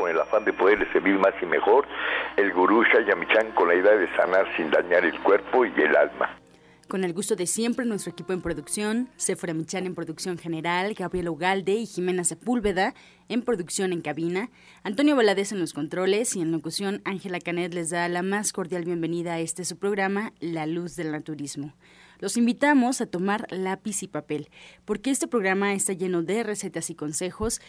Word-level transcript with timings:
con 0.00 0.10
el 0.10 0.18
afán 0.18 0.44
de 0.46 0.52
poderle 0.52 0.90
servir 0.92 1.18
más 1.18 1.34
y 1.42 1.46
mejor, 1.46 1.86
el 2.36 2.52
gurú 2.52 2.82
Shayamichan 2.84 3.52
con 3.52 3.68
la 3.68 3.74
idea 3.74 3.96
de 3.96 4.08
sanar 4.16 4.46
sin 4.56 4.70
dañar 4.70 5.04
el 5.04 5.18
cuerpo 5.20 5.66
y 5.66 5.72
el 5.76 5.94
alma. 5.94 6.38
Con 6.88 7.04
el 7.04 7.12
gusto 7.12 7.36
de 7.36 7.46
siempre, 7.46 7.84
nuestro 7.84 8.10
equipo 8.10 8.32
en 8.32 8.40
producción, 8.40 9.10
Sephora 9.16 9.54
Michan 9.54 9.86
en 9.86 9.94
producción 9.94 10.38
general, 10.38 10.94
Gabriela 10.94 11.30
Ugalde 11.30 11.74
y 11.74 11.86
Jimena 11.86 12.24
Sepúlveda 12.24 12.94
en 13.28 13.42
producción 13.42 13.92
en 13.92 14.00
cabina, 14.00 14.50
Antonio 14.82 15.14
Valadez 15.14 15.52
en 15.52 15.60
los 15.60 15.72
controles 15.72 16.34
y 16.34 16.40
en 16.40 16.50
locución, 16.50 17.02
Ángela 17.04 17.38
Canet 17.38 17.74
les 17.74 17.90
da 17.90 18.08
la 18.08 18.22
más 18.22 18.52
cordial 18.52 18.84
bienvenida 18.84 19.34
a 19.34 19.38
este 19.38 19.64
su 19.64 19.78
programa, 19.78 20.32
La 20.40 20.66
Luz 20.66 20.96
del 20.96 21.12
Naturismo. 21.12 21.74
Los 22.18 22.36
invitamos 22.36 23.00
a 23.00 23.06
tomar 23.06 23.46
lápiz 23.50 24.02
y 24.02 24.08
papel, 24.08 24.50
porque 24.84 25.10
este 25.10 25.28
programa 25.28 25.72
está 25.74 25.92
lleno 25.92 26.22
de 26.22 26.42
recetas 26.42 26.90
y 26.90 26.94
consejos 26.94 27.60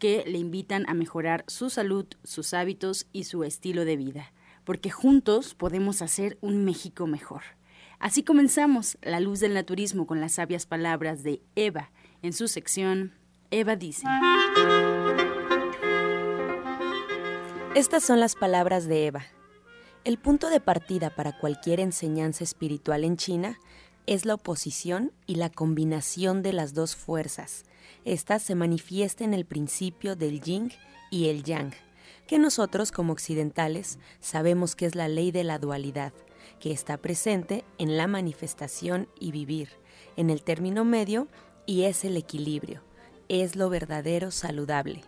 que 0.00 0.24
le 0.26 0.38
invitan 0.38 0.84
a 0.88 0.94
mejorar 0.94 1.44
su 1.46 1.70
salud, 1.70 2.06
sus 2.24 2.52
hábitos 2.54 3.06
y 3.12 3.24
su 3.24 3.44
estilo 3.44 3.84
de 3.84 3.96
vida, 3.96 4.32
porque 4.64 4.90
juntos 4.90 5.54
podemos 5.54 6.02
hacer 6.02 6.38
un 6.40 6.64
México 6.64 7.06
mejor. 7.06 7.42
Así 8.00 8.24
comenzamos 8.24 8.98
La 9.02 9.20
Luz 9.20 9.38
del 9.38 9.54
Naturismo 9.54 10.08
con 10.08 10.20
las 10.20 10.32
sabias 10.32 10.66
palabras 10.66 11.22
de 11.22 11.42
Eva 11.54 11.92
en 12.22 12.32
su 12.32 12.48
sección 12.48 13.12
Eva 13.50 13.76
dice. 13.76 14.06
Estas 17.74 18.02
son 18.04 18.20
las 18.20 18.34
palabras 18.34 18.86
de 18.86 19.06
Eva. 19.06 19.26
El 20.04 20.18
punto 20.18 20.50
de 20.50 20.60
partida 20.60 21.14
para 21.14 21.38
cualquier 21.38 21.80
enseñanza 21.80 22.42
espiritual 22.44 23.04
en 23.04 23.16
China 23.16 23.58
es 24.06 24.24
la 24.24 24.34
oposición 24.34 25.12
y 25.26 25.34
la 25.34 25.50
combinación 25.50 26.42
de 26.42 26.52
las 26.52 26.74
dos 26.74 26.96
fuerzas. 26.96 27.64
Esta 28.04 28.38
se 28.38 28.54
manifiesta 28.54 29.24
en 29.24 29.34
el 29.34 29.44
principio 29.44 30.16
del 30.16 30.40
yin 30.40 30.72
y 31.10 31.28
el 31.28 31.42
yang, 31.42 31.72
que 32.26 32.38
nosotros 32.38 32.92
como 32.92 33.12
occidentales 33.12 33.98
sabemos 34.20 34.76
que 34.76 34.86
es 34.86 34.94
la 34.94 35.08
ley 35.08 35.32
de 35.32 35.44
la 35.44 35.58
dualidad, 35.58 36.12
que 36.58 36.72
está 36.72 36.96
presente 36.96 37.64
en 37.78 37.96
la 37.96 38.06
manifestación 38.06 39.08
y 39.18 39.32
vivir, 39.32 39.70
en 40.16 40.30
el 40.30 40.42
término 40.42 40.84
medio, 40.84 41.28
y 41.66 41.82
es 41.82 42.04
el 42.04 42.16
equilibrio, 42.16 42.82
es 43.28 43.56
lo 43.56 43.68
verdadero 43.68 44.30
saludable. 44.30 45.02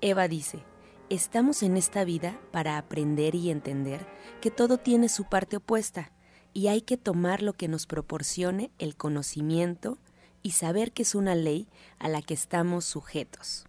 Eva 0.00 0.28
dice, 0.28 0.64
estamos 1.10 1.62
en 1.62 1.76
esta 1.76 2.04
vida 2.04 2.38
para 2.50 2.78
aprender 2.78 3.34
y 3.34 3.50
entender 3.50 4.06
que 4.40 4.50
todo 4.50 4.78
tiene 4.78 5.08
su 5.08 5.24
parte 5.24 5.56
opuesta, 5.56 6.12
y 6.52 6.68
hay 6.68 6.82
que 6.82 6.96
tomar 6.96 7.42
lo 7.42 7.52
que 7.52 7.68
nos 7.68 7.86
proporcione 7.86 8.70
el 8.78 8.96
conocimiento 8.96 9.98
y 10.44 10.52
saber 10.52 10.92
que 10.92 11.02
es 11.02 11.16
una 11.16 11.34
ley 11.34 11.66
a 11.98 12.08
la 12.08 12.22
que 12.22 12.34
estamos 12.34 12.84
sujetos. 12.84 13.64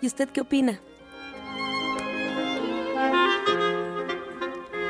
¿Y 0.00 0.08
usted 0.08 0.28
qué 0.30 0.40
opina? 0.40 0.80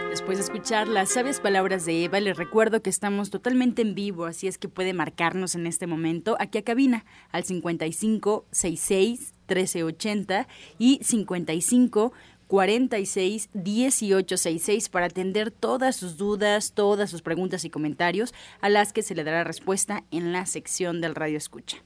Después 0.08 0.38
de 0.38 0.44
escuchar 0.44 0.88
las 0.88 1.10
sabias 1.10 1.40
palabras 1.40 1.84
de 1.84 2.04
Eva, 2.04 2.20
les 2.20 2.36
recuerdo 2.36 2.80
que 2.80 2.88
estamos 2.88 3.28
totalmente 3.28 3.82
en 3.82 3.94
vivo, 3.94 4.24
así 4.24 4.46
es 4.46 4.56
que 4.56 4.68
puede 4.68 4.94
marcarnos 4.94 5.54
en 5.54 5.66
este 5.66 5.86
momento 5.86 6.36
aquí 6.40 6.58
a 6.58 6.62
cabina 6.62 7.04
al 7.32 7.44
55 7.44 8.46
66 8.50 9.34
1380 9.48 10.48
y 10.78 11.00
55 11.02 12.12
46 12.46 13.50
1866 13.52 14.88
para 14.88 15.06
atender 15.06 15.50
todas 15.50 15.96
sus 15.96 16.16
dudas, 16.16 16.72
todas 16.72 17.10
sus 17.10 17.22
preguntas 17.22 17.64
y 17.64 17.70
comentarios 17.70 18.34
a 18.60 18.68
las 18.68 18.92
que 18.92 19.02
se 19.02 19.14
le 19.14 19.24
dará 19.24 19.44
respuesta 19.44 20.04
en 20.10 20.32
la 20.32 20.46
sección 20.46 21.00
del 21.00 21.14
Radio 21.14 21.36
Escucha. 21.36 21.78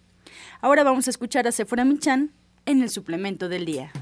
Ahora 0.61 0.85
vamos 0.85 1.07
a 1.07 1.11
escuchar 1.11 1.47
a 1.47 1.53
Sephora 1.53 1.85
Michan 1.85 2.33
en 2.67 2.83
el 2.83 2.91
suplemento 2.91 3.49
del 3.49 3.65
día. 3.65 3.93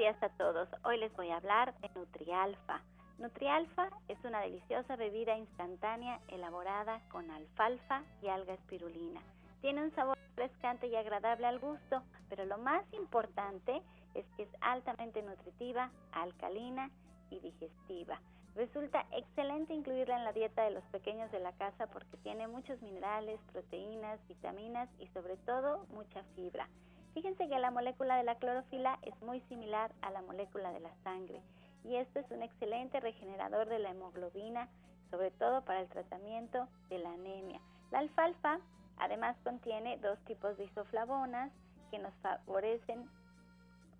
días 0.00 0.16
a 0.22 0.28
todos. 0.30 0.68
Hoy 0.84 0.98
les 0.98 1.14
voy 1.14 1.28
a 1.30 1.36
hablar 1.36 1.74
de 1.80 1.90
Nutrialfa. 1.94 2.80
Nutrialfa 3.20 3.90
es 4.08 4.16
una 4.24 4.40
deliciosa 4.40 4.96
bebida 4.96 5.36
instantánea 5.36 6.20
elaborada 6.28 7.02
con 7.10 7.30
alfalfa 7.30 8.02
y 8.22 8.28
alga 8.28 8.54
espirulina. 8.54 9.20
Tiene 9.60 9.82
un 9.82 9.94
sabor 9.94 10.16
refrescante 10.28 10.86
y 10.86 10.96
agradable 10.96 11.46
al 11.46 11.58
gusto, 11.58 12.02
pero 12.30 12.46
lo 12.46 12.56
más 12.56 12.82
importante 12.94 13.82
es 14.14 14.24
que 14.38 14.44
es 14.44 14.48
altamente 14.62 15.20
nutritiva, 15.20 15.90
alcalina 16.12 16.90
y 17.28 17.40
digestiva. 17.40 18.18
Resulta 18.54 19.04
excelente 19.12 19.74
incluirla 19.74 20.16
en 20.16 20.24
la 20.24 20.32
dieta 20.32 20.62
de 20.62 20.70
los 20.70 20.84
pequeños 20.84 21.30
de 21.30 21.40
la 21.40 21.52
casa 21.52 21.88
porque 21.88 22.16
tiene 22.22 22.48
muchos 22.48 22.80
minerales, 22.80 23.38
proteínas, 23.52 24.18
vitaminas 24.28 24.88
y 24.98 25.06
sobre 25.08 25.36
todo 25.36 25.84
mucha 25.90 26.22
fibra. 26.36 26.70
Fíjense 27.12 27.50
que 27.50 27.58
la 27.58 27.70
molécula 27.70 28.16
de 28.16 28.24
la 28.24 28.36
clorofila 28.36 28.98
es 29.02 29.20
muy 29.20 29.42
similar 29.42 29.92
a 30.00 30.10
la 30.10 30.22
molécula 30.22 30.72
de 30.72 30.80
la 30.80 30.94
sangre 31.04 31.42
y 31.84 31.96
esto 31.96 32.20
es 32.20 32.30
un 32.30 32.42
excelente 32.42 33.00
regenerador 33.00 33.68
de 33.68 33.78
la 33.78 33.90
hemoglobina, 33.90 34.68
sobre 35.10 35.30
todo 35.32 35.62
para 35.64 35.80
el 35.80 35.88
tratamiento 35.88 36.68
de 36.88 36.98
la 36.98 37.12
anemia. 37.12 37.60
La 37.90 38.00
alfalfa 38.00 38.60
además 38.98 39.36
contiene 39.42 39.98
dos 39.98 40.18
tipos 40.24 40.56
de 40.56 40.64
isoflavonas 40.64 41.50
que 41.90 41.98
nos 41.98 42.14
favorecen 42.22 43.08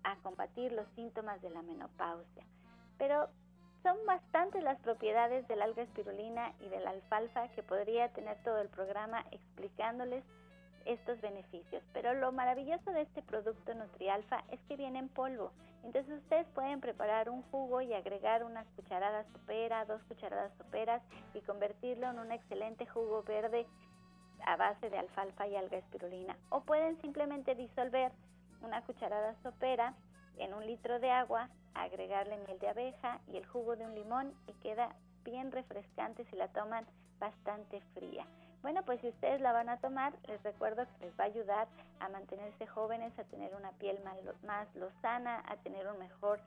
a 0.03 0.15
combatir 0.17 0.71
los 0.71 0.87
síntomas 0.95 1.41
de 1.41 1.49
la 1.49 1.61
menopausia. 1.61 2.45
Pero 2.97 3.27
son 3.83 3.97
bastantes 4.05 4.63
las 4.63 4.79
propiedades 4.79 5.47
del 5.47 5.61
alga 5.61 5.81
espirulina 5.81 6.53
y 6.59 6.69
de 6.69 6.79
la 6.79 6.91
alfalfa 6.91 7.47
que 7.49 7.63
podría 7.63 8.09
tener 8.13 8.41
todo 8.43 8.59
el 8.61 8.69
programa 8.69 9.25
explicándoles 9.31 10.23
estos 10.85 11.19
beneficios. 11.21 11.83
Pero 11.93 12.13
lo 12.13 12.31
maravilloso 12.31 12.91
de 12.91 13.01
este 13.01 13.21
producto 13.21 13.73
Nutrialfa 13.73 14.43
es 14.49 14.59
que 14.67 14.77
viene 14.77 14.99
en 14.99 15.09
polvo. 15.09 15.51
Entonces 15.83 16.19
ustedes 16.19 16.47
pueden 16.49 16.79
preparar 16.79 17.29
un 17.29 17.41
jugo 17.43 17.81
y 17.81 17.93
agregar 17.93 18.43
unas 18.43 18.67
cucharadas 18.75 19.25
sopera, 19.33 19.85
dos 19.85 20.01
cucharadas 20.03 20.51
soperas 20.57 21.01
y 21.33 21.41
convertirlo 21.41 22.09
en 22.09 22.19
un 22.19 22.31
excelente 22.31 22.85
jugo 22.85 23.23
verde 23.23 23.65
a 24.45 24.55
base 24.55 24.89
de 24.89 24.97
alfalfa 24.97 25.47
y 25.47 25.55
alga 25.55 25.77
espirulina. 25.77 26.37
O 26.49 26.61
pueden 26.61 26.99
simplemente 27.01 27.55
disolver 27.55 28.11
una 28.61 28.83
cucharada 28.83 29.35
sopera 29.41 29.95
en 30.37 30.53
un 30.53 30.65
litro 30.65 30.99
de 30.99 31.11
agua, 31.11 31.49
agregarle 31.73 32.37
miel 32.45 32.59
de 32.59 32.69
abeja 32.69 33.19
y 33.27 33.37
el 33.37 33.45
jugo 33.45 33.75
de 33.75 33.85
un 33.85 33.95
limón 33.95 34.33
y 34.47 34.53
queda 34.61 34.95
bien 35.23 35.51
refrescante 35.51 36.25
si 36.25 36.35
la 36.35 36.47
toman 36.49 36.85
bastante 37.19 37.81
fría. 37.93 38.25
Bueno, 38.61 38.83
pues 38.83 39.01
si 39.01 39.07
ustedes 39.07 39.41
la 39.41 39.53
van 39.53 39.69
a 39.69 39.77
tomar, 39.77 40.13
les 40.27 40.43
recuerdo 40.43 40.85
que 40.85 41.05
les 41.05 41.19
va 41.19 41.23
a 41.23 41.27
ayudar 41.27 41.67
a 41.99 42.09
mantenerse 42.09 42.67
jóvenes, 42.67 43.17
a 43.17 43.23
tener 43.23 43.55
una 43.55 43.71
piel 43.71 43.97
más, 44.03 44.19
lozana, 44.75 45.43
a 45.47 45.55
tener 45.57 45.87
un 45.87 45.97
mejor 45.97 46.39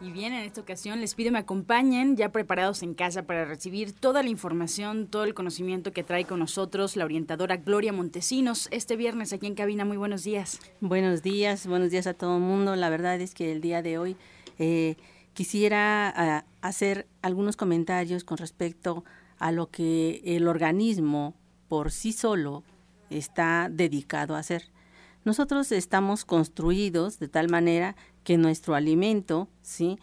Y 0.00 0.12
bien, 0.12 0.32
en 0.32 0.44
esta 0.44 0.60
ocasión 0.60 1.00
les 1.00 1.16
pido 1.16 1.32
me 1.32 1.40
acompañen 1.40 2.16
ya 2.16 2.30
preparados 2.30 2.84
en 2.84 2.94
casa 2.94 3.24
para 3.24 3.44
recibir 3.44 3.92
toda 3.92 4.22
la 4.22 4.28
información, 4.28 5.08
todo 5.08 5.24
el 5.24 5.34
conocimiento 5.34 5.92
que 5.92 6.04
trae 6.04 6.24
con 6.24 6.38
nosotros 6.38 6.94
la 6.94 7.04
orientadora 7.04 7.56
Gloria 7.56 7.92
Montesinos 7.92 8.68
este 8.70 8.94
viernes 8.94 9.32
aquí 9.32 9.48
en 9.48 9.56
cabina. 9.56 9.84
Muy 9.84 9.96
buenos 9.96 10.22
días. 10.22 10.60
Buenos 10.80 11.24
días, 11.24 11.66
buenos 11.66 11.90
días 11.90 12.06
a 12.06 12.14
todo 12.14 12.36
el 12.36 12.42
mundo. 12.42 12.76
La 12.76 12.90
verdad 12.90 13.20
es 13.20 13.34
que 13.34 13.50
el 13.50 13.60
día 13.60 13.82
de 13.82 13.98
hoy 13.98 14.16
eh, 14.60 14.94
quisiera 15.34 16.12
ah, 16.14 16.44
hacer 16.60 17.08
algunos 17.20 17.56
comentarios 17.56 18.22
con 18.22 18.38
respecto 18.38 19.04
a 19.40 19.50
lo 19.50 19.68
que 19.68 20.22
el 20.24 20.46
organismo 20.46 21.34
por 21.66 21.90
sí 21.90 22.12
solo 22.12 22.62
está 23.10 23.68
dedicado 23.68 24.36
a 24.36 24.38
hacer. 24.38 24.70
Nosotros 25.24 25.72
estamos 25.72 26.24
construidos 26.24 27.18
de 27.18 27.28
tal 27.28 27.48
manera 27.48 27.96
que 28.28 28.36
nuestro 28.36 28.74
alimento, 28.74 29.48
¿sí? 29.62 29.98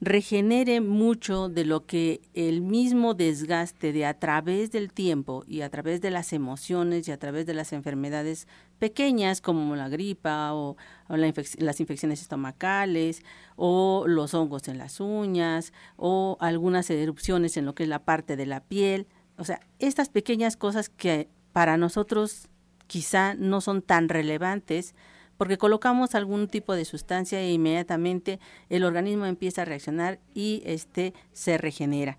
regenere 0.00 0.80
mucho 0.80 1.50
de 1.50 1.66
lo 1.66 1.84
que 1.84 2.22
el 2.32 2.62
mismo 2.62 3.12
desgaste 3.12 3.92
de 3.92 4.06
a 4.06 4.18
través 4.18 4.70
del 4.70 4.94
tiempo 4.94 5.44
y 5.46 5.60
a 5.60 5.68
través 5.68 6.00
de 6.00 6.10
las 6.10 6.32
emociones 6.32 7.06
y 7.06 7.12
a 7.12 7.18
través 7.18 7.44
de 7.44 7.52
las 7.52 7.74
enfermedades 7.74 8.48
pequeñas 8.78 9.42
como 9.42 9.76
la 9.76 9.90
gripa 9.90 10.54
o, 10.54 10.78
las 11.10 11.80
infecciones 11.80 12.22
estomacales 12.22 13.22
o 13.56 14.04
los 14.06 14.32
hongos 14.32 14.68
en 14.68 14.78
las 14.78 14.98
uñas 14.98 15.74
o 15.98 16.38
algunas 16.40 16.88
erupciones 16.88 17.58
en 17.58 17.66
lo 17.66 17.74
que 17.74 17.82
es 17.82 17.90
la 17.90 18.06
parte 18.06 18.36
de 18.36 18.46
la 18.46 18.60
piel. 18.60 19.06
O 19.36 19.44
sea, 19.44 19.60
estas 19.80 20.08
pequeñas 20.08 20.56
cosas 20.56 20.88
que 20.88 21.28
para 21.52 21.76
nosotros 21.76 22.48
quizá 22.86 23.34
no 23.34 23.60
son 23.60 23.82
tan 23.82 24.08
relevantes 24.08 24.94
porque 25.36 25.58
colocamos 25.58 26.14
algún 26.14 26.48
tipo 26.48 26.74
de 26.74 26.84
sustancia 26.84 27.40
e 27.40 27.52
inmediatamente 27.52 28.40
el 28.68 28.84
organismo 28.84 29.26
empieza 29.26 29.62
a 29.62 29.66
reaccionar 29.66 30.18
y 30.34 30.62
este 30.64 31.14
se 31.32 31.58
regenera. 31.58 32.18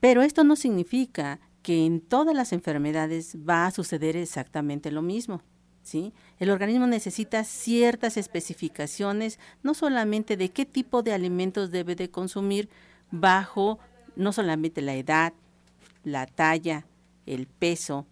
Pero 0.00 0.22
esto 0.22 0.44
no 0.44 0.56
significa 0.56 1.40
que 1.62 1.84
en 1.84 2.00
todas 2.00 2.34
las 2.34 2.52
enfermedades 2.52 3.36
va 3.48 3.66
a 3.66 3.70
suceder 3.70 4.16
exactamente 4.16 4.90
lo 4.90 5.02
mismo. 5.02 5.42
¿sí? 5.82 6.12
El 6.38 6.50
organismo 6.50 6.86
necesita 6.86 7.44
ciertas 7.44 8.16
especificaciones, 8.16 9.38
no 9.62 9.74
solamente 9.74 10.36
de 10.36 10.50
qué 10.50 10.64
tipo 10.64 11.02
de 11.02 11.12
alimentos 11.12 11.70
debe 11.70 11.94
de 11.94 12.10
consumir 12.10 12.68
bajo 13.10 13.78
no 14.16 14.32
solamente 14.32 14.82
la 14.82 14.94
edad, 14.94 15.32
la 16.04 16.26
talla, 16.26 16.86
el 17.26 17.46
peso 17.46 18.06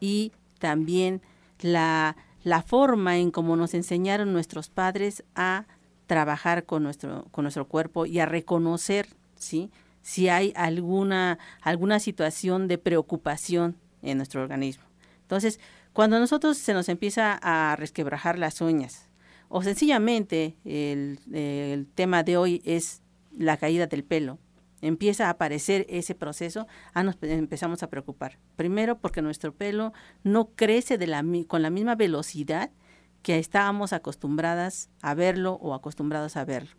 y 0.00 0.32
también 0.58 1.22
la, 1.60 2.16
la 2.42 2.62
forma 2.62 3.18
en 3.18 3.30
cómo 3.30 3.56
nos 3.56 3.74
enseñaron 3.74 4.32
nuestros 4.32 4.68
padres 4.68 5.24
a 5.34 5.66
trabajar 6.06 6.64
con 6.64 6.82
nuestro, 6.82 7.26
con 7.30 7.44
nuestro 7.44 7.68
cuerpo 7.68 8.06
y 8.06 8.18
a 8.18 8.26
reconocer 8.26 9.08
¿sí? 9.36 9.70
si 10.02 10.28
hay 10.28 10.52
alguna, 10.56 11.38
alguna 11.60 12.00
situación 12.00 12.68
de 12.68 12.78
preocupación 12.78 13.76
en 14.02 14.16
nuestro 14.16 14.42
organismo. 14.42 14.84
Entonces, 15.22 15.60
cuando 15.92 16.18
nosotros 16.18 16.56
se 16.56 16.72
nos 16.72 16.88
empieza 16.88 17.38
a 17.42 17.76
resquebrajar 17.76 18.38
las 18.38 18.60
uñas, 18.60 19.08
o 19.48 19.62
sencillamente 19.62 20.56
el, 20.64 21.18
el 21.32 21.86
tema 21.86 22.22
de 22.22 22.36
hoy 22.36 22.62
es 22.64 23.02
la 23.36 23.56
caída 23.56 23.86
del 23.86 24.04
pelo, 24.04 24.38
empieza 24.82 25.26
a 25.26 25.30
aparecer 25.30 25.86
ese 25.88 26.14
proceso, 26.14 26.66
ah, 26.94 27.02
nos 27.02 27.16
empezamos 27.22 27.82
a 27.82 27.90
preocupar. 27.90 28.38
Primero 28.56 28.98
porque 28.98 29.22
nuestro 29.22 29.54
pelo 29.54 29.92
no 30.22 30.50
crece 30.54 30.98
de 30.98 31.06
la, 31.06 31.24
con 31.46 31.62
la 31.62 31.70
misma 31.70 31.94
velocidad 31.94 32.70
que 33.22 33.38
estábamos 33.38 33.92
acostumbradas 33.92 34.90
a 35.02 35.14
verlo 35.14 35.54
o 35.54 35.74
acostumbrados 35.74 36.36
a 36.36 36.44
verlo. 36.44 36.70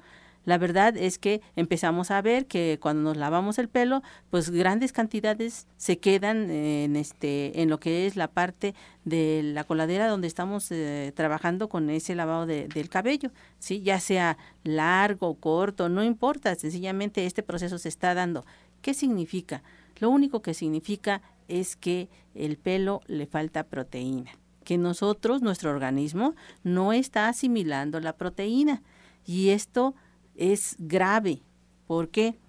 La 0.50 0.57
verdad 0.57 0.98
es 0.98 1.19
que 1.19 1.42
empezamos 1.56 2.10
a 2.10 2.24
ver 2.24 2.48
que 2.48 2.80
cuando 2.81 3.04
nos 3.04 3.18
lavamos 3.18 3.60
el 3.60 3.69
pelo, 3.69 4.01
pues 4.31 4.50
grandes 4.50 4.92
cantidades 4.92 5.68
se 5.78 6.00
quedan 6.00 6.50
en 6.50 6.96
este 6.96 7.62
en 7.62 7.69
lo 7.69 7.80
que 7.80 8.07
es 8.07 8.16
la 8.16 8.30
parte 8.31 8.74
de 9.06 9.42
la 9.44 9.63
coladera 9.63 10.07
donde 10.07 10.25
estamos 10.25 10.72
eh, 10.72 11.13
trabajando 11.16 11.69
con 11.69 11.92
ese 11.92 12.16
lavado 12.16 12.48
del 12.48 12.90
cabello, 12.90 13.30
sí, 13.60 13.84
ya 13.84 14.00
sea 14.00 14.40
largo 14.63 15.36
corto, 15.36 15.88
no 15.88 16.04
importa, 16.04 16.56
sencillamente 16.56 17.28
este 17.28 17.44
proceso 17.44 17.78
se 17.78 17.90
está 17.90 18.16
dando. 18.16 18.44
¿Qué 18.81 18.96
significa? 18.96 19.62
Lo 20.00 20.10
único 20.10 20.42
que 20.42 20.56
significa 20.56 21.22
es 21.48 21.75
que 21.75 22.10
el 22.34 22.57
pelo 22.57 23.01
le 23.06 23.28
falta 23.28 23.66
proteína, 23.66 24.31
que 24.63 24.80
nosotros, 24.80 25.44
nuestro 25.44 25.69
organismo, 25.69 26.34
no 26.63 26.92
está 26.92 27.28
asimilando 27.28 28.00
la 28.00 28.13
proteína. 28.13 28.81
Y 29.28 29.50
esto 29.50 29.94
es 30.39 30.75
grave. 30.80 31.44
¿Por 31.86 32.09
qué? 32.09 32.39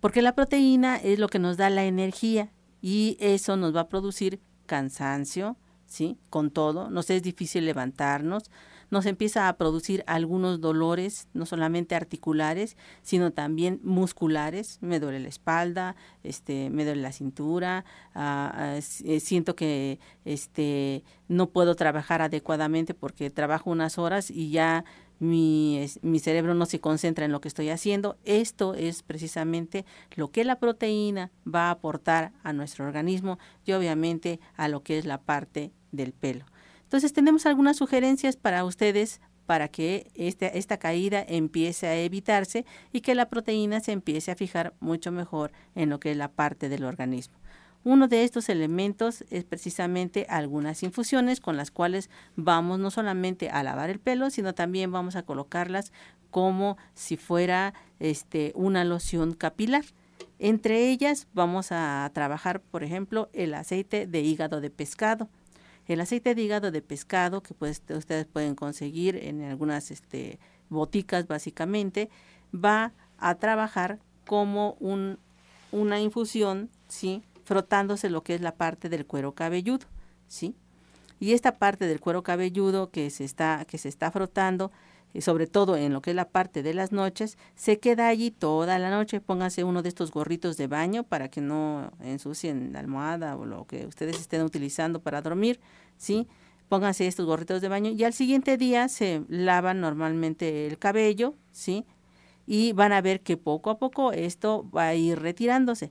Porque 0.00 0.22
la 0.22 0.34
proteína 0.34 0.96
es 0.96 1.18
lo 1.18 1.28
que 1.28 1.38
nos 1.38 1.56
da 1.56 1.70
la 1.70 1.84
energía 1.84 2.52
y 2.80 3.16
eso 3.20 3.56
nos 3.56 3.74
va 3.74 3.82
a 3.82 3.88
producir 3.88 4.40
cansancio, 4.66 5.56
¿sí? 5.86 6.18
Con 6.30 6.50
todo, 6.50 6.90
nos 6.90 7.10
es 7.10 7.22
difícil 7.22 7.64
levantarnos, 7.64 8.50
nos 8.90 9.06
empieza 9.06 9.48
a 9.48 9.56
producir 9.56 10.02
algunos 10.06 10.60
dolores, 10.60 11.28
no 11.34 11.44
solamente 11.46 11.94
articulares, 11.94 12.76
sino 13.02 13.32
también 13.32 13.80
musculares. 13.82 14.78
Me 14.80 14.98
duele 14.98 15.20
la 15.20 15.28
espalda, 15.28 15.94
este, 16.22 16.70
me 16.70 16.84
duele 16.84 17.02
la 17.02 17.12
cintura, 17.12 17.84
ah, 18.14 18.52
ah, 18.54 18.78
eh, 19.04 19.20
siento 19.20 19.56
que 19.56 20.00
este, 20.24 21.04
no 21.28 21.50
puedo 21.50 21.74
trabajar 21.74 22.22
adecuadamente 22.22 22.94
porque 22.94 23.30
trabajo 23.30 23.70
unas 23.70 23.98
horas 23.98 24.30
y 24.30 24.50
ya 24.50 24.84
mi, 25.18 25.86
mi, 26.02 26.18
cerebro 26.18 26.54
no 26.54 26.66
se 26.66 26.80
concentra 26.80 27.24
en 27.24 27.32
lo 27.32 27.40
que 27.40 27.48
estoy 27.48 27.70
haciendo. 27.70 28.16
Esto 28.24 28.74
es 28.74 29.02
precisamente 29.02 29.84
lo 30.14 30.30
que 30.30 30.44
la 30.44 30.58
proteína 30.58 31.30
va 31.46 31.68
a 31.68 31.72
aportar 31.72 32.32
a 32.42 32.52
nuestro 32.52 32.86
organismo 32.86 33.38
y 33.64 33.72
obviamente 33.72 34.40
a 34.56 34.68
lo 34.68 34.82
que 34.82 34.98
es 34.98 35.04
la 35.04 35.20
parte 35.20 35.72
del 35.92 36.12
pelo. 36.12 36.44
Entonces 36.82 37.12
tenemos 37.12 37.46
algunas 37.46 37.76
sugerencias 37.76 38.36
para 38.36 38.64
ustedes 38.64 39.20
para 39.48 39.68
que 39.68 40.10
este, 40.14 40.58
esta 40.58 40.76
caída 40.76 41.24
empiece 41.26 41.86
a 41.86 41.96
evitarse 41.96 42.66
y 42.92 43.00
que 43.00 43.14
la 43.14 43.30
proteína 43.30 43.80
se 43.80 43.92
empiece 43.92 44.30
a 44.30 44.36
fijar 44.36 44.74
mucho 44.78 45.10
mejor 45.10 45.52
en 45.74 45.88
lo 45.88 46.00
que 46.00 46.10
es 46.10 46.18
la 46.18 46.30
parte 46.30 46.68
del 46.68 46.84
organismo. 46.84 47.38
Uno 47.84 48.08
de 48.08 48.24
estos 48.24 48.48
elementos 48.48 49.24
es 49.30 49.44
precisamente 49.44 50.26
algunas 50.28 50.82
infusiones 50.82 51.40
con 51.40 51.56
las 51.56 51.70
cuales 51.70 52.10
vamos 52.36 52.78
no 52.78 52.90
solamente 52.90 53.50
a 53.50 53.62
lavar 53.62 53.88
el 53.88 54.00
pelo, 54.00 54.30
sino 54.30 54.54
también 54.54 54.90
vamos 54.92 55.16
a 55.16 55.22
colocarlas 55.22 55.92
como 56.30 56.76
si 56.94 57.16
fuera 57.16 57.74
este, 58.00 58.52
una 58.54 58.84
loción 58.84 59.32
capilar. 59.32 59.84
Entre 60.38 60.90
ellas 60.90 61.26
vamos 61.32 61.72
a 61.72 62.10
trabajar, 62.12 62.60
por 62.60 62.84
ejemplo, 62.84 63.28
el 63.32 63.54
aceite 63.54 64.06
de 64.06 64.20
hígado 64.20 64.60
de 64.60 64.70
pescado. 64.70 65.28
El 65.86 66.00
aceite 66.00 66.34
de 66.34 66.42
hígado 66.42 66.70
de 66.70 66.82
pescado 66.82 67.42
que 67.42 67.54
pues, 67.54 67.82
ustedes 67.88 68.26
pueden 68.26 68.54
conseguir 68.54 69.16
en 69.16 69.42
algunas 69.42 69.90
este, 69.90 70.38
boticas 70.68 71.26
básicamente, 71.26 72.10
va 72.54 72.92
a 73.18 73.36
trabajar 73.36 73.98
como 74.26 74.76
un, 74.80 75.18
una 75.72 76.00
infusión, 76.00 76.70
¿sí? 76.88 77.22
Frotándose 77.48 78.10
lo 78.10 78.22
que 78.22 78.34
es 78.34 78.42
la 78.42 78.56
parte 78.56 78.90
del 78.90 79.06
cuero 79.06 79.32
cabelludo, 79.32 79.86
¿sí? 80.26 80.54
Y 81.18 81.32
esta 81.32 81.58
parte 81.58 81.86
del 81.86 81.98
cuero 81.98 82.22
cabelludo 82.22 82.90
que 82.90 83.08
se 83.08 83.24
está, 83.24 83.64
que 83.66 83.78
se 83.78 83.88
está 83.88 84.10
frotando, 84.10 84.70
y 85.14 85.22
sobre 85.22 85.46
todo 85.46 85.78
en 85.78 85.94
lo 85.94 86.02
que 86.02 86.10
es 86.10 86.16
la 86.16 86.28
parte 86.28 86.62
de 86.62 86.74
las 86.74 86.92
noches, 86.92 87.38
se 87.54 87.78
queda 87.78 88.08
allí 88.08 88.30
toda 88.30 88.78
la 88.78 88.90
noche. 88.90 89.22
Pónganse 89.22 89.64
uno 89.64 89.80
de 89.80 89.88
estos 89.88 90.10
gorritos 90.10 90.58
de 90.58 90.66
baño 90.66 91.04
para 91.04 91.30
que 91.30 91.40
no 91.40 91.90
ensucien 92.02 92.74
la 92.74 92.80
almohada 92.80 93.34
o 93.36 93.46
lo 93.46 93.64
que 93.66 93.86
ustedes 93.86 94.20
estén 94.20 94.42
utilizando 94.42 95.00
para 95.00 95.22
dormir, 95.22 95.58
¿sí? 95.96 96.28
Pónganse 96.68 97.06
estos 97.06 97.24
gorritos 97.24 97.62
de 97.62 97.68
baño 97.68 97.90
y 97.92 98.04
al 98.04 98.12
siguiente 98.12 98.58
día 98.58 98.88
se 98.88 99.22
lavan 99.28 99.80
normalmente 99.80 100.66
el 100.66 100.78
cabello, 100.78 101.34
¿sí? 101.50 101.86
Y 102.46 102.74
van 102.74 102.92
a 102.92 103.00
ver 103.00 103.22
que 103.22 103.38
poco 103.38 103.70
a 103.70 103.78
poco 103.78 104.12
esto 104.12 104.68
va 104.70 104.88
a 104.88 104.94
ir 104.94 105.18
retirándose. 105.18 105.90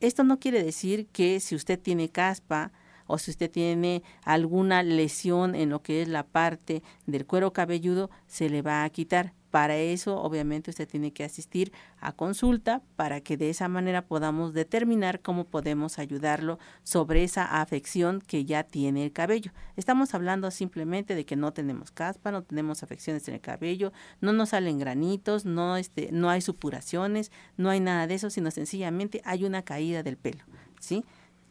Esto 0.00 0.24
no 0.24 0.38
quiere 0.38 0.62
decir 0.62 1.06
que 1.06 1.40
si 1.40 1.54
usted 1.54 1.80
tiene 1.80 2.10
caspa 2.10 2.72
o 3.06 3.18
si 3.18 3.30
usted 3.30 3.50
tiene 3.50 4.02
alguna 4.24 4.82
lesión 4.82 5.54
en 5.54 5.70
lo 5.70 5.82
que 5.82 6.02
es 6.02 6.08
la 6.08 6.26
parte 6.26 6.82
del 7.06 7.24
cuero 7.24 7.52
cabelludo, 7.52 8.10
se 8.26 8.50
le 8.50 8.62
va 8.62 8.84
a 8.84 8.90
quitar. 8.90 9.32
Para 9.50 9.76
eso, 9.76 10.20
obviamente, 10.20 10.70
usted 10.70 10.88
tiene 10.88 11.12
que 11.12 11.24
asistir 11.24 11.72
a 12.00 12.12
consulta 12.12 12.82
para 12.96 13.20
que 13.20 13.36
de 13.36 13.50
esa 13.50 13.68
manera 13.68 14.06
podamos 14.06 14.52
determinar 14.52 15.20
cómo 15.20 15.44
podemos 15.44 15.98
ayudarlo 15.98 16.58
sobre 16.82 17.24
esa 17.24 17.60
afección 17.60 18.20
que 18.20 18.44
ya 18.44 18.64
tiene 18.64 19.04
el 19.04 19.12
cabello. 19.12 19.52
Estamos 19.76 20.14
hablando 20.14 20.50
simplemente 20.50 21.14
de 21.14 21.24
que 21.24 21.36
no 21.36 21.52
tenemos 21.52 21.90
caspa, 21.90 22.32
no 22.32 22.42
tenemos 22.42 22.82
afecciones 22.82 23.26
en 23.28 23.34
el 23.34 23.40
cabello, 23.40 23.92
no 24.20 24.32
nos 24.32 24.50
salen 24.50 24.78
granitos, 24.78 25.44
no, 25.44 25.76
este, 25.76 26.10
no 26.12 26.28
hay 26.28 26.40
supuraciones, 26.40 27.30
no 27.56 27.70
hay 27.70 27.80
nada 27.80 28.06
de 28.06 28.14
eso, 28.14 28.30
sino 28.30 28.50
sencillamente 28.50 29.22
hay 29.24 29.44
una 29.44 29.62
caída 29.62 30.02
del 30.02 30.16
pelo, 30.16 30.44
¿sí? 30.80 31.04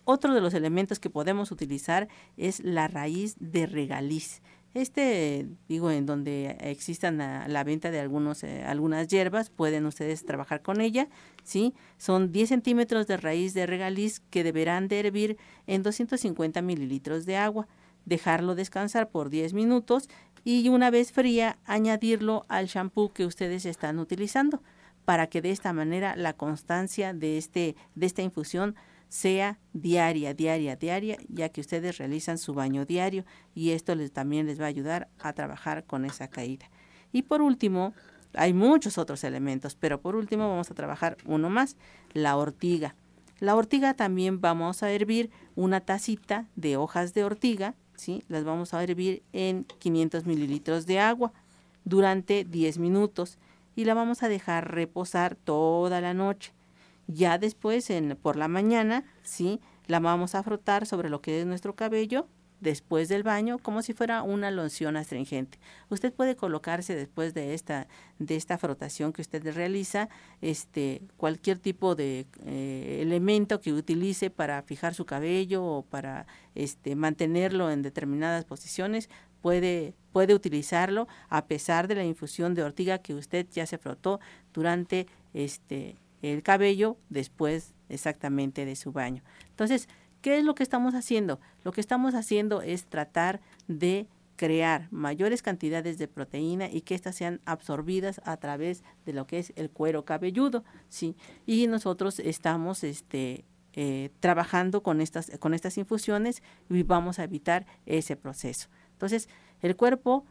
Otro 0.08 0.36
de 0.36 0.42
los 0.42 0.54
elementos 0.54 1.00
que 1.00 1.10
podemos 1.10 1.52
utilizar 1.52 2.08
es 2.38 2.60
la 2.60 2.88
raíz 2.88 3.36
de 3.40 3.66
regaliz. 3.66 4.44
Este, 4.76 5.48
digo, 5.70 5.90
en 5.90 6.06
donde 6.06 6.58
existan 6.60 7.18
la, 7.18 7.64
venta 7.64 7.92
de 7.92 8.02
algunos, 8.02 8.44
eh, 8.44 8.62
algunas 8.66 9.08
hierbas, 9.08 9.50
pueden 9.50 9.86
ustedes 9.86 10.26
trabajar 10.26 10.62
con 10.62 10.82
ella, 10.82 11.08
¿sí? 11.46 11.74
Son 11.98 12.34
10 12.34 12.50
centímetros 12.50 13.08
de 13.08 13.16
raíz 13.16 13.54
de 13.54 13.68
regaliz 13.68 14.20
que 14.30 14.44
deberán 14.44 14.90
de 14.90 15.00
hervir 15.00 15.38
en 15.66 15.82
250 15.82 16.62
mililitros 16.62 17.26
de 17.26 17.38
agua, 17.38 17.70
dejarlo 18.04 18.54
descansar 18.54 19.10
por 19.10 19.30
10 19.30 19.54
minutos 19.54 20.10
y 20.44 20.68
una 20.68 20.90
vez 20.90 21.14
fría 21.14 21.58
añadirlo 21.64 22.46
al 22.50 22.66
shampoo 22.66 23.14
que 23.14 23.26
ustedes 23.26 23.66
están 23.66 23.98
utilizando 23.98 24.62
para 25.06 25.28
que 25.28 25.42
de 25.42 25.52
esta 25.52 25.72
manera 25.72 26.18
la 26.18 26.34
constancia 26.34 27.14
de, 27.14 27.38
este, 27.38 27.78
de 27.96 28.06
esta 28.06 28.24
infusión 28.24 28.76
sea 29.16 29.60
diaria, 29.72 30.34
diaria, 30.34 30.76
diaria, 30.76 31.18
ya 31.30 31.48
que 31.48 31.62
ustedes 31.62 31.98
realizan 31.98 32.38
su 32.38 32.54
baño 32.54 32.86
diario 32.86 33.24
y 33.54 33.70
esto 33.70 33.96
les, 33.96 34.12
también 34.12 34.46
les 34.46 34.60
va 34.60 34.66
a 34.66 34.68
ayudar 34.68 35.08
a 35.20 35.32
trabajar 35.32 35.86
con 35.86 36.04
esa 36.04 36.28
caída. 36.28 36.70
Y 37.14 37.22
por 37.22 37.42
último, 37.42 37.94
hay 38.34 38.52
muchos 38.52 38.98
otros 38.98 39.24
elementos, 39.24 39.76
pero 39.76 40.02
por 40.02 40.18
último 40.18 40.50
vamos 40.50 40.70
a 40.70 40.74
trabajar 40.74 41.16
uno 41.24 41.50
más, 41.50 41.78
la 42.12 42.36
ortiga. 42.36 42.96
La 43.40 43.56
ortiga 43.56 43.94
también 43.94 44.42
vamos 44.42 44.84
a 44.84 44.92
hervir 44.92 45.32
una 45.56 45.80
tacita 45.80 46.50
de 46.58 46.76
hojas 46.76 47.14
de 47.14 47.24
ortiga, 47.24 47.74
¿sí? 47.96 48.22
las 48.28 48.44
vamos 48.44 48.74
a 48.74 48.84
hervir 48.84 49.24
en 49.32 49.64
500 49.80 50.26
mililitros 50.26 50.88
de 50.88 51.00
agua 51.00 51.32
durante 51.86 52.44
10 52.44 52.80
minutos 52.80 53.38
y 53.78 53.86
la 53.86 53.94
vamos 53.94 54.24
a 54.24 54.28
dejar 54.28 54.74
reposar 54.74 55.36
toda 55.36 56.02
la 56.02 56.14
noche. 56.14 56.55
Ya 57.08 57.38
después, 57.38 57.90
en, 57.90 58.18
por 58.22 58.36
la 58.36 58.48
mañana, 58.48 59.04
¿sí? 59.24 59.60
La 59.88 60.00
vamos 60.00 60.36
a 60.36 60.44
frotar 60.44 60.86
sobre 60.86 61.10
lo 61.10 61.22
que 61.22 61.40
es 61.40 61.46
nuestro 61.46 61.76
cabello 61.76 62.28
después 62.60 63.10
del 63.10 63.24
baño 63.24 63.60
como 63.60 63.82
si 63.82 63.94
fuera 63.94 64.24
una 64.24 64.52
loción 64.52 64.98
astringente. 64.98 65.60
Usted 65.90 66.14
puede 66.14 66.36
colocarse 66.36 66.96
después 66.96 67.34
de 67.34 67.54
esta 67.54 67.88
de 68.20 68.36
esta 68.36 68.58
frotación 68.58 69.14
que 69.14 69.22
usted 69.22 69.54
realiza 69.54 70.10
este 70.42 71.02
cualquier 71.18 71.60
tipo 71.60 71.96
de 71.96 72.26
eh, 72.46 73.00
elemento 73.02 73.60
que 73.60 73.74
utilice 73.74 74.30
para 74.30 74.62
fijar 74.64 74.94
su 74.94 75.06
cabello 75.06 75.64
o 75.64 75.84
para 75.84 76.28
este 76.56 76.96
mantenerlo 76.96 77.70
en 77.72 77.82
determinadas 77.82 78.46
posiciones 78.46 79.10
puede 79.42 79.94
puede 80.12 80.34
utilizarlo 80.34 81.08
a 81.30 81.46
pesar 81.46 81.88
de 81.88 81.96
la 81.96 82.04
infusión 82.04 82.56
de 82.56 82.64
ortiga 82.64 83.00
que 83.00 83.14
usted 83.14 83.46
ya 83.52 83.66
se 83.66 83.78
frotó 83.78 84.20
durante 84.54 85.08
este 85.34 85.98
el 86.34 86.44
cabello 86.44 86.98
después 87.10 87.74
exactamente 87.90 88.66
de 88.66 88.76
su 88.76 88.92
baño. 88.92 89.24
Entonces, 89.50 89.88
¿qué 90.22 90.38
es 90.38 90.44
lo 90.44 90.56
que 90.56 90.64
estamos 90.64 90.96
haciendo? 90.96 91.40
Lo 91.64 91.72
que 91.72 91.82
estamos 91.82 92.16
haciendo 92.16 92.62
es 92.62 92.86
tratar 92.86 93.42
de 93.68 94.08
crear 94.36 94.88
mayores 94.92 95.42
cantidades 95.42 95.98
de 95.98 96.08
proteína 96.08 96.70
y 96.70 96.82
que 96.82 96.96
éstas 96.96 97.16
sean 97.16 97.42
absorbidas 97.46 98.20
a 98.26 98.38
través 98.38 98.84
de 99.06 99.14
lo 99.14 99.28
que 99.28 99.40
es 99.40 99.54
el 99.56 99.70
cuero 99.70 100.04
cabelludo, 100.04 100.64
¿sí? 100.90 101.16
Y 101.46 101.68
nosotros 101.68 102.20
estamos 102.20 102.84
este, 102.84 103.46
eh, 103.74 104.10
trabajando 104.20 104.84
con 104.84 105.02
estas, 105.02 105.32
con 105.40 105.54
estas 105.54 105.78
infusiones 105.78 106.44
y 106.70 106.84
vamos 106.84 107.20
a 107.20 107.24
evitar 107.24 107.66
ese 107.86 108.16
proceso. 108.16 108.68
Entonces, 108.92 109.30
el 109.62 109.76
cuerpo 109.76 110.26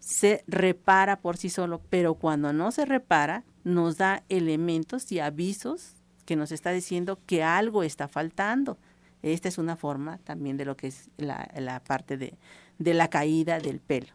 se 0.00 0.42
repara 0.46 1.20
por 1.20 1.36
sí 1.36 1.50
solo, 1.50 1.80
pero 1.90 2.14
cuando 2.14 2.52
no 2.52 2.72
se 2.72 2.84
repara, 2.84 3.44
nos 3.62 3.98
da 3.98 4.24
elementos 4.28 5.12
y 5.12 5.20
avisos 5.20 5.94
que 6.24 6.36
nos 6.36 6.52
está 6.52 6.70
diciendo 6.70 7.18
que 7.26 7.42
algo 7.42 7.82
está 7.82 8.08
faltando. 8.08 8.78
Esta 9.22 9.48
es 9.48 9.58
una 9.58 9.76
forma 9.76 10.18
también 10.18 10.56
de 10.56 10.64
lo 10.64 10.76
que 10.76 10.86
es 10.86 11.10
la, 11.18 11.82
parte 11.86 12.16
de, 12.16 12.38
la 12.80 13.08
caída 13.08 13.58
del 13.58 13.78
pelo. 13.80 14.08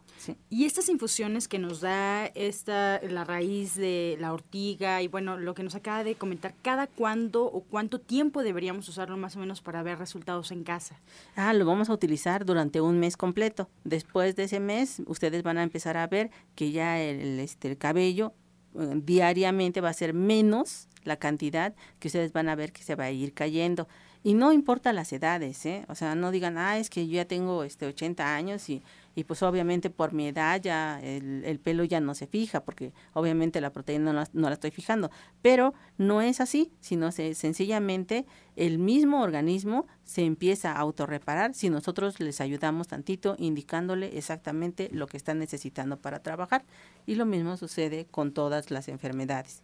Y 0.50 0.64
estas 0.64 0.88
infusiones 0.88 1.46
que 1.48 1.58
nos 1.58 1.80
da 1.80 2.26
esta, 2.26 3.00
la 3.02 3.24
raíz 3.24 3.74
de 3.76 4.16
la 4.20 4.32
ortiga 4.32 5.02
y 5.02 5.08
bueno, 5.08 5.38
lo 5.38 5.54
que 5.54 5.62
nos 5.62 5.74
acaba 5.74 6.04
de 6.04 6.14
comentar, 6.14 6.54
¿cada 6.62 6.86
cuándo 6.86 7.44
o 7.44 7.60
cuánto 7.60 8.00
tiempo 8.00 8.42
deberíamos 8.42 8.88
usarlo 8.88 9.16
más 9.16 9.36
o 9.36 9.40
menos 9.40 9.60
para 9.60 9.82
ver 9.82 9.98
resultados 9.98 10.50
en 10.50 10.64
casa? 10.64 11.00
Ah, 11.36 11.52
lo 11.52 11.64
vamos 11.64 11.90
a 11.90 11.92
utilizar 11.92 12.44
durante 12.44 12.80
un 12.80 12.98
mes 12.98 13.16
completo. 13.16 13.68
Después 13.84 14.36
de 14.36 14.44
ese 14.44 14.60
mes, 14.60 15.02
ustedes 15.06 15.42
van 15.42 15.58
a 15.58 15.62
empezar 15.62 15.96
a 15.96 16.06
ver 16.06 16.30
que 16.54 16.72
ya 16.72 17.00
el, 17.00 17.38
este, 17.38 17.68
el 17.68 17.78
cabello 17.78 18.32
eh, 18.78 18.92
diariamente 18.96 19.80
va 19.80 19.90
a 19.90 19.94
ser 19.94 20.12
menos 20.12 20.88
la 21.04 21.16
cantidad 21.16 21.74
que 22.00 22.08
ustedes 22.08 22.32
van 22.32 22.48
a 22.48 22.56
ver 22.56 22.72
que 22.72 22.82
se 22.82 22.96
va 22.96 23.04
a 23.04 23.10
ir 23.10 23.32
cayendo. 23.32 23.86
Y 24.26 24.34
no 24.34 24.52
importa 24.52 24.92
las 24.92 25.12
edades, 25.12 25.64
¿eh? 25.66 25.84
O 25.88 25.94
sea, 25.94 26.16
no 26.16 26.32
digan, 26.32 26.58
ah, 26.58 26.78
es 26.78 26.90
que 26.90 27.06
yo 27.06 27.14
ya 27.14 27.26
tengo 27.26 27.62
este 27.62 27.86
80 27.86 28.34
años 28.34 28.68
y, 28.68 28.82
y 29.14 29.22
pues 29.22 29.40
obviamente 29.44 29.88
por 29.88 30.14
mi 30.14 30.26
edad 30.26 30.60
ya 30.60 31.00
el, 31.00 31.60
pelo 31.60 31.84
ya 31.84 32.00
no 32.00 32.12
se 32.12 32.26
fija, 32.26 32.64
porque 32.64 32.92
obviamente 33.12 33.60
la 33.60 33.70
proteína 33.70 34.06
no 34.06 34.12
la, 34.14 34.28
no 34.32 34.48
la 34.48 34.54
estoy 34.54 34.72
fijando. 34.72 35.12
Pero 35.42 35.74
no 35.96 36.22
es 36.22 36.40
así, 36.40 36.72
sino 36.80 37.12
se, 37.12 37.36
sencillamente 37.36 38.26
el 38.56 38.80
mismo 38.80 39.22
organismo 39.22 39.86
se 40.02 40.24
empieza 40.24 40.72
a 40.72 40.78
autorreparar 40.80 41.54
si 41.54 41.70
nosotros 41.70 42.18
les 42.18 42.40
ayudamos 42.40 42.88
tantito 42.88 43.36
indicándole 43.38 44.18
exactamente 44.18 44.88
lo 44.90 45.06
que 45.06 45.18
están 45.18 45.38
necesitando 45.38 46.00
para 46.00 46.18
trabajar. 46.18 46.64
Y 47.06 47.14
lo 47.14 47.26
mismo 47.26 47.56
sucede 47.56 48.06
con 48.10 48.32
todas 48.32 48.72
las 48.72 48.88
enfermedades 48.88 49.62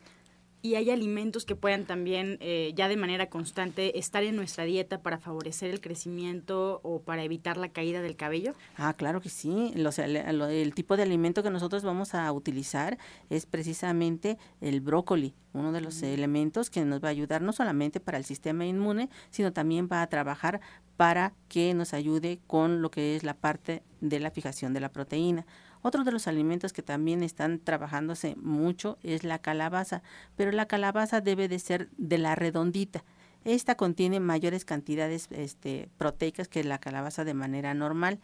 y 0.63 0.77
hay 0.77 0.91
alimentos 0.91 1.45
que 1.45 1.57
puedan 1.57 1.85
también 1.85 2.39
eh, 2.41 2.73
ya 2.77 2.89
de 2.89 2.97
manera 2.97 3.29
constante 3.29 3.99
estar 3.99 4.23
en 4.23 4.37
nuestra 4.37 4.65
dieta 4.65 5.03
para 5.03 5.19
favorecer 5.19 5.71
el 5.71 5.81
crecimiento 5.81 6.81
o 6.85 7.03
para 7.03 7.25
evitar 7.25 7.57
la 7.57 7.71
caída 7.71 8.01
del 8.01 8.15
cabello? 8.15 8.55
Ah, 8.77 8.95
claro 8.95 9.21
que 9.21 9.29
sí. 9.29 9.73
el 9.75 10.75
tipo 10.75 10.97
de 10.97 11.03
alimento 11.03 11.43
que 11.43 11.51
nosotros 11.51 11.83
vamos 11.83 12.15
a 12.15 12.31
utilizar 12.33 12.97
es 13.29 13.45
precisamente 13.45 14.39
el 14.61 14.81
brócoli, 14.81 15.35
uno 15.53 15.73
de 15.73 15.81
los 15.81 16.01
mm. 16.01 16.05
elementos 16.05 16.71
que 16.71 16.85
nos 16.85 17.03
va 17.03 17.09
a 17.09 17.11
ayudar 17.11 17.43
no 17.43 17.53
solamente 17.53 17.99
para 17.99 18.17
el 18.19 18.25
sistema 18.25 18.65
inmune, 18.65 19.11
sino 19.31 19.53
también 19.53 19.89
va 19.91 20.03
a 20.03 20.07
trabajar 20.07 20.61
para 20.97 21.35
que 21.49 21.75
nos 21.75 21.95
ayude 21.95 22.39
con 22.47 22.83
lo 22.83 22.91
que 22.93 23.17
es 23.17 23.25
la 23.25 23.35
parte 23.35 23.83
de 24.01 24.21
la 24.21 24.31
fijación 24.31 24.73
de 24.73 24.81
la 24.81 24.93
proteína. 24.93 25.45
Otro 25.83 26.05
de 26.05 26.13
los 26.13 26.29
alimentos 26.29 26.73
que 26.73 26.83
también 26.83 27.23
están 27.23 27.59
trabajándose 27.59 28.37
mucho 28.37 28.99
es 29.03 29.25
la 29.25 29.41
calabaza, 29.41 30.03
pero 30.37 30.53
la 30.53 30.67
calabaza 30.67 31.21
debe 31.21 31.49
de 31.49 31.59
ser 31.59 31.91
de 31.97 32.19
la 32.19 32.37
redondita. 32.37 33.05
Esta 33.45 33.75
contiene 33.75 34.21
mayores 34.21 34.65
cantidades 34.65 35.27
este, 35.33 35.89
proteicas 35.99 36.47
que 36.47 36.63
la 36.63 36.79
calabaza 36.79 37.25
de 37.25 37.35
manera 37.35 37.75
normal 37.75 38.21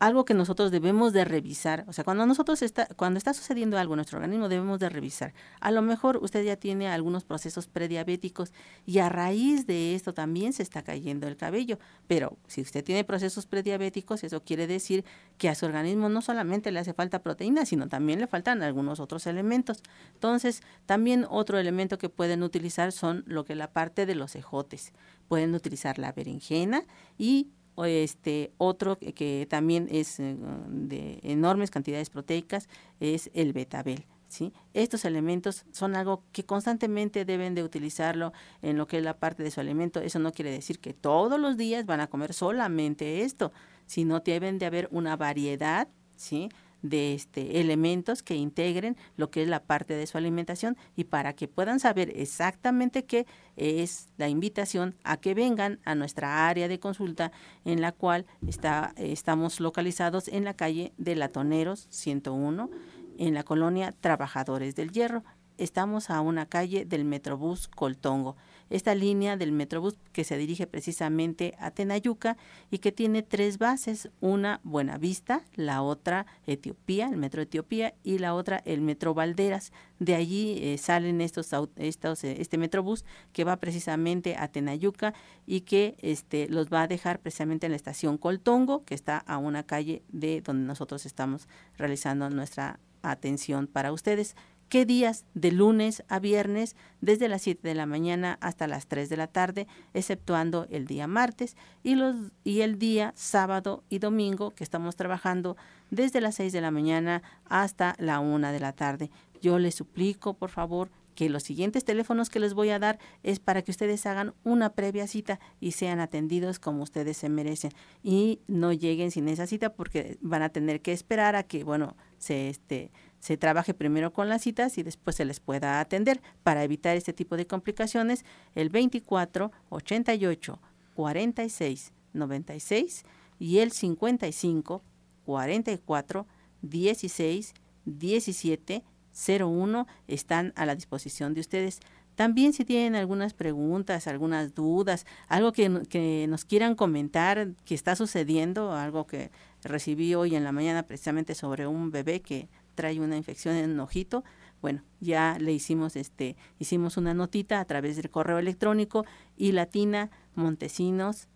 algo 0.00 0.24
que 0.24 0.32
nosotros 0.32 0.70
debemos 0.70 1.12
de 1.12 1.26
revisar, 1.26 1.84
o 1.86 1.92
sea, 1.92 2.04
cuando 2.04 2.24
nosotros 2.24 2.62
está, 2.62 2.86
cuando 2.96 3.18
está 3.18 3.34
sucediendo 3.34 3.78
algo 3.78 3.92
en 3.92 3.98
nuestro 3.98 4.18
organismo 4.18 4.48
debemos 4.48 4.80
de 4.80 4.88
revisar. 4.88 5.34
A 5.60 5.70
lo 5.70 5.82
mejor 5.82 6.16
usted 6.22 6.42
ya 6.42 6.56
tiene 6.56 6.88
algunos 6.88 7.24
procesos 7.24 7.66
prediabéticos 7.66 8.52
y 8.86 8.98
a 8.98 9.10
raíz 9.10 9.66
de 9.66 9.94
esto 9.94 10.14
también 10.14 10.54
se 10.54 10.62
está 10.62 10.82
cayendo 10.82 11.28
el 11.28 11.36
cabello, 11.36 11.78
pero 12.06 12.38
si 12.46 12.62
usted 12.62 12.82
tiene 12.82 13.04
procesos 13.04 13.44
prediabéticos, 13.44 14.24
eso 14.24 14.42
quiere 14.42 14.66
decir 14.66 15.04
que 15.36 15.50
a 15.50 15.54
su 15.54 15.66
organismo 15.66 16.08
no 16.08 16.22
solamente 16.22 16.72
le 16.72 16.80
hace 16.80 16.94
falta 16.94 17.22
proteína, 17.22 17.66
sino 17.66 17.86
también 17.86 18.20
le 18.20 18.26
faltan 18.26 18.62
algunos 18.62 19.00
otros 19.00 19.26
elementos. 19.26 19.82
Entonces, 20.14 20.62
también 20.86 21.26
otro 21.28 21.58
elemento 21.58 21.98
que 21.98 22.08
pueden 22.08 22.42
utilizar 22.42 22.92
son 22.92 23.22
lo 23.26 23.44
que 23.44 23.54
la 23.54 23.70
parte 23.70 24.06
de 24.06 24.14
los 24.14 24.34
ejotes. 24.34 24.94
Pueden 25.28 25.54
utilizar 25.54 25.98
la 25.98 26.12
berenjena 26.12 26.84
y 27.18 27.50
este 27.84 28.52
otro 28.58 28.98
que, 28.98 29.46
también 29.48 29.88
es 29.90 30.20
eh, 30.20 30.36
de 30.68 31.20
enormes 31.22 31.70
cantidades 31.70 32.10
proteicas 32.10 32.68
es 33.00 33.30
el 33.34 33.52
betabel. 33.52 34.04
¿Sí? 34.28 34.52
Estos 34.74 35.04
elementos 35.04 35.64
son 35.72 35.96
algo 35.96 36.22
que 36.30 36.44
constantemente 36.44 37.24
deben 37.24 37.56
de 37.56 37.64
utilizarlo 37.64 38.32
en 38.62 38.76
lo 38.76 38.86
que 38.86 38.98
es 38.98 39.02
la 39.02 39.18
parte 39.18 39.42
de 39.42 39.50
su 39.50 39.58
alimento. 39.58 39.98
Eso 39.98 40.20
no 40.20 40.30
quiere 40.30 40.52
decir 40.52 40.78
que 40.78 40.94
todos 40.94 41.40
los 41.40 41.56
días 41.56 41.84
van 41.84 41.98
a 41.98 42.06
comer 42.06 42.32
solamente 42.32 43.22
esto, 43.22 43.50
sino 43.86 44.20
deben 44.20 44.60
de 44.60 44.66
haber 44.66 44.88
una 44.92 45.16
variedad, 45.16 45.88
¿sí? 46.14 46.48
De 46.82 47.14
este, 47.14 47.60
elementos 47.60 48.22
que 48.22 48.34
integren 48.34 48.96
lo 49.16 49.30
que 49.30 49.42
es 49.42 49.48
la 49.48 49.62
parte 49.62 49.94
de 49.94 50.06
su 50.06 50.18
alimentación 50.18 50.76
y 50.96 51.04
para 51.04 51.34
que 51.34 51.48
puedan 51.48 51.80
saber 51.80 52.12
exactamente 52.16 53.04
qué 53.04 53.26
es 53.56 54.08
la 54.16 54.28
invitación 54.28 54.94
a 55.04 55.18
que 55.18 55.34
vengan 55.34 55.80
a 55.84 55.94
nuestra 55.94 56.48
área 56.48 56.68
de 56.68 56.80
consulta 56.80 57.32
en 57.64 57.80
la 57.80 57.92
cual 57.92 58.26
está, 58.46 58.92
estamos 58.96 59.60
localizados 59.60 60.28
en 60.28 60.44
la 60.44 60.54
calle 60.54 60.92
de 60.98 61.16
Latoneros 61.16 61.86
101 61.90 62.70
en 63.18 63.34
la 63.34 63.42
colonia 63.42 63.92
Trabajadores 64.00 64.74
del 64.74 64.92
Hierro. 64.92 65.24
Estamos 65.58 66.08
a 66.08 66.22
una 66.22 66.46
calle 66.46 66.86
del 66.86 67.04
Metrobús 67.04 67.68
Coltongo 67.68 68.36
esta 68.70 68.94
línea 68.94 69.36
del 69.36 69.52
Metrobús 69.52 69.96
que 70.12 70.24
se 70.24 70.38
dirige 70.38 70.66
precisamente 70.66 71.54
a 71.58 71.72
Tenayuca 71.72 72.36
y 72.70 72.78
que 72.78 72.92
tiene 72.92 73.22
tres 73.22 73.58
bases, 73.58 74.08
una 74.20 74.60
Buenavista, 74.62 75.42
la 75.54 75.82
otra 75.82 76.26
Etiopía, 76.46 77.08
el 77.08 77.16
Metro 77.16 77.42
Etiopía 77.42 77.94
y 78.02 78.18
la 78.18 78.34
otra 78.34 78.62
el 78.64 78.80
Metro 78.80 79.12
Valderas. 79.12 79.72
De 79.98 80.14
allí 80.14 80.58
eh, 80.62 80.78
salen 80.78 81.20
estos, 81.20 81.50
estos 81.76 82.24
eh, 82.24 82.36
este 82.40 82.56
Metrobús 82.56 83.04
que 83.32 83.44
va 83.44 83.56
precisamente 83.56 84.36
a 84.36 84.48
Tenayuca 84.48 85.12
y 85.46 85.62
que 85.62 85.96
este 86.00 86.48
los 86.48 86.72
va 86.72 86.82
a 86.82 86.88
dejar 86.88 87.18
precisamente 87.18 87.66
en 87.66 87.72
la 87.72 87.76
estación 87.76 88.16
Coltongo, 88.16 88.84
que 88.84 88.94
está 88.94 89.18
a 89.18 89.36
una 89.38 89.64
calle 89.64 90.02
de 90.08 90.40
donde 90.40 90.64
nosotros 90.64 91.04
estamos 91.04 91.48
realizando 91.76 92.30
nuestra 92.30 92.78
atención 93.02 93.66
para 93.66 93.92
ustedes 93.92 94.36
qué 94.70 94.86
días 94.86 95.26
de 95.34 95.50
lunes 95.50 96.04
a 96.08 96.20
viernes 96.20 96.76
desde 97.00 97.28
las 97.28 97.42
7 97.42 97.68
de 97.68 97.74
la 97.74 97.86
mañana 97.86 98.38
hasta 98.40 98.68
las 98.68 98.86
3 98.86 99.08
de 99.08 99.16
la 99.16 99.26
tarde, 99.26 99.66
exceptuando 99.94 100.66
el 100.70 100.86
día 100.86 101.08
martes 101.08 101.56
y, 101.82 101.96
los, 101.96 102.14
y 102.44 102.60
el 102.60 102.78
día 102.78 103.12
sábado 103.16 103.82
y 103.90 103.98
domingo 103.98 104.52
que 104.52 104.62
estamos 104.62 104.94
trabajando 104.94 105.56
desde 105.90 106.20
las 106.20 106.36
6 106.36 106.52
de 106.52 106.60
la 106.60 106.70
mañana 106.70 107.22
hasta 107.46 107.96
la 107.98 108.20
1 108.20 108.52
de 108.52 108.60
la 108.60 108.72
tarde. 108.72 109.10
Yo 109.42 109.58
les 109.58 109.74
suplico, 109.74 110.34
por 110.34 110.50
favor, 110.50 110.88
que 111.16 111.28
los 111.28 111.42
siguientes 111.42 111.84
teléfonos 111.84 112.30
que 112.30 112.38
les 112.38 112.54
voy 112.54 112.70
a 112.70 112.78
dar 112.78 112.98
es 113.24 113.40
para 113.40 113.62
que 113.62 113.72
ustedes 113.72 114.06
hagan 114.06 114.34
una 114.44 114.70
previa 114.74 115.08
cita 115.08 115.40
y 115.60 115.72
sean 115.72 115.98
atendidos 115.98 116.60
como 116.60 116.84
ustedes 116.84 117.16
se 117.16 117.28
merecen 117.28 117.72
y 118.02 118.40
no 118.46 118.72
lleguen 118.72 119.10
sin 119.10 119.28
esa 119.28 119.46
cita 119.46 119.74
porque 119.74 120.16
van 120.20 120.42
a 120.42 120.50
tener 120.50 120.80
que 120.80 120.92
esperar 120.92 121.34
a 121.34 121.42
que, 121.42 121.64
bueno, 121.64 121.96
se 122.18 122.48
este 122.48 122.92
se 123.20 123.36
trabaje 123.36 123.74
primero 123.74 124.12
con 124.12 124.28
las 124.28 124.42
citas 124.42 124.78
y 124.78 124.82
después 124.82 125.16
se 125.16 125.24
les 125.24 125.40
pueda 125.40 125.78
atender. 125.78 126.20
Para 126.42 126.64
evitar 126.64 126.96
este 126.96 127.12
tipo 127.12 127.36
de 127.36 127.46
complicaciones, 127.46 128.24
el 128.54 128.70
24 128.70 129.52
88 129.68 130.58
46 130.94 131.92
96 132.12 133.04
y 133.38 133.58
el 133.58 133.70
55 133.72 134.82
44 135.24 136.26
16 136.62 137.54
17 137.84 138.84
01 139.14 139.86
están 140.08 140.52
a 140.56 140.66
la 140.66 140.74
disposición 140.74 141.34
de 141.34 141.40
ustedes. 141.40 141.80
También 142.14 142.52
si 142.52 142.64
tienen 142.64 142.96
algunas 142.96 143.32
preguntas, 143.32 144.06
algunas 144.06 144.54
dudas, 144.54 145.06
algo 145.28 145.52
que, 145.52 145.82
que, 145.88 146.26
nos 146.28 146.44
quieran 146.44 146.74
comentar 146.74 147.54
que 147.64 147.74
está 147.74 147.96
sucediendo, 147.96 148.72
algo 148.72 149.06
que 149.06 149.30
recibí 149.62 150.14
hoy 150.14 150.36
en 150.36 150.44
la 150.44 150.52
mañana 150.52 150.82
precisamente 150.82 151.34
sobre 151.34 151.66
un 151.66 151.90
bebé 151.90 152.20
que 152.20 152.48
trae 152.80 152.98
una 152.98 153.18
infección 153.18 153.56
en 153.56 153.72
un 153.72 153.80
ojito, 153.80 154.24
bueno, 154.62 154.82
ya 155.00 155.36
le 155.38 155.52
hicimos 155.52 155.96
este, 155.96 156.34
hicimos 156.58 156.96
una 156.96 157.12
notita 157.12 157.60
a 157.60 157.64
través 157.66 157.96
del 157.96 158.08
correo 158.08 158.38
electrónico 158.38 159.04
y 159.36 159.52
latina 159.52 160.10
montesinos 160.34 161.28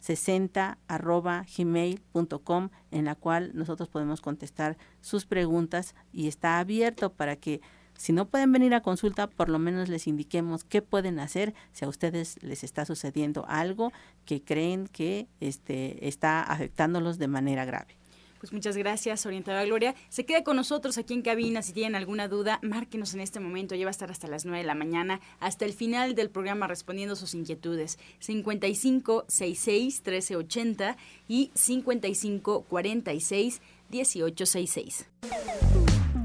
60 0.00 0.76
arroba 0.88 1.46
gmail.com 1.56 2.70
en 2.90 3.04
la 3.04 3.14
cual 3.14 3.52
nosotros 3.54 3.88
podemos 3.88 4.20
contestar 4.20 4.76
sus 5.00 5.24
preguntas 5.24 5.94
y 6.12 6.26
está 6.26 6.58
abierto 6.58 7.12
para 7.12 7.36
que 7.36 7.60
si 7.96 8.12
no 8.12 8.26
pueden 8.26 8.50
venir 8.50 8.74
a 8.74 8.80
consulta, 8.80 9.28
por 9.28 9.48
lo 9.48 9.60
menos 9.60 9.88
les 9.88 10.08
indiquemos 10.08 10.64
qué 10.64 10.82
pueden 10.82 11.20
hacer 11.20 11.54
si 11.72 11.84
a 11.84 11.88
ustedes 11.88 12.42
les 12.42 12.64
está 12.64 12.84
sucediendo 12.84 13.44
algo 13.46 13.92
que 14.24 14.42
creen 14.42 14.88
que 14.88 15.28
este, 15.38 16.08
está 16.08 16.42
afectándolos 16.42 17.18
de 17.18 17.28
manera 17.28 17.64
grave. 17.64 17.96
Pues 18.40 18.52
muchas 18.52 18.76
gracias, 18.76 19.26
orientada 19.26 19.64
Gloria. 19.64 19.94
Se 20.08 20.24
queda 20.24 20.44
con 20.44 20.56
nosotros 20.56 20.98
aquí 20.98 21.14
en 21.14 21.22
cabina. 21.22 21.62
Si 21.62 21.72
tienen 21.72 21.94
alguna 21.94 22.28
duda, 22.28 22.58
márquenos 22.62 23.14
en 23.14 23.20
este 23.20 23.40
momento. 23.40 23.74
Ya 23.74 23.84
va 23.84 23.90
a 23.90 23.92
estar 23.92 24.10
hasta 24.10 24.28
las 24.28 24.44
9 24.44 24.58
de 24.58 24.66
la 24.66 24.74
mañana, 24.74 25.20
hasta 25.40 25.64
el 25.64 25.72
final 25.72 26.14
del 26.14 26.30
programa 26.30 26.66
respondiendo 26.66 27.16
sus 27.16 27.34
inquietudes. 27.34 27.98
55 28.20 29.24
66 29.28 30.02
1380 30.04 30.96
y 31.26 31.50
55 31.54 32.62
46 32.62 33.60
1866. 33.90 35.06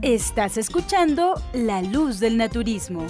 Estás 0.01 0.57
escuchando 0.57 1.41
La 1.53 1.81
Luz 1.81 2.19
del 2.19 2.37
Naturismo. 2.37 3.07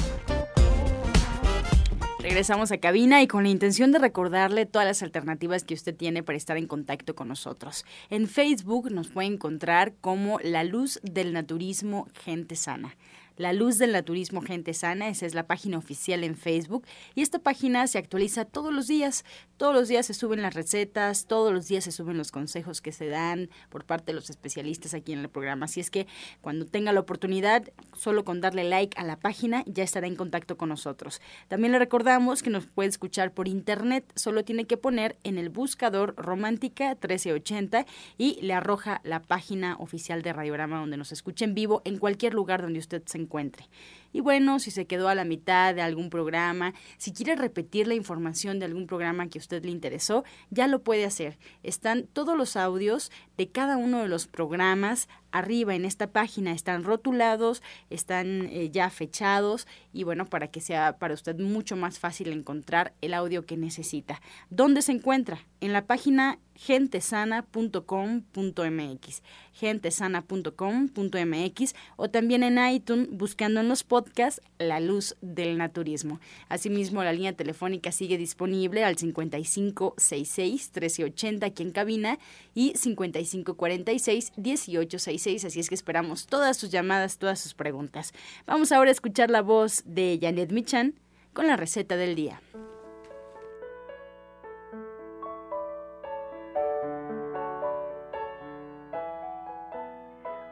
Regresamos 2.23 2.71
a 2.71 2.77
cabina 2.77 3.21
y 3.21 3.27
con 3.27 3.43
la 3.43 3.49
intención 3.49 3.91
de 3.91 3.99
recordarle 3.99 4.65
todas 4.65 4.87
las 4.87 5.03
alternativas 5.03 5.65
que 5.65 5.73
usted 5.73 5.93
tiene 5.93 6.23
para 6.23 6.37
estar 6.37 6.55
en 6.55 6.67
contacto 6.67 7.15
con 7.15 7.27
nosotros. 7.27 7.83
En 8.09 8.29
Facebook 8.29 8.89
nos 8.89 9.09
puede 9.09 9.27
encontrar 9.27 9.91
como 9.99 10.39
La 10.41 10.63
Luz 10.63 11.01
del 11.03 11.33
Naturismo 11.33 12.07
Gente 12.13 12.55
Sana. 12.55 12.95
La 13.35 13.51
Luz 13.51 13.79
del 13.79 13.93
Naturismo 13.93 14.41
Gente 14.41 14.75
Sana, 14.75 15.07
esa 15.07 15.25
es 15.25 15.33
la 15.33 15.47
página 15.47 15.79
oficial 15.79 16.23
en 16.23 16.35
Facebook 16.35 16.85
y 17.15 17.23
esta 17.23 17.39
página 17.39 17.87
se 17.87 17.97
actualiza 17.97 18.45
todos 18.45 18.71
los 18.71 18.85
días. 18.85 19.25
Todos 19.57 19.73
los 19.73 19.87
días 19.87 20.05
se 20.05 20.13
suben 20.13 20.43
las 20.43 20.53
recetas, 20.53 21.25
todos 21.25 21.51
los 21.51 21.67
días 21.67 21.83
se 21.83 21.91
suben 21.91 22.15
los 22.17 22.31
consejos 22.31 22.79
que 22.79 22.91
se 22.91 23.07
dan 23.07 23.49
por 23.69 23.85
parte 23.85 24.07
de 24.07 24.13
los 24.13 24.29
especialistas 24.29 24.93
aquí 24.93 25.13
en 25.13 25.19
el 25.19 25.29
programa. 25.29 25.65
Así 25.65 25.79
es 25.79 25.89
que 25.89 26.05
cuando 26.41 26.65
tenga 26.67 26.93
la 26.93 26.99
oportunidad, 26.99 27.63
solo 27.97 28.23
con 28.23 28.39
darle 28.39 28.65
like 28.65 28.99
a 28.99 29.03
la 29.03 29.17
página 29.17 29.63
ya 29.65 29.83
estará 29.83 30.05
en 30.05 30.15
contacto 30.15 30.55
con 30.55 30.69
nosotros. 30.69 31.19
También 31.47 31.71
le 31.71 31.79
recordamos 31.79 32.43
que 32.43 32.51
nos 32.51 32.67
puede 32.67 32.89
escuchar 32.89 33.33
por 33.33 33.47
internet, 33.47 34.05
solo 34.15 34.43
tiene 34.43 34.65
que 34.65 34.77
poner 34.77 35.17
en 35.23 35.39
el 35.39 35.49
buscador 35.49 36.13
Romántica 36.17 36.89
1380 36.89 37.87
y 38.19 38.39
le 38.41 38.53
arroja 38.53 39.01
la 39.03 39.23
página 39.23 39.75
oficial 39.79 40.21
de 40.21 40.33
Radiograma 40.33 40.79
donde 40.79 40.97
nos 40.97 41.11
escuche 41.11 41.45
en 41.45 41.55
vivo 41.55 41.81
en 41.83 41.97
cualquier 41.97 42.35
lugar 42.35 42.61
donde 42.61 42.77
usted 42.77 43.01
se 43.05 43.22
encuentre. 43.23 43.67
Y 44.13 44.19
bueno, 44.19 44.59
si 44.59 44.69
se 44.69 44.85
quedó 44.85 45.09
a 45.09 45.15
la 45.15 45.25
mitad 45.25 45.73
de 45.73 45.81
algún 45.81 46.11
programa, 46.11 46.73
si 46.97 47.11
quiere 47.11 47.35
repetir 47.35 47.87
la 47.87 47.95
información 47.95 48.59
de 48.59 48.65
algún 48.65 48.85
programa 48.85 49.27
que 49.27 49.39
a 49.39 49.41
usted 49.41 49.65
le 49.65 49.71
interesó, 49.71 50.23
ya 50.51 50.67
lo 50.67 50.83
puede 50.83 51.03
hacer. 51.03 51.39
Están 51.63 52.05
todos 52.05 52.37
los 52.37 52.55
audios 52.55 53.11
de 53.37 53.49
cada 53.49 53.75
uno 53.75 54.03
de 54.03 54.07
los 54.07 54.27
programas 54.27 55.09
arriba 55.31 55.73
en 55.73 55.83
esta 55.83 56.11
página, 56.11 56.51
están 56.51 56.83
rotulados, 56.83 57.63
están 57.89 58.49
eh, 58.51 58.69
ya 58.69 58.91
fechados 58.91 59.67
y 59.91 60.03
bueno, 60.03 60.27
para 60.27 60.49
que 60.49 60.61
sea 60.61 60.99
para 60.99 61.15
usted 61.15 61.39
mucho 61.39 61.75
más 61.75 61.97
fácil 61.97 62.31
encontrar 62.31 62.93
el 63.01 63.15
audio 63.15 63.47
que 63.47 63.57
necesita. 63.57 64.21
¿Dónde 64.51 64.83
se 64.83 64.91
encuentra? 64.91 65.39
En 65.59 65.73
la 65.73 65.87
página 65.87 66.37
gentesana.com.mx, 66.55 69.21
gentesana.com.mx 69.53 71.75
o 71.95 72.09
también 72.09 72.43
en 72.43 72.73
iTunes 72.73 73.07
buscando 73.11 73.61
en 73.61 73.69
los 73.69 73.83
podcasts 73.83 74.41
La 74.59 74.79
Luz 74.79 75.15
del 75.21 75.57
Naturismo. 75.57 76.19
Asimismo, 76.49 77.03
la 77.03 77.13
línea 77.13 77.33
telefónica 77.33 77.91
sigue 77.91 78.17
disponible 78.17 78.83
al 78.83 78.97
5566 78.97 80.71
1380 80.73 81.45
aquí 81.45 81.63
en 81.63 81.71
cabina 81.71 82.19
y 82.53 82.73
5546 82.75 84.33
1866, 84.37 85.45
así 85.45 85.59
es 85.59 85.69
que 85.69 85.75
esperamos 85.75 86.27
todas 86.27 86.57
sus 86.57 86.69
llamadas, 86.69 87.17
todas 87.17 87.39
sus 87.39 87.53
preguntas. 87.53 88.13
Vamos 88.45 88.71
ahora 88.71 88.89
a 88.89 88.93
escuchar 88.93 89.29
la 89.29 89.41
voz 89.41 89.83
de 89.85 90.19
Janet 90.21 90.51
Michan 90.51 90.95
con 91.33 91.47
la 91.47 91.57
receta 91.57 91.97
del 91.97 92.15
día. 92.15 92.41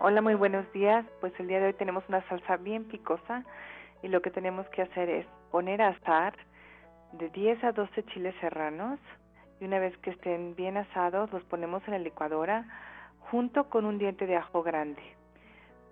Hola, 0.03 0.23
muy 0.23 0.33
buenos 0.33 0.65
días. 0.73 1.05
Pues 1.19 1.31
el 1.39 1.47
día 1.47 1.59
de 1.59 1.67
hoy 1.67 1.73
tenemos 1.73 2.03
una 2.09 2.27
salsa 2.27 2.57
bien 2.57 2.85
picosa 2.85 3.45
y 4.01 4.07
lo 4.07 4.23
que 4.23 4.31
tenemos 4.31 4.67
que 4.69 4.81
hacer 4.81 5.07
es 5.11 5.27
poner 5.51 5.79
a 5.79 5.89
asar 5.89 6.33
de 7.11 7.29
10 7.29 7.63
a 7.63 7.71
12 7.71 8.03
chiles 8.05 8.33
serranos 8.41 8.99
y 9.59 9.65
una 9.65 9.77
vez 9.77 9.95
que 9.99 10.09
estén 10.09 10.55
bien 10.55 10.77
asados 10.77 11.31
los 11.31 11.43
ponemos 11.43 11.83
en 11.85 11.93
la 11.93 11.99
licuadora 11.99 12.65
junto 13.29 13.69
con 13.69 13.85
un 13.85 13.99
diente 13.99 14.25
de 14.25 14.37
ajo 14.37 14.63
grande 14.63 15.03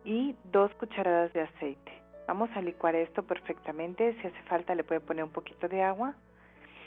y 0.04 0.36
dos 0.46 0.74
cucharadas 0.80 1.32
de 1.34 1.42
aceite. 1.42 1.92
Vamos 2.28 2.50
a 2.56 2.62
licuar 2.64 2.96
esto 2.96 3.22
perfectamente. 3.22 4.20
Si 4.20 4.26
hace 4.26 4.42
falta 4.48 4.74
le 4.74 4.84
pueden 4.84 5.06
poner 5.06 5.24
un 5.24 5.32
poquito 5.32 5.68
de 5.68 5.84
agua. 5.84 6.16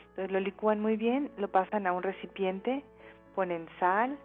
Entonces 0.08 0.32
lo 0.32 0.40
licúan 0.40 0.80
muy 0.80 0.96
bien, 0.96 1.30
lo 1.36 1.46
pasan 1.46 1.86
a 1.86 1.92
un 1.92 2.02
recipiente, 2.02 2.82
ponen 3.36 3.68
sal, 3.78 4.18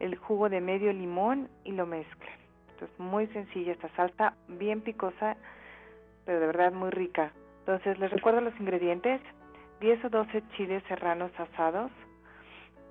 el 0.00 0.16
jugo 0.16 0.48
de 0.48 0.60
medio 0.60 0.92
limón 0.92 1.48
y 1.64 1.72
lo 1.72 1.86
mezclan. 1.86 2.36
Entonces, 2.72 2.98
muy 2.98 3.26
sencilla 3.28 3.72
esta 3.72 3.88
salsa, 3.96 4.34
bien 4.48 4.80
picosa, 4.82 5.36
pero 6.24 6.40
de 6.40 6.46
verdad 6.46 6.72
muy 6.72 6.90
rica. 6.90 7.32
Entonces, 7.60 7.98
les 7.98 8.10
recuerdo 8.10 8.40
los 8.40 8.58
ingredientes: 8.60 9.20
10 9.80 10.04
o 10.04 10.08
12 10.10 10.42
chiles 10.56 10.82
serranos 10.88 11.30
asados, 11.38 11.90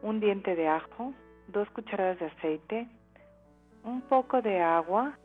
un 0.01 0.19
diente 0.19 0.55
de 0.55 0.67
ajo, 0.67 1.13
dos 1.47 1.69
cucharadas 1.69 2.19
de 2.19 2.25
aceite, 2.25 2.87
un 3.83 4.01
poco 4.01 4.41
de 4.41 4.61
agua. 4.61 5.17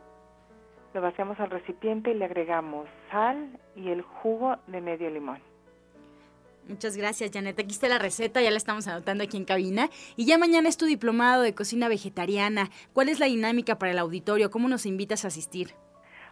Lo 0.92 1.00
vaciamos 1.00 1.38
al 1.40 1.50
recipiente 1.50 2.10
y 2.10 2.14
le 2.14 2.24
agregamos 2.24 2.88
sal 3.10 3.58
y 3.76 3.90
el 3.90 4.02
jugo 4.02 4.56
de 4.66 4.80
medio 4.80 5.08
limón. 5.08 5.49
Muchas 6.70 6.96
gracias, 6.96 7.32
Janet. 7.34 7.58
Aquí 7.58 7.72
está 7.72 7.88
la 7.88 7.98
receta, 7.98 8.40
ya 8.40 8.52
la 8.52 8.56
estamos 8.56 8.86
anotando 8.86 9.24
aquí 9.24 9.36
en 9.36 9.44
cabina. 9.44 9.88
Y 10.16 10.24
ya 10.24 10.38
mañana 10.38 10.68
es 10.68 10.76
tu 10.76 10.86
diplomado 10.86 11.42
de 11.42 11.52
cocina 11.52 11.88
vegetariana. 11.88 12.68
¿Cuál 12.92 13.08
es 13.08 13.18
la 13.18 13.26
dinámica 13.26 13.76
para 13.76 13.90
el 13.90 13.98
auditorio? 13.98 14.50
¿Cómo 14.50 14.68
nos 14.68 14.86
invitas 14.86 15.24
a 15.24 15.28
asistir? 15.28 15.74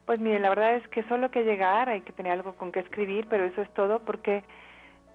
Pues 0.06 0.20
mire, 0.20 0.38
la 0.38 0.50
verdad 0.50 0.76
es 0.76 0.86
que 0.88 1.02
solo 1.08 1.32
que 1.32 1.42
llegar, 1.42 1.88
hay 1.88 2.02
que 2.02 2.12
tener 2.12 2.32
algo 2.32 2.54
con 2.54 2.70
que 2.70 2.78
escribir, 2.78 3.26
pero 3.28 3.46
eso 3.46 3.60
es 3.62 3.74
todo 3.74 3.98
porque 4.04 4.44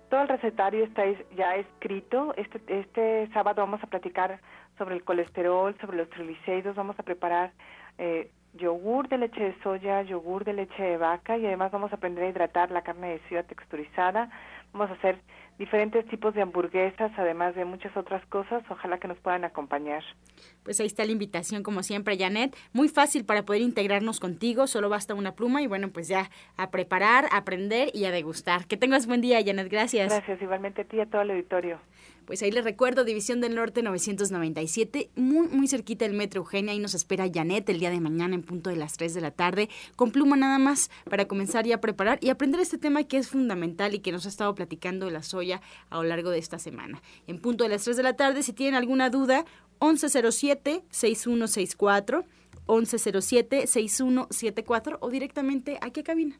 todo 0.09 0.23
el 0.23 0.27
recetario 0.27 0.83
está 0.83 1.03
ya 1.37 1.55
escrito. 1.55 2.33
Este, 2.35 2.61
este 2.67 3.29
sábado 3.33 3.61
vamos 3.61 3.81
a 3.81 3.87
platicar 3.87 4.41
sobre 4.77 4.95
el 4.95 5.05
colesterol, 5.05 5.73
sobre 5.79 5.97
los 5.97 6.09
triglicéridos, 6.09 6.75
vamos 6.75 6.99
a 6.99 7.03
preparar 7.03 7.53
eh, 7.97 8.29
yogur 8.55 9.07
de 9.07 9.19
leche 9.19 9.41
de 9.41 9.55
soya, 9.63 10.01
yogur 10.01 10.43
de 10.43 10.53
leche 10.53 10.83
de 10.83 10.97
vaca 10.97 11.37
y 11.37 11.45
además 11.45 11.71
vamos 11.71 11.91
a 11.91 11.95
aprender 11.95 12.25
a 12.25 12.29
hidratar 12.29 12.71
la 12.71 12.83
carne 12.83 13.11
de 13.11 13.19
ciudad 13.27 13.45
texturizada. 13.45 14.29
Vamos 14.73 14.89
a 14.89 14.93
hacer 14.93 15.19
diferentes 15.59 16.05
tipos 16.07 16.33
de 16.33 16.41
hamburguesas, 16.41 17.11
además 17.17 17.55
de 17.55 17.63
muchas 17.63 17.95
otras 17.95 18.25
cosas. 18.25 18.63
Ojalá 18.69 18.97
que 18.97 19.07
nos 19.07 19.19
puedan 19.19 19.43
acompañar. 19.43 20.03
Pues 20.63 20.79
ahí 20.79 20.87
está 20.87 21.05
la 21.05 21.11
invitación, 21.11 21.61
como 21.61 21.83
siempre, 21.83 22.17
Janet. 22.17 22.55
Muy 22.73 22.89
fácil 22.89 23.23
para 23.23 23.43
poder 23.43 23.61
integrarnos 23.61 24.19
contigo, 24.19 24.65
solo 24.65 24.89
basta 24.89 25.13
una 25.13 25.35
pluma 25.35 25.61
y 25.61 25.67
bueno, 25.67 25.89
pues 25.89 26.07
ya 26.07 26.31
a 26.57 26.71
preparar, 26.71 27.25
a 27.31 27.37
aprender 27.37 27.89
y 27.93 28.05
a 28.05 28.11
degustar. 28.11 28.65
Que 28.65 28.77
tengas 28.77 29.05
buen 29.05 29.21
día, 29.21 29.39
Janet. 29.45 29.69
Gracias. 29.69 30.11
Gracias, 30.11 30.41
igualmente 30.41 30.81
a 30.81 30.85
ti 30.85 30.97
y 30.97 31.01
a 31.01 31.05
todo 31.05 31.21
el 31.21 31.31
auditorio. 31.31 31.79
Pues 32.25 32.41
ahí 32.41 32.51
les 32.51 32.63
recuerdo, 32.63 33.03
División 33.03 33.41
del 33.41 33.55
Norte 33.55 33.83
997, 33.83 35.09
muy, 35.15 35.49
muy 35.49 35.67
cerquita 35.67 36.05
del 36.05 36.15
Metro 36.15 36.39
Eugenia. 36.41 36.71
Ahí 36.71 36.79
nos 36.79 36.93
espera 36.93 37.29
Janet 37.31 37.67
el 37.69 37.79
día 37.79 37.89
de 37.89 37.99
mañana 37.99 38.35
en 38.35 38.43
punto 38.43 38.69
de 38.69 38.77
las 38.77 38.93
3 38.93 39.13
de 39.13 39.19
la 39.21 39.31
tarde, 39.31 39.69
con 39.95 40.11
pluma 40.11 40.37
nada 40.37 40.57
más 40.57 40.89
para 41.09 41.27
comenzar 41.27 41.65
ya 41.65 41.75
a 41.75 41.81
preparar 41.81 42.19
y 42.21 42.29
aprender 42.29 42.61
este 42.61 42.77
tema 42.77 43.03
que 43.03 43.17
es 43.17 43.27
fundamental 43.27 43.93
y 43.93 43.99
que 43.99 44.13
nos 44.13 44.25
ha 44.25 44.29
estado 44.29 44.55
platicando 44.55 45.09
la 45.09 45.21
soya 45.21 45.61
a 45.89 45.97
lo 45.97 46.03
largo 46.03 46.29
de 46.29 46.39
esta 46.39 46.59
semana. 46.59 47.01
En 47.27 47.39
punto 47.39 47.65
de 47.65 47.71
las 47.71 47.83
3 47.83 47.97
de 47.97 48.03
la 48.03 48.13
tarde, 48.13 48.41
si 48.43 48.53
tienen 48.53 48.75
alguna 48.75 49.09
duda, 49.09 49.43
1107-6164, 49.79 52.23
1107-6174 52.67 54.97
o 55.01 55.09
directamente 55.09 55.77
aquí 55.81 55.99
a 55.99 56.03
cabina. 56.03 56.39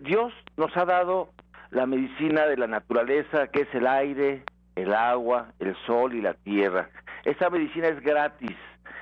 Dios 0.00 0.32
nos 0.56 0.74
ha 0.78 0.86
dado 0.86 1.28
la 1.76 1.84
medicina 1.84 2.46
de 2.46 2.56
la 2.56 2.66
naturaleza, 2.66 3.48
que 3.48 3.60
es 3.60 3.74
el 3.74 3.86
aire, 3.86 4.42
el 4.76 4.94
agua, 4.94 5.48
el 5.58 5.76
sol 5.84 6.14
y 6.14 6.22
la 6.22 6.32
tierra. 6.32 6.88
Esa 7.26 7.50
medicina 7.50 7.88
es 7.88 8.00
gratis, 8.00 8.56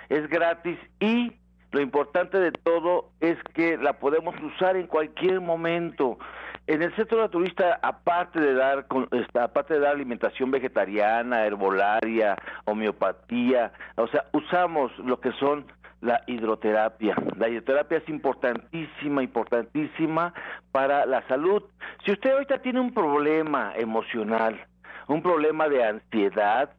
es 0.09 0.29
gratis 0.29 0.77
y 0.99 1.33
lo 1.71 1.81
importante 1.81 2.37
de 2.41 2.51
todo 2.51 3.11
es 3.21 3.37
que 3.55 3.77
la 3.77 3.93
podemos 4.01 4.35
usar 4.43 4.77
en 4.77 4.89
cualquier 4.89 5.41
momento. 5.41 6.19
En 6.67 6.83
el 6.83 6.93
centro 6.97 7.21
naturista, 7.21 7.79
aparte 7.81 8.41
de 8.41 8.55
dar, 8.55 8.87
aparte 9.35 9.75
de 9.75 9.81
dar 9.81 9.95
alimentación 9.95 10.51
vegetariana, 10.51 11.47
herbolaria, 11.47 12.35
homeopatía, 12.65 13.73
o 13.95 14.09
sea, 14.09 14.25
usamos 14.33 14.91
lo 14.99 15.21
que 15.21 15.31
son 15.33 15.65
la 16.05 16.23
hidroterapia. 16.27 17.17
La 17.37 17.49
hidroterapia 17.49 17.99
es 17.99 18.09
importantísima, 18.09 19.23
importantísima 19.23 20.35
para 20.71 21.07
la 21.07 21.27
salud. 21.29 21.63
Si 22.05 22.13
usted 22.13 22.33
ahorita 22.33 22.59
tiene 22.59 22.81
un 22.81 22.93
problema 22.93 23.73
emocional, 23.75 24.61
un 25.09 25.23
problema 25.23 25.69
de 25.69 25.83
ansiedad, 25.85 26.71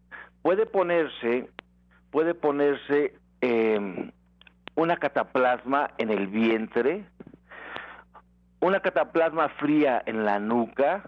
puede 0.44 0.66
ponerse, 0.66 1.50
puede 2.12 2.36
ponerse 2.36 3.16
em, 3.42 4.12
una 4.76 4.98
cataplasma 4.98 5.92
en 5.98 6.12
el 6.12 6.28
vientre, 6.28 7.06
una 8.60 8.80
cataplasma 8.80 9.50
fría 9.50 10.04
en 10.06 10.24
la 10.24 10.40
nuca 10.40 11.04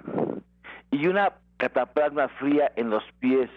y 0.90 1.08
una 1.08 1.34
cataplasma 1.58 2.30
fría 2.30 2.72
en 2.76 2.90
los 2.90 3.04
pies 3.20 3.50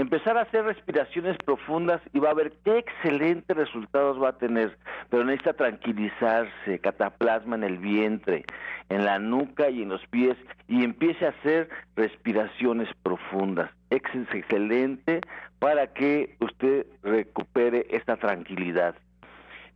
empezar 0.00 0.36
a 0.38 0.42
hacer 0.42 0.64
respiraciones 0.64 1.36
profundas 1.44 2.00
y 2.12 2.18
va 2.18 2.30
a 2.30 2.34
ver 2.34 2.52
qué 2.64 2.78
excelentes 2.78 3.56
resultados 3.56 4.22
va 4.22 4.30
a 4.30 4.38
tener, 4.38 4.76
pero 5.10 5.24
necesita 5.24 5.54
tranquilizarse, 5.54 6.78
cataplasma 6.78 7.56
en 7.56 7.64
el 7.64 7.78
vientre, 7.78 8.44
en 8.88 9.04
la 9.04 9.18
nuca 9.18 9.70
y 9.70 9.82
en 9.82 9.88
los 9.88 10.06
pies 10.06 10.36
y 10.68 10.84
empiece 10.84 11.26
a 11.26 11.30
hacer 11.30 11.68
respiraciones 11.96 12.88
profundas. 13.02 13.70
Es 13.90 14.02
excelente 14.32 15.20
para 15.58 15.88
que 15.88 16.36
usted 16.40 16.86
recupere 17.02 17.86
esta 17.90 18.16
tranquilidad. 18.16 18.94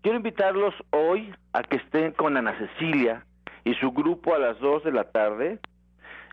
Quiero 0.02 0.16
invitarlos 0.16 0.74
hoy 0.90 1.34
a 1.52 1.62
que 1.62 1.76
estén 1.76 2.12
con 2.12 2.36
Ana 2.36 2.56
Cecilia, 2.58 3.24
y 3.64 3.74
su 3.74 3.92
grupo 3.92 4.34
a 4.34 4.38
las 4.38 4.58
2 4.60 4.84
de 4.84 4.92
la 4.92 5.04
tarde. 5.04 5.58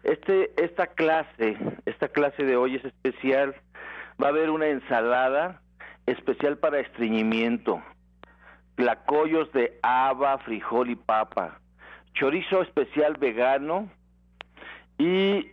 Este, 0.03 0.51
esta 0.63 0.87
clase, 0.87 1.57
esta 1.85 2.07
clase 2.07 2.43
de 2.43 2.55
hoy 2.55 2.75
es 2.75 2.85
especial. 2.85 3.55
Va 4.21 4.27
a 4.27 4.29
haber 4.29 4.49
una 4.49 4.67
ensalada 4.67 5.61
especial 6.05 6.57
para 6.57 6.79
estreñimiento, 6.79 7.81
tlacoyos 8.75 9.51
de 9.51 9.77
haba, 9.83 10.37
frijol 10.39 10.89
y 10.89 10.95
papa, 10.95 11.59
chorizo 12.13 12.61
especial 12.61 13.17
vegano 13.17 13.89
y 14.97 15.51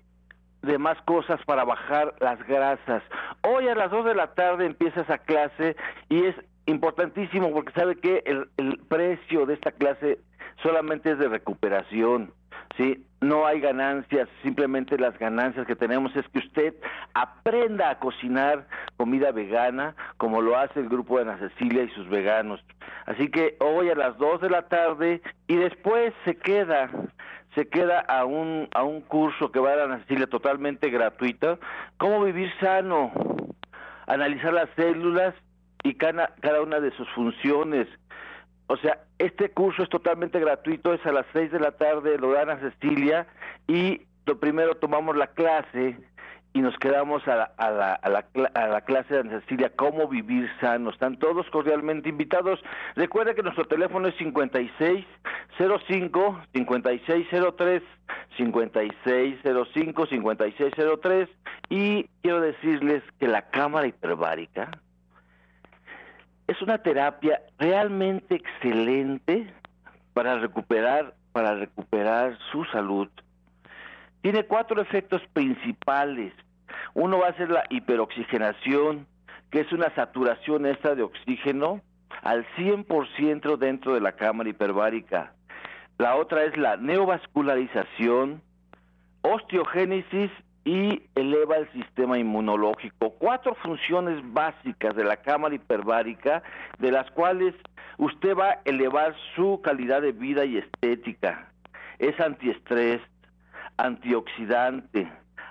demás 0.63 0.97
cosas 1.05 1.41
para 1.45 1.65
bajar 1.65 2.15
las 2.21 2.43
grasas. 2.47 3.03
Hoy 3.43 3.69
a 3.69 3.75
las 3.75 3.91
2 3.91 4.07
de 4.07 4.15
la 4.15 4.35
tarde 4.35 4.67
empieza 4.67 5.03
esa 5.03 5.19
clase 5.19 5.77
y 6.09 6.25
es 6.25 6.35
importantísimo 6.67 7.53
porque 7.53 7.73
sabe 7.73 7.97
que 7.97 8.23
el, 8.25 8.49
el 8.57 8.79
precio 8.89 9.45
de 9.45 9.55
esta 9.55 9.73
clase 9.73 10.21
solamente 10.63 11.11
es 11.11 11.19
de 11.19 11.29
recuperación. 11.29 12.33
¿sí? 12.77 13.07
No 13.25 13.47
hay 13.47 13.59
ganancias, 13.59 14.29
simplemente 14.43 14.99
las 14.99 15.19
ganancias 15.19 15.67
que 15.67 15.75
tenemos 15.75 16.15
es 16.15 16.29
que 16.29 16.41
usted 16.41 16.75
aprenda 17.15 17.89
a 17.89 17.99
cocinar 17.99 18.67
comida 18.99 19.33
vegana 19.33 19.97
como 20.19 20.43
lo 20.43 20.59
hace 20.59 20.81
el 20.81 20.91
grupo 20.91 21.17
de 21.17 21.23
Ana 21.23 21.39
Cecilia 21.39 21.85
y 21.85 21.89
sus 21.93 22.07
veganos. 22.11 22.63
Así 23.07 23.31
que 23.31 23.57
hoy 23.61 23.89
a 23.89 23.95
las 23.95 24.19
2 24.19 24.43
de 24.43 24.51
la 24.51 24.69
tarde 24.69 25.23
y 25.47 25.57
después 25.57 26.13
se 26.27 26.37
queda 26.37 26.91
se 27.55 27.67
queda 27.69 28.01
a 28.01 28.27
un 28.27 28.69
a 28.75 28.83
un 28.83 29.01
curso 29.01 29.51
que 29.51 29.59
va 29.59 29.71
a 29.71 29.77
dar 29.77 29.87
Ana 29.87 30.01
Cecilia 30.01 30.27
totalmente 30.27 30.91
gratuito, 30.91 31.59
cómo 31.97 32.23
vivir 32.25 32.53
sano, 32.61 33.11
analizar 34.07 34.53
las 34.53 34.69
células 34.77 35.35
y 35.83 35.95
cada, 35.95 36.35
cada 36.43 36.61
una 36.61 36.79
de 36.79 36.91
sus 36.91 37.09
funciones, 37.15 37.89
o 38.67 38.77
sea, 38.79 39.01
este 39.19 39.51
curso 39.51 39.83
es 39.83 39.89
totalmente 39.89 40.41
gratuito, 40.41 40.95
es 40.95 41.05
a 41.07 41.13
las 41.13 41.27
6 41.33 41.53
de 41.53 41.61
la 41.61 41.73
tarde, 41.73 42.19
lo 42.19 42.33
dan 42.33 42.51
a 42.51 42.59
Cecilia 42.59 43.27
y 43.67 44.03
lo 44.27 44.39
primero 44.39 44.77
tomamos 44.77 45.17
la 45.17 45.29
clase 45.29 45.97
y 46.55 46.61
nos 46.61 46.77
quedamos 46.79 47.27
a 47.27 47.35
la, 47.35 47.53
a 47.57 47.71
la, 47.71 47.95
a 47.95 48.09
la, 48.09 48.25
a 48.55 48.69
la 48.69 48.81
clase 48.83 49.13
de 49.13 49.21
Ana 49.21 49.41
Cecilia, 49.41 49.73
cómo 49.75 50.07
vivir 50.07 50.49
sano. 50.61 50.91
Están 50.91 51.19
todos 51.19 51.51
cordialmente 51.51 52.09
invitados. 52.09 52.61
Recuerda 52.95 53.35
que 53.35 53.43
nuestro 53.43 53.67
teléfono 53.67 54.07
es 54.07 54.15
5605 54.17 56.41
5603 56.55 57.83
5605 58.37 60.07
5603 60.07 61.29
y 61.71 62.09
quiero 62.23 62.41
decirles 62.41 63.03
que 63.19 63.27
la 63.27 63.51
cámara 63.51 63.89
hiperbárica 63.89 64.71
es 66.47 66.61
una 66.63 66.79
terapia 66.79 67.41
realmente 67.59 68.37
excelente 68.37 69.53
para 70.13 70.39
recuperar 70.39 71.15
para 71.35 71.57
recuperar 71.57 72.39
su 72.53 72.65
salud. 72.67 73.09
Tiene 74.23 74.45
cuatro 74.45 74.81
efectos 74.81 75.21
principales. 75.33 76.33
Uno 76.95 77.19
va 77.19 77.29
a 77.29 77.37
ser 77.37 77.51
la 77.51 77.65
hiperoxigenación, 77.71 79.09
que 79.51 79.61
es 79.61 79.73
una 79.73 79.93
saturación 79.97 80.65
esta 80.65 80.95
de 80.95 81.03
oxígeno 81.03 81.81
al 82.23 82.47
100% 82.57 83.57
dentro 83.57 83.95
de 83.95 84.01
la 84.01 84.13
cámara 84.13 84.49
hiperbárica. 84.49 85.33
La 85.99 86.15
otra 86.15 86.45
es 86.45 86.57
la 86.57 86.77
neovascularización, 86.77 88.41
osteogénesis 89.23 90.31
y 90.65 91.03
eleva 91.15 91.57
el 91.57 91.71
sistema 91.73 92.19
inmunológico. 92.19 93.11
Cuatro 93.19 93.55
funciones 93.57 94.21
básicas 94.33 94.97
de 94.97 95.05
la 95.05 95.17
cámara 95.19 95.55
hiperbárica, 95.55 96.43
de 96.79 96.91
las 96.91 97.11
cuales 97.11 97.55
usted 97.99 98.37
va 98.37 98.51
a 98.51 98.61
elevar 98.65 99.15
su 99.37 99.61
calidad 99.63 100.03
de 100.03 100.13
vida 100.13 100.45
y 100.45 100.57
estética. 100.57 101.51
Es 101.99 102.19
antiestrés, 102.19 103.01
antioxidante, 103.77 105.11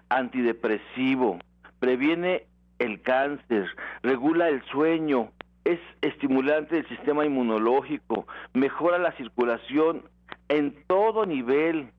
antidepresivo, 0.09 1.39
previene 1.79 2.45
el 2.79 3.01
cáncer, 3.01 3.67
regula 4.01 4.49
el 4.49 4.63
sueño, 4.65 5.31
es 5.63 5.79
estimulante 6.01 6.75
del 6.75 6.87
sistema 6.87 7.25
inmunológico, 7.25 8.27
mejora 8.53 8.97
la 8.97 9.11
circulación 9.13 10.03
en 10.49 10.75
todo 10.87 11.25
nivel, 11.25 11.91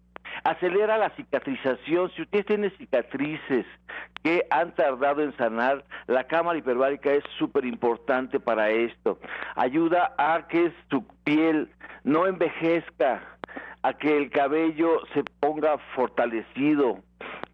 acelera 0.45 0.99
la 0.99 1.11
cicatrización. 1.11 2.11
Si 2.15 2.23
usted 2.23 2.45
tiene 2.47 2.71
cicatrices 2.71 3.67
que 4.23 4.47
han 4.51 4.75
tardado 4.75 5.23
en 5.23 5.37
sanar, 5.37 5.85
la 6.07 6.25
cámara 6.25 6.59
hiperbárica 6.59 7.13
es 7.13 7.25
súper 7.39 7.65
importante 7.65 8.39
para 8.39 8.71
esto. 8.71 9.19
Ayuda 9.57 10.15
a 10.19 10.47
que 10.47 10.73
su 10.91 11.05
piel 11.25 11.71
no 12.05 12.27
envejezca, 12.27 13.23
a 13.83 13.95
que 13.95 14.17
el 14.17 14.31
cabello 14.31 15.01
se 15.13 15.25
ponga 15.41 15.79
fortalecido, 15.95 17.01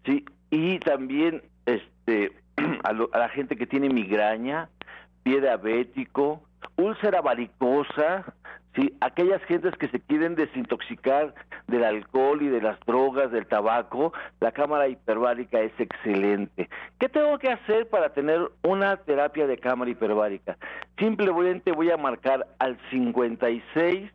¿sí? 0.05 0.25
Y 0.49 0.79
también 0.79 1.41
este 1.65 2.33
a, 2.83 2.89
a 2.89 3.19
la 3.19 3.29
gente 3.29 3.55
que 3.55 3.65
tiene 3.65 3.89
migraña, 3.89 4.69
pie 5.23 5.39
diabético, 5.39 6.41
úlcera 6.77 7.21
varicosa, 7.21 8.25
¿sí? 8.75 8.93
aquellas 9.01 9.41
gentes 9.43 9.75
que 9.75 9.87
se 9.87 9.99
quieren 9.99 10.35
desintoxicar 10.35 11.33
del 11.67 11.83
alcohol 11.83 12.41
y 12.41 12.47
de 12.47 12.61
las 12.61 12.79
drogas, 12.81 13.31
del 13.31 13.45
tabaco, 13.45 14.13
la 14.39 14.51
cámara 14.51 14.87
hiperbárica 14.87 15.59
es 15.61 15.71
excelente. 15.79 16.69
¿Qué 16.99 17.09
tengo 17.09 17.37
que 17.39 17.49
hacer 17.49 17.89
para 17.89 18.13
tener 18.13 18.49
una 18.63 18.97
terapia 18.97 19.47
de 19.47 19.57
cámara 19.57 19.91
hiperbárica? 19.91 20.57
Simplemente 20.97 21.71
voy 21.71 21.91
a 21.91 21.97
marcar 21.97 22.47
al 22.59 22.77
56 22.89 24.11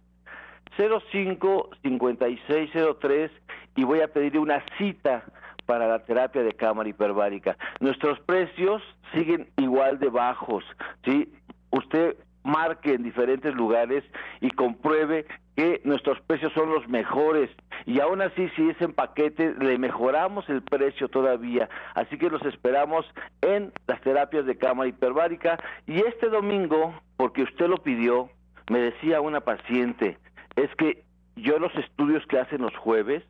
05 0.76 1.70
5603 1.82 3.30
y 3.76 3.84
voy 3.84 4.00
a 4.00 4.08
pedir 4.08 4.38
una 4.38 4.62
cita 4.76 5.24
para 5.64 5.88
la 5.88 5.98
terapia 6.04 6.42
de 6.42 6.52
cámara 6.52 6.88
hiperbárica. 6.88 7.56
Nuestros 7.80 8.20
precios 8.20 8.82
siguen 9.12 9.48
igual 9.56 9.98
de 9.98 10.08
bajos, 10.08 10.64
¿sí? 11.04 11.32
Usted 11.70 12.16
marque 12.46 12.94
en 12.94 13.02
diferentes 13.02 13.54
lugares 13.54 14.04
y 14.40 14.50
compruebe 14.50 15.26
que 15.56 15.80
nuestros 15.84 16.20
precios 16.20 16.52
son 16.52 16.72
los 16.72 16.88
mejores. 16.88 17.50
Y 17.84 18.00
aún 18.00 18.22
así 18.22 18.48
si 18.56 18.70
es 18.70 18.80
en 18.80 18.92
paquete 18.92 19.54
le 19.58 19.78
mejoramos 19.78 20.48
el 20.48 20.62
precio 20.62 21.08
todavía. 21.08 21.68
Así 21.94 22.18
que 22.18 22.30
los 22.30 22.42
esperamos 22.42 23.04
en 23.42 23.72
las 23.86 24.00
terapias 24.00 24.46
de 24.46 24.56
cámara 24.56 24.88
hiperbárica. 24.88 25.58
Y 25.86 25.98
este 25.98 26.28
domingo 26.28 26.94
porque 27.16 27.42
usted 27.42 27.68
lo 27.68 27.78
pidió 27.78 28.30
me 28.70 28.80
decía 28.80 29.20
una 29.20 29.40
paciente 29.40 30.18
es 30.56 30.74
que 30.76 31.04
yo 31.36 31.58
los 31.58 31.74
estudios 31.76 32.26
que 32.26 32.38
hacen 32.38 32.62
los 32.62 32.76
jueves 32.76 33.22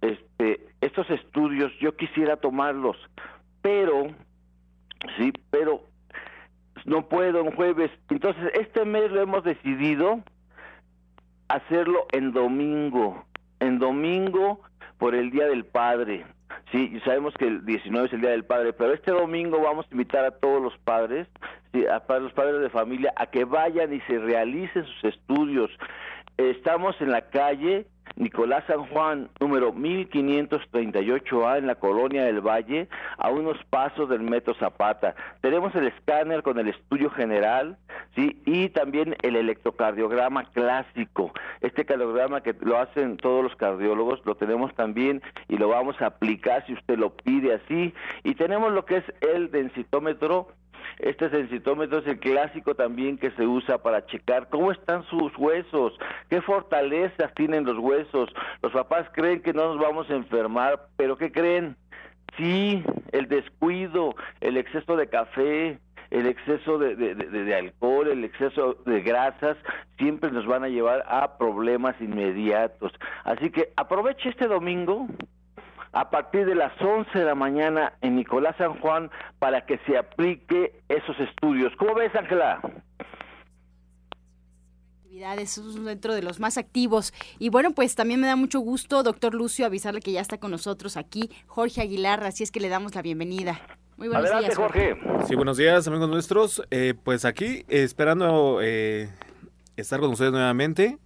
este 0.00 0.66
estos 0.80 1.08
estudios 1.10 1.72
yo 1.80 1.94
quisiera 1.96 2.36
tomarlos 2.36 2.96
pero 3.60 4.08
sí 5.18 5.32
pero 5.50 5.82
no 6.84 7.08
puedo 7.08 7.40
en 7.40 7.52
jueves. 7.52 7.90
Entonces, 8.10 8.50
este 8.54 8.84
mes 8.84 9.10
lo 9.10 9.22
hemos 9.22 9.44
decidido 9.44 10.20
hacerlo 11.48 12.06
en 12.12 12.32
domingo, 12.32 13.24
en 13.60 13.78
domingo 13.78 14.60
por 14.98 15.14
el 15.14 15.30
Día 15.30 15.46
del 15.46 15.64
Padre. 15.64 16.24
Sí, 16.72 16.98
sabemos 17.04 17.34
que 17.34 17.46
el 17.46 17.64
19 17.64 18.06
es 18.06 18.12
el 18.12 18.20
Día 18.20 18.30
del 18.30 18.44
Padre, 18.44 18.72
pero 18.72 18.92
este 18.92 19.10
domingo 19.10 19.60
vamos 19.60 19.86
a 19.86 19.92
invitar 19.92 20.24
a 20.24 20.32
todos 20.32 20.62
los 20.62 20.76
padres, 20.78 21.28
sí, 21.72 21.84
a 21.86 22.02
los 22.18 22.32
padres 22.32 22.60
de 22.60 22.70
familia, 22.70 23.12
a 23.16 23.26
que 23.26 23.44
vayan 23.44 23.92
y 23.92 24.00
se 24.02 24.18
realicen 24.18 24.84
sus 24.84 25.04
estudios. 25.04 25.70
Estamos 26.36 27.00
en 27.00 27.10
la 27.10 27.22
calle 27.22 27.86
Nicolás 28.16 28.64
San 28.66 28.86
Juan, 28.86 29.28
número 29.40 29.72
1538A, 29.72 31.58
en 31.58 31.66
la 31.66 31.74
colonia 31.74 32.24
del 32.24 32.40
Valle, 32.40 32.88
a 33.18 33.30
unos 33.30 33.56
pasos 33.70 34.08
del 34.08 34.20
Metro 34.20 34.54
Zapata. 34.54 35.14
Tenemos 35.40 35.74
el 35.74 35.88
escáner 35.88 36.42
con 36.42 36.58
el 36.58 36.68
estudio 36.68 37.10
general, 37.10 37.76
¿sí? 38.14 38.40
Y 38.46 38.68
también 38.68 39.16
el 39.22 39.36
electrocardiograma 39.36 40.44
clásico. 40.52 41.32
Este 41.60 41.84
cardiograma 41.84 42.42
que 42.42 42.54
lo 42.60 42.78
hacen 42.78 43.16
todos 43.16 43.42
los 43.42 43.56
cardiólogos, 43.56 44.24
lo 44.24 44.36
tenemos 44.36 44.74
también 44.74 45.22
y 45.48 45.56
lo 45.56 45.68
vamos 45.68 46.00
a 46.00 46.06
aplicar 46.06 46.64
si 46.66 46.74
usted 46.74 46.98
lo 46.98 47.10
pide 47.16 47.54
así. 47.54 47.92
Y 48.22 48.34
tenemos 48.34 48.72
lo 48.72 48.84
que 48.84 48.98
es 48.98 49.04
el 49.20 49.50
densitómetro 49.50 50.48
este 50.98 51.30
sensitómetro 51.30 51.98
es 51.98 52.06
el 52.06 52.18
clásico 52.18 52.74
también 52.74 53.18
que 53.18 53.30
se 53.32 53.46
usa 53.46 53.78
para 53.78 54.06
checar 54.06 54.48
cómo 54.48 54.72
están 54.72 55.04
sus 55.04 55.36
huesos, 55.36 55.98
qué 56.28 56.40
fortalezas 56.42 57.32
tienen 57.34 57.64
los 57.64 57.78
huesos. 57.78 58.30
Los 58.62 58.72
papás 58.72 59.08
creen 59.12 59.42
que 59.42 59.52
no 59.52 59.74
nos 59.74 59.78
vamos 59.78 60.08
a 60.10 60.14
enfermar, 60.14 60.88
pero 60.96 61.16
¿qué 61.16 61.32
creen? 61.32 61.76
Sí, 62.36 62.82
el 63.12 63.28
descuido, 63.28 64.14
el 64.40 64.56
exceso 64.56 64.96
de 64.96 65.08
café, 65.08 65.78
el 66.10 66.26
exceso 66.26 66.78
de, 66.78 66.96
de, 66.96 67.14
de, 67.14 67.54
alcohol, 67.54 68.08
el 68.08 68.24
exceso 68.24 68.74
de 68.86 69.02
grasas, 69.02 69.56
siempre 69.98 70.30
nos 70.30 70.46
van 70.46 70.64
a 70.64 70.68
llevar 70.68 71.04
a 71.08 71.38
problemas 71.38 72.00
inmediatos. 72.00 72.92
Así 73.24 73.50
que 73.50 73.72
aproveche 73.76 74.28
este 74.28 74.46
domingo 74.46 75.08
a 75.94 76.10
partir 76.10 76.44
de 76.44 76.54
las 76.54 76.72
11 76.80 77.18
de 77.18 77.24
la 77.24 77.34
mañana 77.34 77.94
en 78.00 78.16
Nicolás 78.16 78.56
San 78.58 78.78
Juan 78.80 79.10
para 79.38 79.64
que 79.64 79.78
se 79.86 79.96
aplique 79.96 80.82
esos 80.88 81.18
estudios. 81.20 81.72
¿Cómo 81.78 81.94
ves, 81.94 82.14
Ángela? 82.14 82.60
Es 85.38 85.84
dentro 85.84 86.12
de 86.14 86.22
los 86.22 86.40
más 86.40 86.58
activos. 86.58 87.14
Y 87.38 87.48
bueno, 87.48 87.70
pues 87.70 87.94
también 87.94 88.20
me 88.20 88.26
da 88.26 88.36
mucho 88.36 88.58
gusto, 88.58 89.02
doctor 89.02 89.32
Lucio, 89.32 89.64
avisarle 89.64 90.00
que 90.00 90.12
ya 90.12 90.20
está 90.20 90.38
con 90.38 90.50
nosotros 90.50 90.96
aquí 90.96 91.30
Jorge 91.46 91.80
Aguilar, 91.80 92.22
así 92.24 92.42
es 92.42 92.50
que 92.50 92.60
le 92.60 92.68
damos 92.68 92.94
la 92.94 93.02
bienvenida. 93.02 93.60
Muy 93.96 94.08
buenos 94.08 94.38
días, 94.38 94.56
Jorge. 94.56 94.96
Sí, 95.26 95.36
buenos 95.36 95.56
días, 95.56 95.86
amigos 95.86 96.08
nuestros. 96.08 96.62
Eh, 96.70 96.94
pues 97.00 97.24
aquí, 97.24 97.64
esperando 97.68 98.58
eh, 98.60 99.08
estar 99.76 100.00
con 100.00 100.10
ustedes 100.10 100.32
nuevamente 100.32 100.98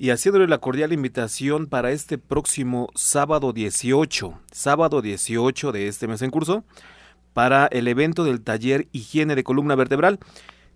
y 0.00 0.08
haciéndole 0.08 0.48
la 0.48 0.56
cordial 0.56 0.94
invitación 0.94 1.66
para 1.66 1.90
este 1.90 2.16
próximo 2.16 2.88
sábado 2.94 3.52
18, 3.52 4.32
sábado 4.50 5.02
18 5.02 5.72
de 5.72 5.88
este 5.88 6.08
mes 6.08 6.22
en 6.22 6.30
curso, 6.30 6.64
para 7.34 7.66
el 7.66 7.86
evento 7.86 8.24
del 8.24 8.40
taller 8.40 8.88
Higiene 8.92 9.34
de 9.34 9.44
Columna 9.44 9.74
Vertebral. 9.74 10.18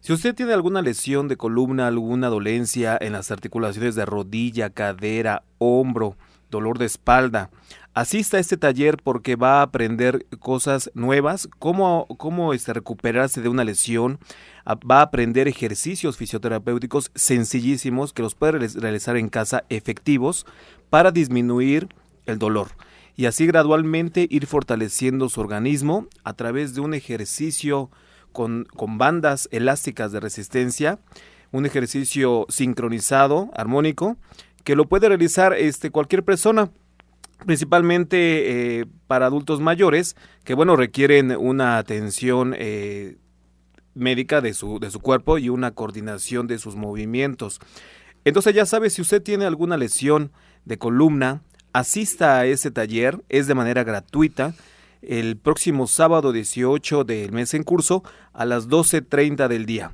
Si 0.01 0.13
usted 0.13 0.35
tiene 0.35 0.53
alguna 0.53 0.83
lesión 0.83 1.27
de 1.27 1.39
columna, 1.39 1.87
alguna 1.87 2.29
dolencia 2.29 2.99
en 3.01 3.15
las 3.15 3.31
articulaciones 3.31 3.95
de 3.95 4.05
rodilla, 4.05 4.69
cadera, 4.69 5.43
hombro, 5.57 6.19
dolor 6.55 6.79
de 6.79 6.87
espalda, 6.87 7.51
asista 7.93 8.38
a 8.38 8.40
este 8.40 8.57
taller 8.57 8.97
porque 9.03 9.37
va 9.37 9.59
a 9.59 9.62
aprender 9.62 10.27
cosas 10.38 10.90
nuevas, 10.95 11.49
cómo, 11.59 12.07
cómo 12.19 12.55
este, 12.55 12.73
recuperarse 12.73 13.43
de 13.43 13.49
una 13.49 13.64
lesión, 13.64 14.19
va 14.67 15.01
a 15.01 15.03
aprender 15.03 15.47
ejercicios 15.49 16.17
fisioterapéuticos 16.17 17.11
sencillísimos 17.14 18.12
que 18.12 18.23
los 18.23 18.35
puede 18.35 18.53
realizar 18.53 19.17
en 19.17 19.29
casa 19.29 19.64
efectivos 19.69 20.47
para 20.88 21.11
disminuir 21.11 21.88
el 22.27 22.38
dolor 22.38 22.69
y 23.17 23.27
así 23.27 23.47
gradualmente 23.47 24.27
ir 24.31 24.47
fortaleciendo 24.47 25.29
su 25.29 25.40
organismo 25.40 26.07
a 26.25 26.33
través 26.33 26.75
de 26.75 26.81
un 26.81 26.95
ejercicio 26.95 27.90
con, 28.33 28.67
bandas 28.77 29.49
elásticas 29.53 30.11
de 30.11 30.21
resistencia, 30.21 30.99
un 31.53 31.67
ejercicio 31.67 32.47
sincronizado, 32.49 33.51
armónico, 33.55 34.17
que 34.64 34.77
lo 34.77 34.87
puede 34.87 35.09
realizar 35.09 35.53
este, 35.53 35.90
cualquier 35.90 36.24
persona, 36.24 36.70
principalmente 37.46 38.81
eh, 38.81 38.87
para 39.07 39.27
adultos 39.27 39.61
mayores, 39.61 40.16
que 40.44 40.55
bueno, 40.55 40.77
requieren 40.77 41.31
una 41.33 41.79
atención 41.79 42.55
eh, 42.57 43.16
médica 43.94 44.40
de 44.40 44.55
su, 44.55 44.81
de 44.81 44.90
su 44.90 45.00
cuerpo 45.00 45.38
y 45.38 45.50
una 45.50 45.72
coordinación 45.72 46.46
de 46.46 46.59
sus 46.59 46.77
movimientos. 46.77 47.61
Entonces 48.24 48.55
ya 48.55 48.64
sabe, 48.64 48.90
si 48.90 49.03
usted 49.03 49.22
tiene 49.22 49.44
alguna 49.44 49.77
lesión 49.77 50.33
de 50.64 50.79
columna, 50.79 51.42
asista 51.74 52.38
a 52.38 52.46
ese 52.46 52.70
taller, 52.70 53.22
es 53.29 53.46
de 53.46 53.55
manera 53.55 53.85
gratuita, 53.85 54.55
el 55.03 55.37
próximo 55.37 55.87
sábado 55.87 56.33
18 56.33 57.05
del 57.05 57.33
mes 57.33 57.53
en 57.53 57.62
curso 57.62 58.03
a 58.33 58.46
las 58.46 58.68
12.30 58.68 59.48
del 59.48 59.66
día 59.66 59.92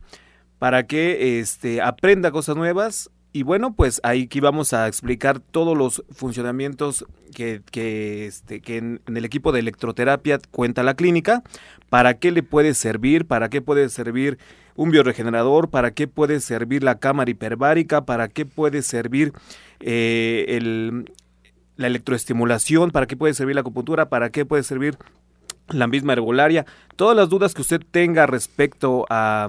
para 0.61 0.87
que 0.87 1.40
este, 1.40 1.80
aprenda 1.80 2.30
cosas 2.30 2.54
nuevas 2.54 3.11
y 3.33 3.45
bueno, 3.45 3.75
pues 3.75 4.01
ahí 4.03 4.25
aquí 4.25 4.40
vamos 4.40 4.73
a 4.73 4.88
explicar 4.88 5.38
todos 5.38 5.77
los 5.77 6.03
funcionamientos 6.11 7.05
que, 7.35 7.62
que, 7.71 8.27
este, 8.27 8.61
que 8.61 8.79
en, 8.79 9.01
el 9.07 9.25
equipo 9.25 9.53
de 9.53 9.61
electroterapia 9.61 10.40
cuenta 10.51 10.83
la 10.83 10.95
clínica, 10.95 11.43
para 11.88 12.14
qué 12.14 12.33
le 12.33 12.43
puede 12.43 12.75
servir, 12.75 13.27
para 13.27 13.49
qué 13.49 13.62
puede 13.62 13.88
servir 13.88 14.38
un 14.75 14.90
bioregenerador, 14.90 15.71
para 15.71 15.93
qué 15.93 16.09
puede 16.09 16.40
servir 16.40 16.83
la 16.83 16.99
cámara 16.99 17.31
hiperbárica, 17.31 18.05
para 18.05 18.29
qué 18.29 18.47
puede 18.47 18.83
servir 18.83 19.33
eh, 19.79 20.47
el, 20.49 21.12
la 21.77 21.87
electroestimulación, 21.87 22.90
para 22.90 23.07
qué 23.07 23.16
puede 23.16 23.35
servir 23.35 23.55
la 23.55 23.61
acupuntura, 23.61 24.09
para 24.09 24.31
qué 24.31 24.45
puede 24.45 24.64
servir 24.64 24.97
la 25.69 25.87
misma 25.87 26.14
herbolaria, 26.14 26.66
todas 26.97 27.16
las 27.16 27.29
dudas 27.29 27.55
que 27.55 27.62
usted 27.62 27.81
tenga 27.90 28.27
respecto 28.27 29.07
a 29.09 29.49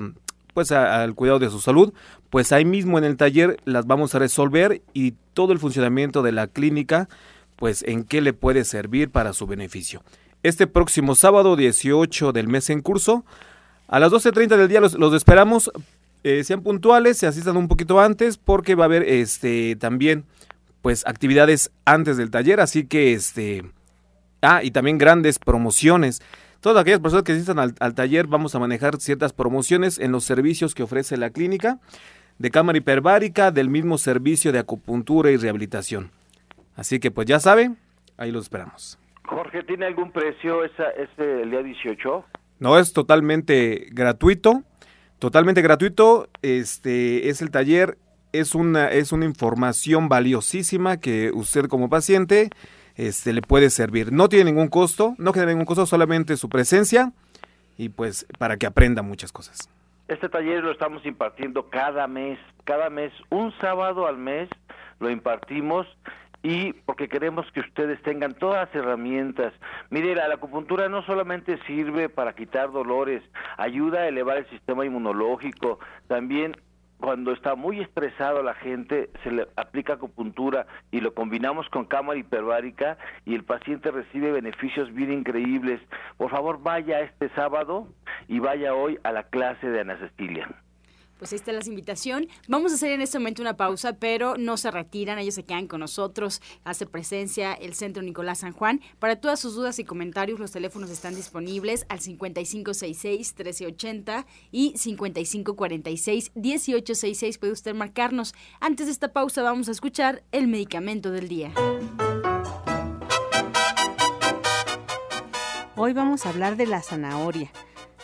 pues 0.54 0.72
al 0.72 1.16
cuidado 1.16 1.40
de 1.40 1.50
su 1.50 1.60
salud, 1.60 1.94
pues 2.30 2.52
ahí 2.52 2.66
mismo 2.66 2.98
en 2.98 3.04
el 3.04 3.18
taller 3.18 3.58
las 3.66 3.88
vamos 3.88 4.16
a 4.16 4.20
resolver 4.20 4.82
y 4.94 5.16
todo 5.34 5.54
el 5.54 5.60
funcionamiento 5.60 6.22
de 6.22 6.32
la 6.32 6.48
clínica, 6.48 7.10
pues 7.56 7.84
en 7.84 8.04
qué 8.04 8.22
le 8.22 8.34
puede 8.34 8.64
servir 8.64 9.10
para 9.10 9.34
su 9.34 9.48
beneficio. 9.48 10.04
Este 10.44 10.68
próximo 10.68 11.16
sábado 11.16 11.56
18 11.56 12.32
del 12.32 12.48
mes 12.48 12.70
en 12.70 12.82
curso, 12.82 13.26
a 13.88 14.00
las 14.00 14.12
12.30 14.12 14.58
del 14.58 14.68
día 14.68 14.82
los, 14.82 14.94
los 14.94 15.14
esperamos, 15.14 15.72
eh, 16.24 16.44
sean 16.44 16.62
puntuales, 16.62 17.18
se 17.18 17.28
asistan 17.28 17.58
un 17.58 17.68
poquito 17.68 18.00
antes 18.00 18.38
porque 18.38 18.76
va 18.76 18.84
a 18.84 18.86
haber 18.86 19.04
este 19.04 19.76
también 19.76 20.26
pues 20.82 21.06
actividades 21.06 21.72
antes 21.86 22.18
del 22.18 22.32
taller, 22.32 22.60
así 22.60 22.86
que 22.86 23.14
este 23.14 23.64
ah 24.42 24.64
y 24.64 24.72
también 24.72 24.98
grandes 24.98 25.40
promociones. 25.40 26.22
Todas 26.62 26.82
aquellas 26.82 27.00
personas 27.00 27.24
que 27.24 27.32
asistan 27.32 27.58
al, 27.58 27.96
taller 27.96 28.28
vamos 28.28 28.54
a 28.54 28.60
manejar 28.60 28.98
ciertas 28.98 29.34
promociones 29.34 29.98
en 29.98 30.12
los 30.12 30.24
servicios 30.24 30.76
que 30.76 30.84
ofrece 30.84 31.18
la 31.18 31.32
clínica 31.32 31.80
de 32.38 32.52
cámara 32.52 32.78
hiperbárica, 32.78 33.52
del 33.52 33.70
mismo 33.70 33.98
servicio 33.98 34.52
de 34.52 34.60
acupuntura 34.60 35.32
y 35.32 35.38
rehabilitación. 35.38 36.12
Así 36.76 37.00
que 37.00 37.10
pues 37.10 37.28
ya 37.28 37.40
saben, 37.40 37.78
ahí 38.18 38.32
los 38.32 38.44
esperamos. 38.44 39.00
Jorge, 39.26 39.64
¿tiene 39.64 39.88
algún 39.88 40.12
precio 40.12 40.64
esa, 40.64 40.90
ese 40.92 41.42
el 41.42 41.50
día 41.52 41.64
18? 41.64 42.26
No, 42.60 42.78
es 42.78 42.94
totalmente 42.94 43.88
gratuito, 43.92 44.64
totalmente 45.18 45.64
gratuito. 45.64 46.30
Este 46.44 47.30
es 47.30 47.42
el 47.42 47.50
taller 47.50 47.98
es 48.34 48.56
una, 48.56 48.88
es 48.90 49.12
una 49.12 49.26
información 49.26 50.10
valiosísima 50.10 50.98
que 50.98 51.32
usted 51.34 51.66
como 51.66 51.90
paciente 51.90 52.50
este, 52.96 53.34
le 53.34 53.42
puede 53.42 53.70
servir. 53.70 54.12
No 54.12 54.30
tiene 54.30 54.52
ningún 54.52 54.68
costo, 54.68 55.16
no 55.18 55.32
tiene 55.32 55.50
ningún 55.50 55.66
costo, 55.66 55.86
solamente 55.86 56.38
su 56.38 56.50
presencia 56.50 57.12
y 57.78 57.90
pues 57.90 58.26
para 58.38 58.58
que 58.58 58.66
aprenda 58.66 59.02
muchas 59.02 59.32
cosas. 59.32 59.70
Este 60.08 60.30
taller 60.30 60.64
lo 60.64 60.72
estamos 60.72 61.06
impartiendo 61.06 61.70
cada 61.70 62.06
mes, 62.08 62.38
cada 62.66 62.90
mes, 62.90 63.14
un 63.30 63.54
sábado 63.60 64.08
al 64.08 64.18
mes 64.18 64.50
lo 65.00 65.10
impartimos 65.10 65.88
y 66.44 66.74
porque 66.74 67.08
queremos 67.08 67.46
que 67.54 67.62
ustedes 67.62 68.02
tengan 68.02 68.34
todas 68.34 68.68
las 68.68 68.76
herramientas. 68.76 69.54
Mire, 69.90 70.16
la, 70.16 70.28
la, 70.28 70.36
acupuntura 70.36 70.90
no 70.90 71.04
solamente 71.04 71.60
sirve 71.66 72.10
para 72.10 72.34
quitar 72.34 72.72
dolores, 72.72 73.24
ayuda 73.58 74.02
a 74.02 74.08
elevar 74.08 74.38
el 74.38 74.50
sistema 74.50 74.86
inmunológico, 74.86 75.80
también 76.08 76.58
cuando 77.02 77.34
está 77.34 77.56
muy 77.56 77.82
estresado 77.82 78.42
la 78.44 78.54
gente, 78.54 79.10
se 79.24 79.32
le 79.32 79.48
aplica 79.58 79.94
acupuntura 79.94 80.68
y 80.92 81.02
lo 81.02 81.14
combinamos 81.14 81.68
con 81.70 81.86
cámara 81.86 82.20
hiperbárica 82.20 82.98
y 83.26 83.36
el 83.36 83.44
paciente 83.44 83.92
recibe 83.92 84.32
beneficios 84.32 84.94
bien 84.94 85.12
increíbles. 85.12 85.82
Por 86.18 86.32
favor, 86.32 86.62
vaya 86.62 87.02
este 87.02 87.30
sábado 87.30 87.88
y 88.28 88.40
vaya 88.40 88.74
hoy 88.74 89.00
a 89.04 89.12
la 89.12 89.24
clase 89.24 89.68
de 89.68 89.82
anestesilia 89.82 90.48
pues 91.22 91.32
ahí 91.34 91.38
está 91.38 91.52
la 91.52 91.62
invitación. 91.64 92.28
Vamos 92.48 92.72
a 92.72 92.76
hacer 92.76 92.94
en 92.94 93.02
este 93.02 93.20
momento 93.20 93.44
una 93.44 93.56
pausa, 93.56 93.94
pero 93.94 94.38
no 94.40 94.58
se 94.58 94.72
retiran, 94.72 95.20
ellos 95.20 95.36
se 95.36 95.44
quedan 95.44 95.68
con 95.68 95.82
nosotros. 95.82 96.42
Hace 96.64 96.88
presencia 96.88 97.54
el 97.54 97.76
Centro 97.76 98.02
Nicolás 98.02 98.40
San 98.40 98.54
Juan. 98.54 98.82
Para 98.98 99.18
todas 99.18 99.40
sus 99.40 99.54
dudas 99.54 99.78
y 99.78 99.84
comentarios, 99.84 100.40
los 100.40 100.50
teléfonos 100.50 100.90
están 100.90 101.14
disponibles 101.14 101.86
al 101.90 102.00
5566-1380 102.00 104.26
y 104.52 104.74
5546-1866. 104.74 107.38
Puede 107.38 107.54
usted 107.54 107.76
marcarnos. 107.76 108.34
Antes 108.60 108.88
de 108.88 108.92
esta 108.92 109.14
pausa, 109.14 109.44
vamos 109.44 109.70
a 109.70 109.74
escuchar 109.74 110.24
el 110.32 110.48
medicamento 110.48 111.12
del 111.12 111.28
día. 111.28 111.54
Hoy 115.84 115.94
vamos 115.94 116.28
a 116.28 116.30
hablar 116.30 116.58
de 116.58 116.68
la 116.68 116.84
zanahoria. 116.84 117.50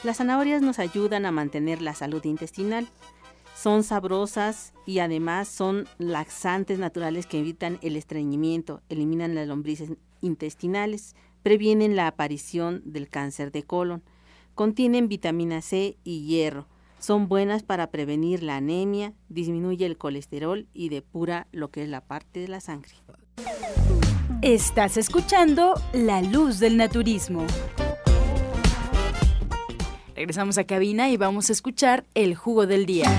Las 0.04 0.18
zanahorias 0.18 0.64
nos 0.64 0.80
ayudan 0.80 1.28
a 1.28 1.32
mantener 1.32 1.80
la 1.80 1.94
salud 1.94 2.26
intestinal. 2.26 2.88
Son 3.56 3.84
sabrosas 3.84 4.74
y 4.88 4.98
además 4.98 5.48
son 5.48 5.86
laxantes 6.00 6.80
naturales 6.80 7.28
que 7.28 7.38
evitan 7.38 7.78
el 7.84 7.96
estreñimiento, 7.96 8.82
eliminan 8.90 9.36
las 9.36 9.48
lombrices 9.48 9.92
intestinales, 10.22 11.16
previenen 11.44 11.96
la 11.96 12.08
aparición 12.08 12.82
del 12.84 13.10
cáncer 13.10 13.52
de 13.52 13.62
colon. 13.62 14.02
Contienen 14.56 15.08
vitamina 15.08 15.62
C 15.62 16.00
y 16.04 16.26
hierro. 16.26 16.66
Son 16.98 17.28
buenas 17.28 17.62
para 17.62 17.92
prevenir 17.92 18.42
la 18.42 18.56
anemia, 18.56 19.14
disminuye 19.30 19.86
el 19.86 20.00
colesterol 20.00 20.66
y 20.74 20.90
depura 20.90 21.46
lo 21.52 21.70
que 21.70 21.84
es 21.84 21.90
la 21.90 22.02
parte 22.02 22.40
de 22.40 22.48
la 22.48 22.60
sangre. 22.60 22.94
Estás 24.44 24.98
escuchando 24.98 25.82
La 25.94 26.22
Luz 26.22 26.60
del 26.60 26.78
Naturismo. 26.78 27.44
Regresamos 30.16 30.60
a 30.60 30.64
cabina 30.64 31.10
y 31.10 31.18
vamos 31.18 31.50
a 31.50 31.54
escuchar 31.54 32.06
el 32.14 32.36
jugo 32.36 32.68
del 32.68 32.86
día. 32.86 33.10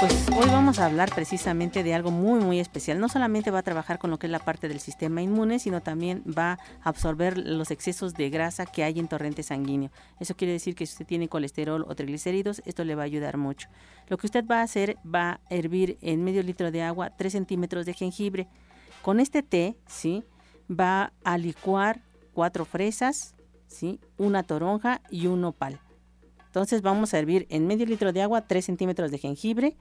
Pues 0.00 0.26
hoy 0.36 0.46
vamos 0.48 0.80
a 0.80 0.86
hablar 0.86 1.14
precisamente 1.14 1.84
de 1.84 1.94
algo 1.94 2.10
muy 2.10 2.40
muy 2.40 2.58
especial. 2.58 2.98
No 2.98 3.08
solamente 3.08 3.52
va 3.52 3.60
a 3.60 3.62
trabajar 3.62 4.00
con 4.00 4.10
lo 4.10 4.18
que 4.18 4.26
es 4.26 4.32
la 4.32 4.40
parte 4.40 4.66
del 4.66 4.80
sistema 4.80 5.22
inmune, 5.22 5.60
sino 5.60 5.80
también 5.80 6.24
va 6.26 6.58
a 6.82 6.88
absorber 6.88 7.38
los 7.38 7.70
excesos 7.70 8.14
de 8.14 8.30
grasa 8.30 8.66
que 8.66 8.82
hay 8.82 8.98
en 8.98 9.06
torrente 9.06 9.44
sanguíneo. 9.44 9.92
Eso 10.18 10.34
quiere 10.34 10.54
decir 10.54 10.74
que 10.74 10.86
si 10.86 10.94
usted 10.94 11.06
tiene 11.06 11.28
colesterol 11.28 11.86
o 11.88 11.94
triglicéridos, 11.94 12.62
esto 12.66 12.82
le 12.82 12.96
va 12.96 13.02
a 13.02 13.06
ayudar 13.06 13.36
mucho. 13.36 13.68
Lo 14.08 14.18
que 14.18 14.26
usted 14.26 14.44
va 14.44 14.58
a 14.58 14.64
hacer 14.64 14.96
va 15.06 15.30
a 15.30 15.40
hervir 15.50 15.98
en 16.02 16.24
medio 16.24 16.42
litro 16.42 16.72
de 16.72 16.82
agua 16.82 17.10
3 17.16 17.32
centímetros 17.32 17.86
de 17.86 17.94
jengibre. 17.94 18.48
Con 19.04 19.20
este 19.20 19.42
té, 19.42 19.76
¿sí? 19.86 20.24
Va 20.70 21.12
a 21.24 21.36
licuar 21.36 22.00
cuatro 22.32 22.64
fresas, 22.64 23.34
una 24.16 24.44
toronja 24.44 25.02
y 25.10 25.26
un 25.26 25.42
nopal. 25.42 25.78
Entonces 26.46 26.80
vamos 26.80 27.12
a 27.12 27.18
hervir 27.18 27.46
en 27.50 27.66
medio 27.66 27.84
litro 27.84 28.14
de 28.14 28.22
agua 28.22 28.46
3 28.46 28.64
centímetros 28.64 29.10
de 29.10 29.18
jengibre, 29.18 29.76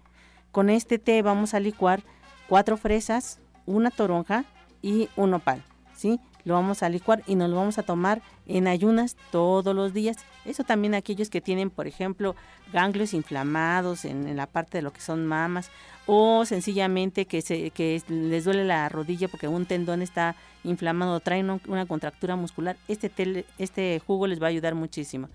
Con 0.51 0.69
este 0.69 0.99
té 0.99 1.21
vamos 1.21 1.53
a 1.53 1.61
licuar 1.61 2.03
cuatro 2.49 2.75
fresas, 2.75 3.39
una 3.65 3.91
toronja 3.91 4.43
y 4.81 5.07
un 5.15 5.31
nopal, 5.31 5.63
¿sí? 5.95 6.19
Lo 6.45 6.55
vamos 6.55 6.83
a 6.83 6.89
licuar 6.89 7.23
y 7.25 7.35
nos 7.35 7.49
lo 7.49 7.55
vamos 7.55 7.77
a 7.77 7.83
tomar 7.83 8.21
en 8.47 8.67
ayunas 8.67 9.15
todos 9.31 9.75
los 9.75 9.93
días. 9.93 10.17
Eso 10.45 10.63
también 10.63 10.93
aquellos 10.93 11.29
que 11.29 11.41
tienen, 11.41 11.69
por 11.69 11.87
ejemplo, 11.87 12.35
ganglios 12.71 13.13
inflamados 13.13 14.05
en, 14.05 14.35
la 14.35 14.47
parte 14.47 14.77
de 14.77 14.81
lo 14.81 14.91
que 14.91 15.01
son 15.01 15.25
mamas 15.25 15.69
o 16.05 16.45
sencillamente 16.45 17.25
que, 17.25 18.01
les 18.07 18.43
duele 18.43 18.65
la 18.65 18.89
rodilla 18.89 19.27
porque 19.27 19.47
un 19.47 19.65
tendón 19.65 20.01
está 20.01 20.35
inflamado 20.65 21.19
traen 21.19 21.61
una 21.67 21.85
contractura 21.85 22.35
muscular, 22.35 22.77
este, 22.87 23.45
este 23.57 24.01
jugo 24.05 24.27
les 24.27 24.41
va 24.41 24.47
a 24.47 24.49
ayudar 24.49 24.75
muchísimo. 24.75 25.29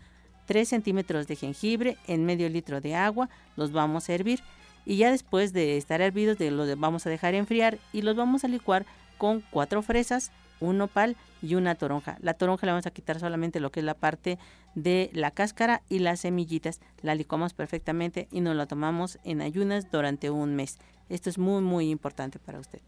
3 0.46 0.66
centímetros 0.66 1.26
de 1.26 1.36
jengibre 1.36 1.96
en 2.06 2.24
medio 2.24 2.48
litro 2.48 2.80
de 2.80 2.94
agua, 2.94 3.28
los 3.56 3.72
vamos 3.72 4.08
a 4.08 4.14
hervir 4.14 4.40
y 4.88 4.96
ya 4.96 5.10
después 5.10 5.52
de 5.52 5.76
estar 5.76 6.00
hervidos 6.00 6.40
los 6.40 6.80
vamos 6.80 7.06
a 7.06 7.10
dejar 7.10 7.34
enfriar 7.34 7.78
y 7.92 8.00
los 8.00 8.16
vamos 8.16 8.44
a 8.44 8.48
licuar 8.48 8.86
con 9.18 9.42
cuatro 9.50 9.82
fresas, 9.82 10.32
un 10.60 10.78
nopal 10.78 11.16
y 11.42 11.54
una 11.54 11.74
toronja. 11.74 12.16
La 12.20 12.34
toronja 12.34 12.66
le 12.66 12.72
vamos 12.72 12.86
a 12.86 12.90
quitar 12.90 13.20
solamente 13.20 13.60
lo 13.60 13.70
que 13.70 13.80
es 13.80 13.86
la 13.86 13.94
parte 13.94 14.38
de 14.74 15.10
la 15.12 15.30
cáscara 15.30 15.82
y 15.88 16.00
las 16.00 16.20
semillitas. 16.20 16.80
La 17.02 17.14
licuamos 17.14 17.54
perfectamente 17.54 18.28
y 18.30 18.40
nos 18.40 18.56
la 18.56 18.66
tomamos 18.66 19.18
en 19.24 19.40
ayunas 19.40 19.90
durante 19.90 20.30
un 20.30 20.54
mes. 20.56 20.78
Esto 21.08 21.30
es 21.30 21.38
muy 21.38 21.62
muy 21.62 21.90
importante 21.90 22.38
para 22.38 22.58
usted. 22.58 22.80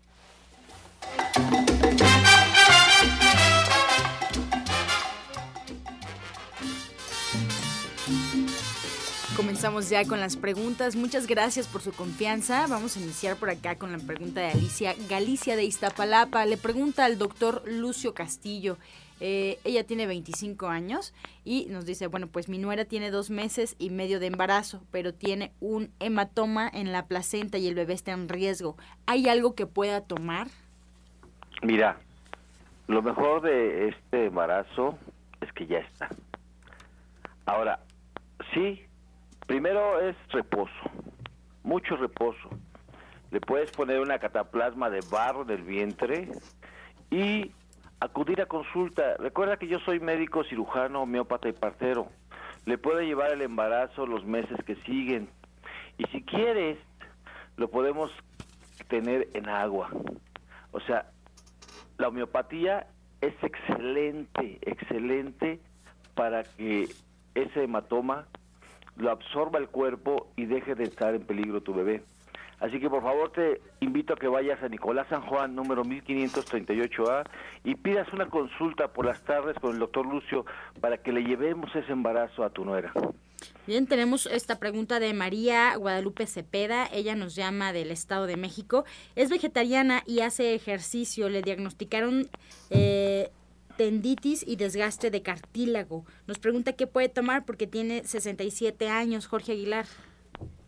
Comenzamos 9.61 9.91
ya 9.91 10.07
con 10.07 10.21
las 10.21 10.39
preguntas. 10.39 10.97
Muchas 10.97 11.27
gracias 11.27 11.69
por 11.69 11.83
su 11.83 11.93
confianza. 11.93 12.67
Vamos 12.67 12.97
a 12.97 13.01
iniciar 13.01 13.37
por 13.37 13.51
acá 13.51 13.77
con 13.77 13.93
la 13.93 13.99
pregunta 13.99 14.41
de 14.41 14.47
Alicia 14.47 14.95
Galicia 15.07 15.55
de 15.55 15.65
Iztapalapa. 15.65 16.47
Le 16.47 16.57
pregunta 16.57 17.05
al 17.05 17.19
doctor 17.19 17.63
Lucio 17.67 18.15
Castillo. 18.15 18.79
Eh, 19.21 19.59
ella 19.65 19.85
tiene 19.85 20.07
25 20.07 20.67
años 20.69 21.13
y 21.45 21.67
nos 21.67 21.85
dice, 21.85 22.07
bueno, 22.07 22.27
pues 22.29 22.49
mi 22.49 22.57
nuera 22.57 22.87
tiene 22.87 23.11
dos 23.11 23.29
meses 23.29 23.77
y 23.79 23.91
medio 23.91 24.19
de 24.19 24.29
embarazo, 24.29 24.83
pero 24.91 25.13
tiene 25.13 25.53
un 25.61 25.93
hematoma 26.01 26.67
en 26.73 26.91
la 26.91 27.05
placenta 27.05 27.59
y 27.59 27.69
el 27.69 27.75
bebé 27.75 27.93
está 27.93 28.13
en 28.13 28.31
riesgo. 28.31 28.79
¿Hay 29.05 29.29
algo 29.29 29.55
que 29.55 29.67
pueda 29.67 30.01
tomar? 30.01 30.47
Mira, 31.63 31.99
lo 32.87 33.03
mejor 33.03 33.43
de 33.43 33.89
este 33.89 34.25
embarazo 34.25 34.97
es 35.43 35.53
que 35.53 35.67
ya 35.67 35.81
está. 35.81 36.09
Ahora, 37.45 37.81
sí, 38.55 38.87
Primero 39.51 39.99
es 39.99 40.15
reposo, 40.29 40.71
mucho 41.65 41.97
reposo. 41.97 42.51
Le 43.33 43.41
puedes 43.41 43.73
poner 43.73 43.99
una 43.99 44.21
cataplasma 44.21 44.91
de 44.91 45.01
barro 45.11 45.45
del 45.45 45.63
vientre 45.63 46.29
y 47.11 47.51
acudir 47.99 48.41
a 48.43 48.47
consulta. 48.47 49.17
Recuerda 49.19 49.57
que 49.57 49.67
yo 49.67 49.81
soy 49.81 49.99
médico, 49.99 50.45
cirujano, 50.45 51.03
homeópata 51.03 51.49
y 51.49 51.53
partero. 51.53 52.07
Le 52.65 52.79
puede 52.79 53.07
llevar 53.07 53.33
el 53.33 53.43
embarazo 53.43 54.07
los 54.07 54.25
meses 54.25 54.57
que 54.67 54.77
siguen. 54.87 55.29
Y 55.99 56.05
si 56.13 56.23
quieres, 56.23 56.79
lo 57.57 57.69
podemos 57.73 58.13
tener 58.87 59.31
en 59.35 59.49
agua. 59.49 59.91
O 60.71 60.79
sea, 60.79 61.11
la 61.99 62.07
homeopatía 62.07 62.87
es 63.21 63.35
excelente, 63.43 64.61
excelente 64.63 65.59
para 66.15 66.45
que 66.45 66.89
ese 67.35 67.65
hematoma 67.65 68.29
lo 68.97 69.11
absorba 69.11 69.59
el 69.59 69.69
cuerpo 69.69 70.29
y 70.37 70.47
deje 70.47 70.75
de 70.75 70.85
estar 70.85 71.15
en 71.15 71.23
peligro 71.23 71.63
tu 71.63 71.75
bebé. 71.75 72.03
Así 72.61 72.79
que 72.79 72.91
por 72.91 73.03
favor 73.03 73.33
te 73.33 73.61
invito 73.81 74.13
a 74.13 74.17
que 74.17 74.29
vayas 74.29 74.63
a 74.63 74.69
Nicolás 74.69 75.07
San 75.09 75.23
Juan, 75.23 75.55
número 75.55 75.83
1538A, 75.83 77.25
y 77.65 77.75
pidas 77.75 78.13
una 78.13 78.27
consulta 78.27 78.89
por 78.89 79.07
las 79.07 79.23
tardes 79.23 79.57
con 79.59 79.73
el 79.73 79.79
doctor 79.79 80.05
Lucio 80.05 80.45
para 80.81 80.99
que 80.99 81.11
le 81.11 81.23
llevemos 81.23 81.75
ese 81.75 81.91
embarazo 81.91 82.45
a 82.45 82.51
tu 82.51 82.65
nuera. 82.67 82.93
Bien, 83.67 83.87
tenemos 83.87 84.27
esta 84.27 84.59
pregunta 84.59 85.01
de 85.01 85.15
María 85.15 85.75
Guadalupe 85.77 86.27
Cepeda. 86.27 86.87
Ella 86.93 87.15
nos 87.15 87.35
llama 87.35 87.73
del 87.73 87.91
Estado 87.91 88.27
de 88.27 88.37
México. 88.37 88.85
Es 89.17 89.31
vegetariana 89.31 90.03
y 90.07 90.21
hace 90.21 90.55
ejercicio. 90.55 91.31
Le 91.31 91.41
diagnosticaron 91.41 92.29
eh, 92.71 93.31
tenditis 93.81 94.45
y 94.47 94.57
desgaste 94.57 95.11
de 95.11 95.23
cartílago. 95.23 96.05
Nos 96.27 96.39
pregunta 96.39 96.75
qué 96.75 96.87
puede 96.87 97.09
tomar 97.09 97.47
porque 97.47 97.67
tiene 97.67 98.05
67 98.05 98.91
años, 98.91 99.27
Jorge 99.27 99.53
Aguilar. 99.53 99.87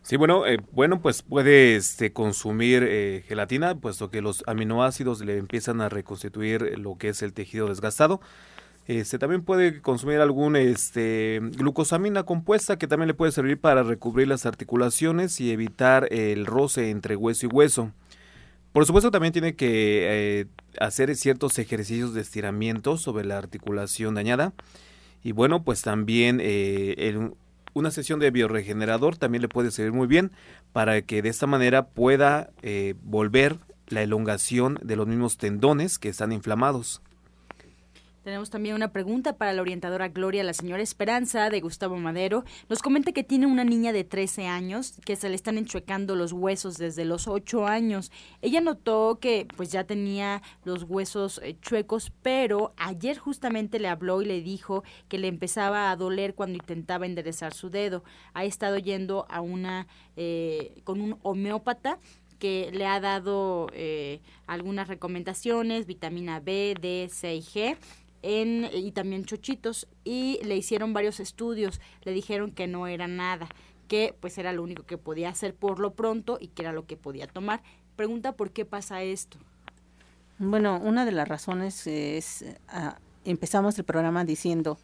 Sí, 0.01 0.17
bueno, 0.17 0.47
eh, 0.47 0.57
bueno, 0.71 1.03
pues 1.03 1.21
puede 1.21 1.77
este, 1.77 2.15
consumir 2.15 2.83
eh, 2.89 3.23
gelatina, 3.29 3.75
puesto 3.75 4.09
que 4.09 4.23
los 4.23 4.43
aminoácidos 4.47 5.21
le 5.21 5.37
empiezan 5.37 5.83
a 5.83 5.91
reconstituir 5.91 6.79
lo 6.79 6.97
que 6.97 7.11
es 7.11 7.21
el 7.21 7.35
tejido 7.35 7.69
desgastado. 7.69 8.23
Este, 8.87 9.19
también 9.19 9.43
puede 9.45 9.83
consumir 9.83 10.21
algún 10.21 10.57
este, 10.57 11.39
glucosamina 11.59 12.23
compuesta 12.23 12.79
que 12.79 12.87
también 12.87 13.09
le 13.09 13.15
puede 13.15 13.33
servir 13.33 13.61
para 13.61 13.83
recubrir 13.83 14.27
las 14.27 14.47
articulaciones 14.47 15.39
y 15.39 15.53
evitar 15.53 16.09
el 16.11 16.47
roce 16.47 16.89
entre 16.89 17.15
hueso 17.15 17.45
y 17.45 17.51
hueso. 17.51 17.93
Por 18.73 18.87
supuesto 18.87 19.11
también 19.11 19.33
tiene 19.33 19.55
que 19.55 20.41
eh, 20.41 20.47
hacer 20.81 21.15
ciertos 21.17 21.59
ejercicios 21.59 22.15
de 22.15 22.23
estiramiento 22.23 22.97
sobre 22.97 23.25
la 23.25 23.37
articulación 23.37 24.15
dañada. 24.15 24.55
Y 25.23 25.33
bueno, 25.33 25.63
pues 25.63 25.83
también 25.83 26.39
eh, 26.43 27.31
una 27.75 27.91
sesión 27.91 28.19
de 28.19 28.31
bioregenerador 28.31 29.17
también 29.17 29.43
le 29.43 29.49
puede 29.49 29.71
servir 29.71 29.93
muy 29.93 30.07
bien 30.07 30.33
para 30.73 31.03
que 31.03 31.23
de 31.23 31.29
esta 31.29 31.47
manera 31.47 31.87
pueda 31.87 32.51
eh, 32.63 32.95
volver 33.03 33.59
la 33.89 34.03
elongación 34.03 34.79
de 34.83 34.97
los 34.97 35.07
mismos 35.07 35.37
tendones 35.37 35.99
que 35.99 36.09
están 36.09 36.33
inflamados. 36.33 37.03
Tenemos 38.23 38.51
también 38.51 38.77
una 38.77 38.93
pregunta 38.93 39.37
para 39.37 39.53
la 39.53 39.63
orientadora 39.63 40.07
Gloria, 40.07 40.45
la 40.45 40.53
señora 40.53 40.81
Esperanza 40.81 41.51
de 41.51 41.61
Gustavo 41.61 41.97
Madero. 41.97 42.45
Nos 42.69 42.81
comenta 42.81 43.11
que 43.11 43.25
tiene 43.25 43.47
una 43.47 43.65
niña 43.65 43.93
de 43.93 44.05
13 44.05 44.47
años 44.47 44.95
que 45.05 45.17
se 45.17 45.29
le 45.29 45.35
están 45.35 45.59
enchuecando 45.59 46.15
los 46.15 46.33
huesos 46.33 46.79
desde 46.79 47.05
los 47.05 47.27
8 47.27 47.67
años. 47.67 48.13
Ella 48.41 48.61
notó 48.61 49.19
que 49.21 49.49
pues 49.57 49.73
ya 49.73 49.83
tenía 49.83 50.41
los 50.63 50.85
huesos 50.85 51.41
eh, 51.43 51.57
chuecos, 51.63 52.13
pero 52.23 52.75
ayer 52.77 53.19
justamente 53.19 53.81
le 53.81 53.89
habló 53.89 54.23
y 54.23 54.27
le 54.27 54.41
dijo 54.41 54.85
que 55.09 55.19
le 55.19 55.27
empezaba 55.27 55.91
a 55.91 55.97
doler 55.97 56.37
cuando 56.37 56.59
intentaba 56.59 57.07
enderezar 57.07 57.53
su 57.53 57.71
dedo. 57.71 58.05
Ha 58.35 58.45
estado 58.45 58.79
yendo 58.79 59.27
a 59.31 59.41
una 59.41 59.89
eh, 60.15 60.81
con 60.85 61.01
un 61.01 61.19
homeópata 61.23 61.99
que 62.39 62.71
le 62.73 62.87
ha 62.87 62.99
dado 62.99 63.69
eh, 63.73 64.21
algunas 64.47 64.89
recomendaciones, 64.89 65.87
vitamina 65.87 66.41
B, 66.41 66.75
D, 66.81 67.09
C 67.09 67.37
y 67.37 67.41
G 67.41 67.77
y 68.23 68.93
también 68.93 69.25
chochitos 69.25 69.89
y 70.05 70.39
le 70.45 70.57
hicieron 70.57 70.93
varios 70.93 71.21
estudios, 71.21 71.81
le 72.03 72.13
dijeron 72.13 72.53
que 72.53 72.67
no 72.67 72.87
era 72.87 73.09
nada, 73.09 73.49
que 73.89 74.15
pues 74.21 74.39
era 74.39 74.53
lo 74.53 74.63
único 74.63 74.85
que 74.85 74.99
podía 74.99 75.29
hacer 75.29 75.55
por 75.55 75.81
lo 75.81 75.95
pronto 75.95 76.39
y 76.41 76.49
que 76.49 76.63
era 76.63 76.73
lo 76.73 76.87
que 76.87 76.97
podía 76.97 77.27
tomar. 77.27 77.63
Pregunta 77.97 78.33
por 78.33 78.51
qué 78.51 78.65
pasa 78.65 79.03
esto. 79.03 79.39
Bueno, 80.39 80.81
una 80.83 81.05
de 81.05 81.13
las 81.13 81.29
razones 81.29 81.87
es, 81.87 82.45
ah, 82.69 82.99
empezamos 83.25 83.79
el 83.79 83.85
programa 83.85 84.25
diciendo 84.25 84.79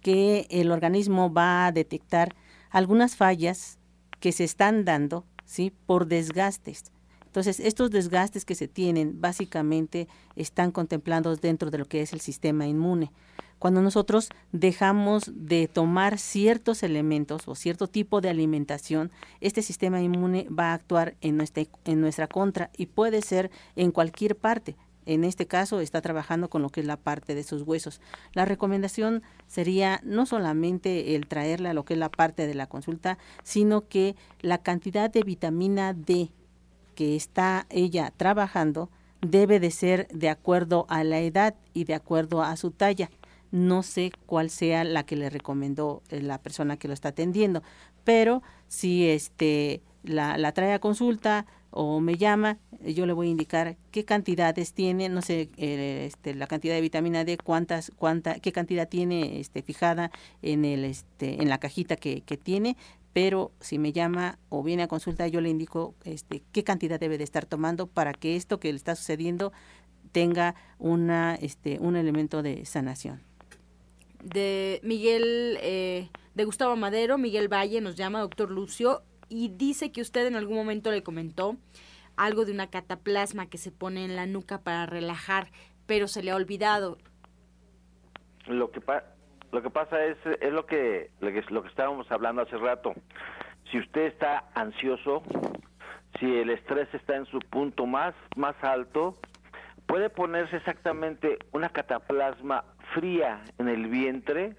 que 0.00 0.46
el 0.50 0.70
organismo 0.70 1.32
va 1.32 1.66
a 1.66 1.72
detectar 1.72 2.34
algunas 2.70 3.16
fallas 3.16 3.78
que 4.20 4.32
se 4.32 4.44
están 4.44 4.84
dando, 4.84 5.24
¿sí? 5.44 5.72
Por 5.86 6.06
desgastes. 6.06 6.93
Entonces, 7.34 7.58
estos 7.58 7.90
desgastes 7.90 8.44
que 8.44 8.54
se 8.54 8.68
tienen 8.68 9.20
básicamente 9.20 10.06
están 10.36 10.70
contemplados 10.70 11.40
dentro 11.40 11.72
de 11.72 11.78
lo 11.78 11.84
que 11.84 12.00
es 12.00 12.12
el 12.12 12.20
sistema 12.20 12.68
inmune. 12.68 13.10
Cuando 13.58 13.82
nosotros 13.82 14.28
dejamos 14.52 15.32
de 15.34 15.66
tomar 15.66 16.20
ciertos 16.20 16.84
elementos 16.84 17.48
o 17.48 17.56
cierto 17.56 17.88
tipo 17.88 18.20
de 18.20 18.28
alimentación, 18.28 19.10
este 19.40 19.62
sistema 19.62 20.00
inmune 20.00 20.46
va 20.48 20.70
a 20.70 20.74
actuar 20.74 21.16
en 21.22 21.36
nuestra, 21.36 21.64
en 21.84 22.00
nuestra 22.00 22.28
contra 22.28 22.70
y 22.76 22.86
puede 22.86 23.20
ser 23.20 23.50
en 23.74 23.90
cualquier 23.90 24.36
parte. 24.36 24.76
En 25.04 25.24
este 25.24 25.48
caso 25.48 25.80
está 25.80 26.00
trabajando 26.00 26.48
con 26.48 26.62
lo 26.62 26.70
que 26.70 26.82
es 26.82 26.86
la 26.86 26.98
parte 26.98 27.34
de 27.34 27.42
sus 27.42 27.62
huesos. 27.62 28.00
La 28.34 28.44
recomendación 28.44 29.24
sería 29.48 30.00
no 30.04 30.24
solamente 30.24 31.16
el 31.16 31.26
traerle 31.26 31.68
a 31.68 31.74
lo 31.74 31.84
que 31.84 31.94
es 31.94 31.98
la 31.98 32.12
parte 32.12 32.46
de 32.46 32.54
la 32.54 32.68
consulta, 32.68 33.18
sino 33.42 33.88
que 33.88 34.14
la 34.40 34.58
cantidad 34.58 35.10
de 35.10 35.22
vitamina 35.22 35.94
D 35.94 36.30
que 36.94 37.16
está 37.16 37.66
ella 37.70 38.12
trabajando 38.16 38.90
debe 39.20 39.60
de 39.60 39.70
ser 39.70 40.08
de 40.08 40.28
acuerdo 40.28 40.86
a 40.88 41.04
la 41.04 41.20
edad 41.20 41.54
y 41.72 41.84
de 41.84 41.94
acuerdo 41.94 42.42
a 42.42 42.56
su 42.56 42.70
talla. 42.70 43.10
No 43.50 43.82
sé 43.82 44.12
cuál 44.26 44.50
sea 44.50 44.84
la 44.84 45.04
que 45.04 45.16
le 45.16 45.30
recomendó 45.30 46.02
eh, 46.10 46.20
la 46.20 46.38
persona 46.38 46.76
que 46.76 46.88
lo 46.88 46.94
está 46.94 47.10
atendiendo, 47.10 47.62
pero 48.04 48.42
si 48.68 49.08
este 49.08 49.82
la, 50.02 50.36
la 50.38 50.52
trae 50.52 50.72
a 50.72 50.78
consulta 50.78 51.46
o 51.76 51.98
me 51.98 52.16
llama, 52.16 52.58
yo 52.84 53.04
le 53.04 53.12
voy 53.12 53.26
a 53.26 53.30
indicar 53.30 53.76
qué 53.90 54.04
cantidades 54.04 54.74
tiene, 54.74 55.08
no 55.08 55.22
sé, 55.22 55.50
eh, 55.56 56.04
este, 56.06 56.34
la 56.34 56.46
cantidad 56.46 56.74
de 56.74 56.80
vitamina 56.80 57.24
D, 57.24 57.36
cuántas, 57.36 57.90
cuánta, 57.96 58.38
qué 58.38 58.52
cantidad 58.52 58.88
tiene 58.88 59.40
este, 59.40 59.60
fijada 59.62 60.12
en 60.40 60.64
el, 60.64 60.84
este, 60.84 61.42
en 61.42 61.48
la 61.48 61.58
cajita 61.58 61.96
que, 61.96 62.20
que 62.20 62.36
tiene 62.36 62.76
pero 63.14 63.52
si 63.60 63.78
me 63.78 63.92
llama 63.92 64.38
o 64.50 64.62
viene 64.62 64.82
a 64.82 64.88
consulta, 64.88 65.28
yo 65.28 65.40
le 65.40 65.48
indico 65.48 65.94
este, 66.04 66.42
qué 66.52 66.64
cantidad 66.64 66.98
debe 66.98 67.16
de 67.16 67.24
estar 67.24 67.46
tomando 67.46 67.86
para 67.86 68.12
que 68.12 68.36
esto 68.36 68.58
que 68.58 68.70
le 68.70 68.76
está 68.76 68.96
sucediendo 68.96 69.52
tenga 70.10 70.56
una, 70.78 71.36
este, 71.36 71.78
un 71.78 71.96
elemento 71.96 72.42
de 72.42 72.66
sanación. 72.66 73.22
De 74.22 74.80
Miguel, 74.82 75.58
eh, 75.62 76.08
de 76.34 76.44
Gustavo 76.44 76.74
Madero, 76.76 77.16
Miguel 77.16 77.52
Valle 77.52 77.80
nos 77.80 77.94
llama, 77.94 78.20
doctor 78.20 78.50
Lucio, 78.50 79.02
y 79.28 79.48
dice 79.48 79.92
que 79.92 80.00
usted 80.00 80.26
en 80.26 80.34
algún 80.34 80.56
momento 80.56 80.90
le 80.90 81.04
comentó 81.04 81.56
algo 82.16 82.44
de 82.44 82.52
una 82.52 82.68
cataplasma 82.68 83.48
que 83.48 83.58
se 83.58 83.70
pone 83.70 84.04
en 84.04 84.16
la 84.16 84.26
nuca 84.26 84.60
para 84.62 84.86
relajar, 84.86 85.52
pero 85.86 86.08
se 86.08 86.22
le 86.22 86.32
ha 86.32 86.36
olvidado. 86.36 86.98
Lo 88.46 88.70
que, 88.72 88.80
lo 89.54 89.62
que 89.62 89.70
pasa 89.70 90.04
es, 90.04 90.16
es 90.40 90.52
lo 90.52 90.66
que, 90.66 91.10
lo 91.20 91.62
que 91.62 91.68
estábamos 91.68 92.10
hablando 92.10 92.42
hace 92.42 92.56
rato. 92.56 92.92
Si 93.70 93.78
usted 93.78 94.06
está 94.06 94.44
ansioso, 94.52 95.22
si 96.18 96.26
el 96.38 96.50
estrés 96.50 96.92
está 96.92 97.14
en 97.14 97.26
su 97.26 97.38
punto 97.38 97.86
más, 97.86 98.14
más 98.36 98.56
alto, 98.62 99.16
puede 99.86 100.10
ponerse 100.10 100.56
exactamente 100.56 101.38
una 101.52 101.68
cataplasma 101.68 102.64
fría 102.94 103.44
en 103.58 103.68
el 103.68 103.86
vientre, 103.86 104.56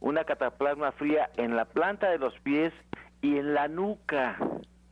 una 0.00 0.24
cataplasma 0.24 0.92
fría 0.92 1.28
en 1.36 1.54
la 1.54 1.66
planta 1.66 2.08
de 2.08 2.18
los 2.18 2.32
pies 2.40 2.72
y 3.20 3.36
en 3.36 3.52
la 3.52 3.68
nuca, 3.68 4.38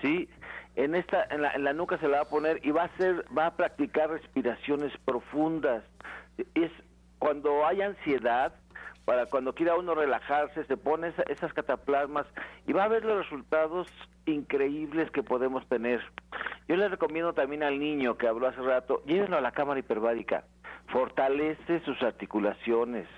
¿sí? 0.03 0.29
En 0.77 0.95
esta 0.95 1.27
en 1.31 1.41
la, 1.41 1.53
en 1.53 1.65
la 1.65 1.73
nuca 1.73 1.97
se 1.97 2.09
la 2.09 2.19
va 2.19 2.23
a 2.25 2.29
poner 2.29 2.61
y 2.65 2.73
va 2.73 2.83
a 2.83 2.87
hacer 2.87 3.25
va 3.37 3.47
a 3.47 3.57
practicar 3.57 4.11
respiraciones 4.11 4.93
profundas. 5.07 5.83
Es 6.55 6.71
cuando 7.19 7.67
hay 7.67 7.83
ansiedad, 7.83 8.53
para 9.11 9.27
cuando 9.27 9.53
quiera 9.57 9.75
uno 9.75 9.97
relajarse, 9.97 10.63
se 10.67 10.77
pone 10.77 11.13
esas 11.29 11.53
cataplasmas 11.53 12.29
y 12.69 12.73
va 12.73 12.85
a 12.85 12.89
ver 12.89 13.05
los 13.05 13.19
resultados 13.19 13.89
increíbles 14.25 15.11
que 15.11 15.25
podemos 15.25 15.67
tener. 15.67 16.01
Yo 16.69 16.77
le 16.77 16.89
recomiendo 16.89 17.33
también 17.33 17.65
al 17.65 17.81
niño 17.81 18.17
que 18.17 18.29
habló 18.29 18.47
hace 18.47 18.63
rato, 18.63 19.03
llévenlo 19.07 19.37
a 19.37 19.41
la 19.41 19.51
cámara 19.51 19.81
hiperbárica, 19.81 20.45
fortalece 20.93 21.81
sus 21.81 22.01
articulaciones, 22.05 23.09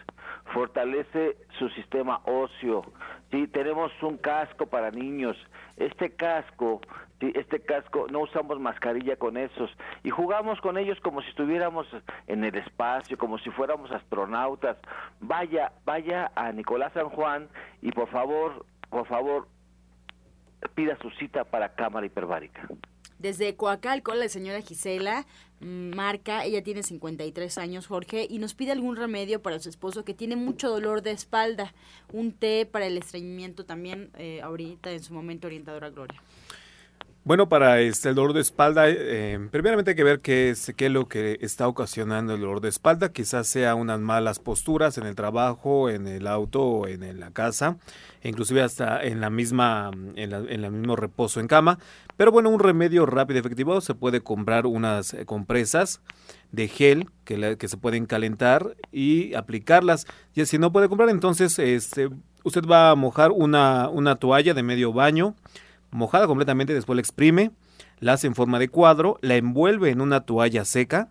fortalece 0.54 1.36
su 1.58 1.68
sistema 1.68 2.22
óseo. 2.24 2.86
Sí, 3.30 3.46
tenemos 3.48 3.92
un 4.02 4.16
casco 4.16 4.68
para 4.68 4.90
niños. 4.90 5.36
Este 5.76 6.16
casco, 6.16 6.80
este 7.34 7.60
casco, 7.60 8.06
no 8.10 8.20
usamos 8.20 8.58
mascarilla 8.58 9.16
con 9.16 9.36
esos 9.36 9.70
y 10.02 10.10
jugamos 10.10 10.60
con 10.60 10.78
ellos 10.78 10.98
como 11.00 11.22
si 11.22 11.28
estuviéramos 11.28 11.86
en 12.26 12.44
el 12.44 12.54
espacio, 12.56 13.16
como 13.16 13.38
si 13.38 13.50
fuéramos 13.50 13.90
astronautas. 13.90 14.76
Vaya, 15.20 15.72
vaya 15.84 16.32
a 16.34 16.52
Nicolás 16.52 16.92
San 16.92 17.08
Juan 17.10 17.48
y 17.80 17.92
por 17.92 18.08
favor, 18.08 18.64
por 18.90 19.06
favor, 19.06 19.48
pida 20.74 20.96
su 21.00 21.10
cita 21.10 21.44
para 21.44 21.74
cámara 21.74 22.06
hiperbárica. 22.06 22.68
Desde 23.22 23.54
Coacalco, 23.54 24.14
la 24.14 24.28
señora 24.28 24.62
Gisela 24.62 25.26
mm, 25.60 25.94
marca, 25.94 26.44
ella 26.44 26.60
tiene 26.64 26.82
53 26.82 27.56
años, 27.56 27.86
Jorge, 27.86 28.26
y 28.28 28.40
nos 28.40 28.54
pide 28.54 28.72
algún 28.72 28.96
remedio 28.96 29.40
para 29.40 29.60
su 29.60 29.68
esposo 29.68 30.04
que 30.04 30.12
tiene 30.12 30.34
mucho 30.34 30.68
dolor 30.68 31.02
de 31.02 31.12
espalda, 31.12 31.72
un 32.12 32.32
té 32.32 32.66
para 32.66 32.86
el 32.86 32.98
estreñimiento 32.98 33.64
también, 33.64 34.10
eh, 34.18 34.40
ahorita 34.42 34.90
en 34.90 35.04
su 35.04 35.14
momento 35.14 35.46
orientadora 35.46 35.90
Gloria. 35.90 36.20
Bueno, 37.24 37.48
para 37.48 37.80
este, 37.80 38.08
el 38.08 38.16
dolor 38.16 38.32
de 38.32 38.40
espalda, 38.40 38.88
eh, 38.88 39.38
primeramente 39.52 39.92
hay 39.92 39.94
que 39.94 40.02
ver 40.02 40.18
qué 40.18 40.50
es, 40.50 40.72
qué 40.76 40.86
es 40.86 40.92
lo 40.92 41.06
que 41.06 41.38
está 41.40 41.68
ocasionando 41.68 42.34
el 42.34 42.40
dolor 42.40 42.60
de 42.60 42.68
espalda. 42.68 43.12
Quizás 43.12 43.46
sea 43.46 43.76
unas 43.76 44.00
malas 44.00 44.40
posturas 44.40 44.98
en 44.98 45.06
el 45.06 45.14
trabajo, 45.14 45.88
en 45.88 46.08
el 46.08 46.26
auto 46.26 46.88
en, 46.88 47.20
la 47.20 47.30
casa, 47.30 47.76
inclusive 48.24 48.60
hasta 48.60 49.00
en 49.04 49.20
la 49.20 49.30
misma, 49.30 49.92
en, 50.16 50.32
el 50.32 50.70
mismo 50.72 50.96
reposo 50.96 51.38
en 51.38 51.46
cama. 51.46 51.78
Pero 52.16 52.32
bueno, 52.32 52.50
un 52.50 52.58
remedio 52.58 53.06
rápido 53.06 53.38
y 53.38 53.40
efectivo 53.40 53.80
se 53.80 53.94
puede 53.94 54.20
comprar 54.20 54.66
unas 54.66 55.14
eh, 55.14 55.24
compresas 55.24 56.00
de 56.50 56.66
gel 56.66 57.08
que, 57.24 57.56
que 57.56 57.68
se 57.68 57.76
pueden 57.76 58.06
calentar 58.06 58.76
y 58.90 59.34
aplicarlas. 59.34 60.08
Y 60.34 60.44
si 60.46 60.58
no 60.58 60.72
puede 60.72 60.88
comprar, 60.88 61.08
entonces 61.08 61.56
este, 61.60 62.10
usted 62.42 62.66
va 62.66 62.90
a 62.90 62.96
mojar 62.96 63.30
una, 63.30 63.88
una 63.88 64.16
toalla 64.16 64.54
de 64.54 64.64
medio 64.64 64.92
baño 64.92 65.36
mojada 65.92 66.26
completamente, 66.26 66.74
después 66.74 66.96
la 66.96 67.00
exprime, 67.00 67.52
la 68.00 68.14
hace 68.14 68.26
en 68.26 68.34
forma 68.34 68.58
de 68.58 68.68
cuadro, 68.68 69.18
la 69.20 69.36
envuelve 69.36 69.90
en 69.90 70.00
una 70.00 70.22
toalla 70.22 70.64
seca 70.64 71.10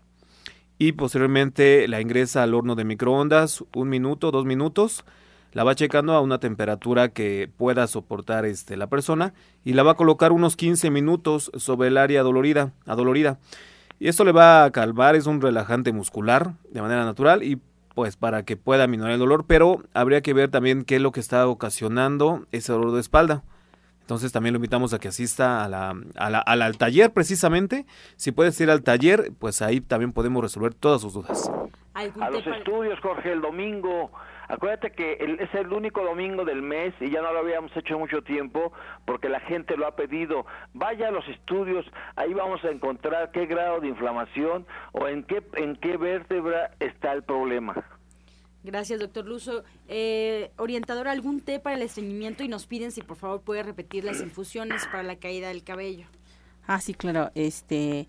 y 0.77 0.93
posteriormente 0.93 1.87
la 1.87 2.01
ingresa 2.01 2.43
al 2.43 2.53
horno 2.53 2.75
de 2.75 2.83
microondas 2.83 3.63
un 3.75 3.87
minuto, 3.87 4.31
dos 4.31 4.45
minutos, 4.45 5.05
la 5.53 5.63
va 5.63 5.75
checando 5.75 6.13
a 6.13 6.21
una 6.21 6.39
temperatura 6.39 7.09
que 7.09 7.49
pueda 7.57 7.85
soportar 7.87 8.45
este, 8.45 8.77
la 8.77 8.87
persona 8.87 9.33
y 9.63 9.73
la 9.73 9.83
va 9.83 9.91
a 9.91 9.95
colocar 9.95 10.31
unos 10.31 10.55
15 10.55 10.89
minutos 10.89 11.51
sobre 11.55 11.89
el 11.89 11.97
área 11.97 12.23
dolorida, 12.23 12.73
adolorida. 12.85 13.39
Y 13.99 14.07
esto 14.07 14.23
le 14.23 14.31
va 14.31 14.63
a 14.63 14.71
calmar, 14.71 15.15
es 15.15 15.27
un 15.27 15.41
relajante 15.41 15.91
muscular 15.91 16.53
de 16.71 16.81
manera 16.81 17.05
natural 17.05 17.43
y 17.43 17.59
pues 17.93 18.15
para 18.15 18.43
que 18.43 18.57
pueda 18.57 18.87
minorar 18.87 19.13
el 19.13 19.19
dolor, 19.19 19.45
pero 19.45 19.83
habría 19.93 20.21
que 20.21 20.33
ver 20.33 20.49
también 20.49 20.85
qué 20.85 20.95
es 20.95 21.01
lo 21.01 21.11
que 21.11 21.19
está 21.19 21.47
ocasionando 21.47 22.47
ese 22.51 22.71
dolor 22.71 22.93
de 22.93 23.01
espalda. 23.01 23.43
Entonces 24.11 24.33
también 24.33 24.51
lo 24.51 24.57
invitamos 24.57 24.93
a 24.93 24.99
que 24.99 25.07
asista 25.07 25.63
a 25.63 25.69
la, 25.69 26.39
al 26.39 26.77
taller 26.77 27.13
precisamente. 27.13 27.85
Si 28.17 28.33
puedes 28.33 28.59
ir 28.59 28.69
al 28.69 28.83
taller, 28.83 29.31
pues 29.39 29.61
ahí 29.61 29.79
también 29.79 30.11
podemos 30.11 30.43
resolver 30.43 30.73
todas 30.73 30.99
sus 30.99 31.13
dudas. 31.13 31.49
A 31.93 32.29
los 32.29 32.45
estudios, 32.45 32.99
Jorge, 32.99 33.31
el 33.31 33.39
domingo. 33.39 34.11
Acuérdate 34.49 34.91
que 34.91 35.13
es 35.39 35.55
el 35.55 35.71
único 35.71 36.03
domingo 36.03 36.43
del 36.43 36.61
mes 36.61 36.93
y 36.99 37.09
ya 37.09 37.21
no 37.21 37.31
lo 37.31 37.39
habíamos 37.39 37.71
hecho 37.77 37.97
mucho 37.97 38.21
tiempo 38.21 38.73
porque 39.05 39.29
la 39.29 39.39
gente 39.39 39.77
lo 39.77 39.87
ha 39.87 39.95
pedido. 39.95 40.45
Vaya 40.73 41.07
a 41.07 41.11
los 41.11 41.25
estudios, 41.29 41.85
ahí 42.17 42.33
vamos 42.33 42.61
a 42.65 42.69
encontrar 42.69 43.31
qué 43.31 43.45
grado 43.45 43.79
de 43.79 43.87
inflamación 43.87 44.65
o 44.91 45.07
en 45.07 45.23
qué, 45.23 45.41
en 45.53 45.77
qué 45.77 45.95
vértebra 45.95 46.71
está 46.81 47.13
el 47.13 47.23
problema. 47.23 47.81
Gracias, 48.63 48.99
doctor 48.99 49.25
Luso. 49.25 49.63
Eh, 49.87 50.51
orientador, 50.57 51.07
¿algún 51.07 51.41
té 51.41 51.59
para 51.59 51.75
el 51.75 51.81
estreñimiento? 51.81 52.43
Y 52.43 52.47
nos 52.47 52.67
piden 52.67 52.91
si 52.91 53.01
por 53.01 53.17
favor 53.17 53.41
puede 53.41 53.63
repetir 53.63 54.03
las 54.03 54.21
infusiones 54.21 54.85
para 54.85 55.03
la 55.03 55.15
caída 55.15 55.47
del 55.47 55.63
cabello. 55.63 56.05
Ah, 56.67 56.79
sí, 56.79 56.93
claro. 56.93 57.31
Este, 57.33 58.07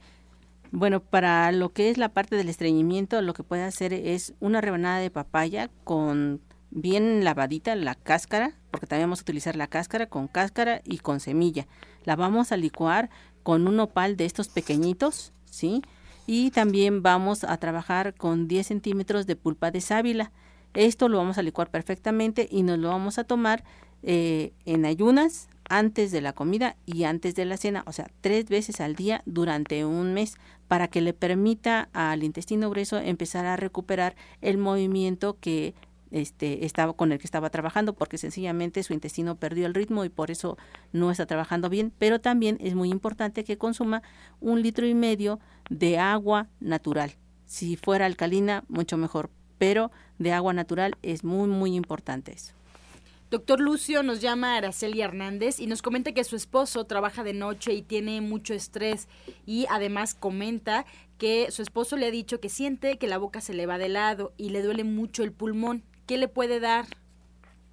bueno, 0.70 1.00
para 1.00 1.52
lo 1.52 1.70
que 1.70 1.88
es 1.88 1.96
la 1.96 2.10
parte 2.10 2.36
del 2.36 2.48
estreñimiento, 2.48 3.20
lo 3.22 3.32
que 3.32 3.42
puede 3.42 3.62
hacer 3.62 3.92
es 3.92 4.34
una 4.40 4.60
rebanada 4.60 4.98
de 4.98 5.10
papaya 5.10 5.70
con 5.84 6.40
bien 6.70 7.24
lavadita 7.24 7.74
la 7.76 7.94
cáscara, 7.94 8.54
porque 8.70 8.86
también 8.86 9.08
vamos 9.08 9.20
a 9.20 9.22
utilizar 9.22 9.56
la 9.56 9.66
cáscara 9.66 10.06
con 10.06 10.28
cáscara 10.28 10.82
y 10.84 10.98
con 10.98 11.20
semilla. 11.20 11.66
La 12.04 12.16
vamos 12.16 12.52
a 12.52 12.56
licuar 12.56 13.10
con 13.42 13.66
un 13.68 13.80
opal 13.80 14.16
de 14.16 14.24
estos 14.24 14.48
pequeñitos, 14.48 15.32
¿sí? 15.44 15.82
Y 16.26 16.50
también 16.50 17.02
vamos 17.02 17.44
a 17.44 17.56
trabajar 17.56 18.14
con 18.14 18.48
10 18.48 18.66
centímetros 18.66 19.26
de 19.26 19.36
pulpa 19.36 19.70
de 19.70 19.80
sábila. 19.80 20.32
Esto 20.74 21.08
lo 21.08 21.18
vamos 21.18 21.38
a 21.38 21.42
licuar 21.42 21.70
perfectamente 21.70 22.48
y 22.50 22.62
nos 22.62 22.78
lo 22.78 22.88
vamos 22.88 23.18
a 23.18 23.24
tomar 23.24 23.64
eh, 24.02 24.52
en 24.64 24.84
ayunas 24.84 25.48
antes 25.68 26.10
de 26.10 26.20
la 26.20 26.32
comida 26.32 26.76
y 26.86 27.04
antes 27.04 27.34
de 27.34 27.44
la 27.44 27.56
cena, 27.56 27.82
o 27.86 27.92
sea, 27.92 28.10
tres 28.20 28.46
veces 28.46 28.80
al 28.80 28.94
día 28.94 29.22
durante 29.26 29.84
un 29.84 30.12
mes 30.12 30.36
para 30.68 30.88
que 30.88 31.00
le 31.00 31.12
permita 31.12 31.88
al 31.92 32.24
intestino 32.24 32.68
grueso 32.68 32.98
empezar 32.98 33.46
a 33.46 33.56
recuperar 33.56 34.14
el 34.40 34.58
movimiento 34.58 35.36
que 35.40 35.74
este, 36.10 36.66
estaba 36.66 36.92
con 36.92 37.10
el 37.10 37.18
que 37.18 37.26
estaba 37.26 37.48
trabajando 37.48 37.94
porque 37.94 38.18
sencillamente 38.18 38.82
su 38.82 38.92
intestino 38.92 39.36
perdió 39.36 39.66
el 39.66 39.72
ritmo 39.72 40.04
y 40.04 40.10
por 40.10 40.30
eso 40.30 40.58
no 40.92 41.10
está 41.10 41.24
trabajando 41.24 41.70
bien, 41.70 41.92
pero 41.98 42.20
también 42.20 42.58
es 42.60 42.74
muy 42.74 42.90
importante 42.90 43.44
que 43.44 43.56
consuma 43.56 44.02
un 44.40 44.60
litro 44.62 44.86
y 44.86 44.94
medio 44.94 45.40
de 45.70 45.98
agua 45.98 46.48
natural. 46.60 47.12
Si 47.46 47.76
fuera 47.76 48.06
alcalina, 48.06 48.64
mucho 48.68 48.96
mejor, 48.96 49.30
pero 49.58 49.90
de 50.18 50.32
agua 50.32 50.52
natural 50.52 50.96
es 51.02 51.24
muy, 51.24 51.48
muy 51.48 51.74
importante 51.74 52.32
eso. 52.32 52.54
Doctor 53.32 53.60
Lucio 53.60 54.02
nos 54.02 54.20
llama 54.20 54.56
Araceli 54.56 55.00
Hernández 55.00 55.58
y 55.58 55.66
nos 55.66 55.80
comenta 55.80 56.12
que 56.12 56.22
su 56.22 56.36
esposo 56.36 56.84
trabaja 56.84 57.24
de 57.24 57.32
noche 57.32 57.72
y 57.72 57.80
tiene 57.80 58.20
mucho 58.20 58.52
estrés 58.52 59.08
y 59.46 59.64
además 59.70 60.14
comenta 60.14 60.84
que 61.16 61.50
su 61.50 61.62
esposo 61.62 61.96
le 61.96 62.06
ha 62.06 62.10
dicho 62.10 62.40
que 62.40 62.50
siente 62.50 62.98
que 62.98 63.06
la 63.06 63.16
boca 63.16 63.40
se 63.40 63.54
le 63.54 63.64
va 63.64 63.78
de 63.78 63.88
lado 63.88 64.34
y 64.36 64.50
le 64.50 64.60
duele 64.60 64.84
mucho 64.84 65.22
el 65.22 65.32
pulmón. 65.32 65.82
¿Qué 66.06 66.18
le 66.18 66.28
puede 66.28 66.60
dar? 66.60 66.84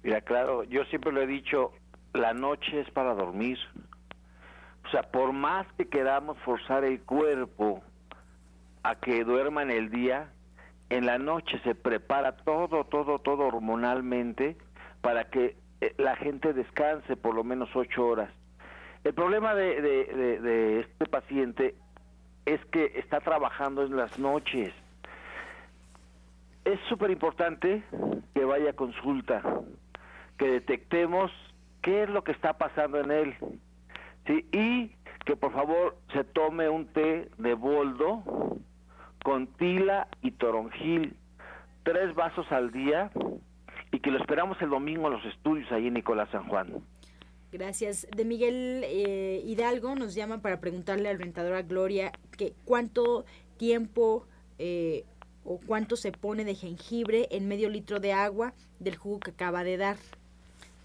Mira, 0.02 0.22
claro, 0.22 0.64
yo 0.64 0.84
siempre 0.84 1.12
lo 1.12 1.20
he 1.20 1.26
dicho, 1.26 1.72
la 2.14 2.32
noche 2.32 2.80
es 2.80 2.90
para 2.92 3.14
dormir. 3.14 3.58
O 4.90 4.92
sea, 4.92 5.02
por 5.04 5.32
más 5.32 5.68
que 5.78 5.88
queramos 5.88 6.36
forzar 6.38 6.82
el 6.82 7.00
cuerpo 7.02 7.80
a 8.82 8.96
que 8.96 9.22
duerma 9.22 9.62
en 9.62 9.70
el 9.70 9.88
día, 9.88 10.32
en 10.88 11.06
la 11.06 11.16
noche 11.16 11.60
se 11.62 11.76
prepara 11.76 12.38
todo, 12.38 12.82
todo, 12.82 13.20
todo 13.20 13.46
hormonalmente 13.46 14.56
para 15.00 15.30
que 15.30 15.56
eh, 15.80 15.94
la 15.96 16.16
gente 16.16 16.52
descanse 16.52 17.16
por 17.16 17.36
lo 17.36 17.44
menos 17.44 17.68
ocho 17.76 18.04
horas. 18.04 18.32
El 19.04 19.14
problema 19.14 19.54
de, 19.54 20.80
este 20.80 21.06
paciente 21.06 21.76
es 22.44 22.58
que 22.72 22.86
está 22.96 23.20
trabajando 23.20 23.84
en 23.84 23.96
las 23.96 24.18
noches 24.18 24.74
es 26.64 26.80
súper 26.88 27.12
importante 27.12 27.84
que 28.34 28.44
vaya 28.44 28.70
a 28.70 28.72
consulta, 28.72 29.40
que 30.36 30.50
detectemos 30.50 31.30
qué 31.80 32.02
es 32.02 32.10
lo 32.10 32.24
que 32.24 32.32
está 32.32 32.58
pasando 32.58 32.98
en 32.98 33.12
él. 33.12 33.36
¿Sí? 34.26 34.46
Y 34.52 34.92
que 35.24 35.36
por 35.36 35.52
favor 35.52 35.96
se 36.12 36.24
tome 36.24 36.68
un 36.68 36.86
té 36.86 37.28
de 37.38 37.54
boldo 37.54 38.22
con 39.22 39.46
tila 39.46 40.08
y 40.22 40.30
toronjil, 40.32 41.14
tres 41.82 42.14
vasos 42.14 42.50
al 42.50 42.72
día 42.72 43.10
y 43.92 44.00
que 44.00 44.10
lo 44.10 44.18
esperamos 44.18 44.60
el 44.62 44.70
domingo 44.70 45.08
en 45.08 45.14
los 45.14 45.24
estudios 45.26 45.70
ahí 45.72 45.88
en 45.88 45.94
Nicolás 45.94 46.28
San 46.30 46.48
Juan. 46.48 46.82
Gracias. 47.52 48.06
De 48.16 48.24
Miguel 48.24 48.84
eh, 48.84 49.42
Hidalgo 49.44 49.96
nos 49.96 50.14
llama 50.14 50.40
para 50.40 50.60
preguntarle 50.60 51.08
al 51.08 51.18
rentadora 51.18 51.62
Gloria 51.62 52.12
que 52.38 52.54
cuánto 52.64 53.24
tiempo 53.56 54.26
eh, 54.58 55.04
o 55.44 55.58
cuánto 55.58 55.96
se 55.96 56.12
pone 56.12 56.44
de 56.44 56.54
jengibre 56.54 57.26
en 57.30 57.48
medio 57.48 57.68
litro 57.68 57.98
de 57.98 58.12
agua 58.12 58.54
del 58.78 58.96
jugo 58.96 59.20
que 59.20 59.32
acaba 59.32 59.64
de 59.64 59.76
dar. 59.76 59.96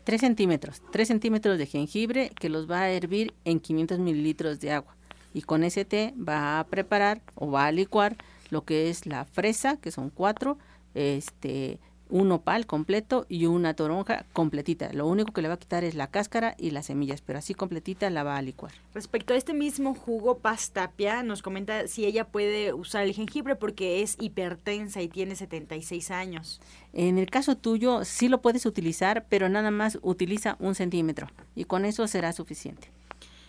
3 0.06 0.22
centímetros, 0.22 0.82
3 0.92 1.08
centímetros 1.08 1.58
de 1.58 1.66
jengibre 1.66 2.30
que 2.40 2.48
los 2.48 2.70
va 2.70 2.82
a 2.82 2.92
hervir 2.92 3.34
en 3.44 3.60
500 3.60 4.00
mililitros 4.00 4.60
de 4.60 4.72
agua. 4.72 4.96
Y 5.34 5.42
con 5.42 5.64
ese 5.64 5.84
té 5.84 6.14
va 6.18 6.60
a 6.60 6.68
preparar 6.68 7.22
o 7.34 7.52
va 7.52 7.66
a 7.66 7.72
licuar 7.72 8.16
lo 8.52 8.64
que 8.64 8.90
es 8.90 9.06
la 9.08 9.26
fresa, 9.26 9.78
que 9.78 9.92
son 9.92 10.12
cuatro, 10.12 10.58
este, 10.94 11.80
un 12.10 12.32
opal 12.32 12.66
completo 12.66 13.26
y 13.30 13.46
una 13.46 13.74
toronja 13.74 14.26
completita. 14.34 14.92
Lo 14.94 15.08
único 15.08 15.34
que 15.34 15.42
le 15.42 15.48
va 15.48 15.56
a 15.56 15.60
quitar 15.60 15.84
es 15.84 15.96
la 15.96 16.08
cáscara 16.08 16.56
y 16.58 16.72
las 16.72 16.88
semillas, 16.88 17.22
pero 17.22 17.40
así 17.40 17.54
completita 17.54 18.10
la 18.10 18.24
va 18.24 18.38
a 18.38 18.42
licuar. 18.42 18.74
Respecto 18.94 19.34
a 19.34 19.38
este 19.38 19.54
mismo 19.54 19.94
jugo, 19.96 20.40
Pastapia 20.40 21.24
nos 21.24 21.42
comenta 21.42 21.88
si 21.88 22.06
ella 22.06 22.28
puede 22.28 22.74
usar 22.74 23.04
el 23.04 23.14
jengibre 23.14 23.56
porque 23.56 24.02
es 24.02 24.16
hipertensa 24.20 25.02
y 25.02 25.08
tiene 25.08 25.36
76 25.36 26.12
años. 26.12 26.62
En 26.94 27.18
el 27.18 27.30
caso 27.30 27.58
tuyo, 27.58 28.06
sí 28.06 28.28
lo 28.28 28.42
puedes 28.42 28.66
utilizar, 28.66 29.26
pero 29.30 29.50
nada 29.50 29.72
más 29.72 30.00
utiliza 30.02 30.56
un 30.60 30.76
centímetro 30.76 31.28
y 31.56 31.66
con 31.66 31.86
eso 31.86 32.08
será 32.08 32.34
suficiente. 32.34 32.90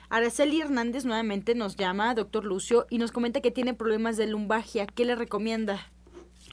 Araceli 0.08 0.60
Hernández 0.60 1.04
nuevamente 1.04 1.54
nos 1.54 1.76
llama, 1.76 2.14
doctor 2.14 2.44
Lucio, 2.44 2.86
y 2.90 2.98
nos 2.98 3.10
comenta 3.10 3.40
que 3.40 3.50
tiene 3.50 3.74
problemas 3.74 4.16
de 4.16 4.28
lumbagia. 4.28 4.86
¿Qué 4.86 5.04
le 5.04 5.16
recomienda? 5.16 5.90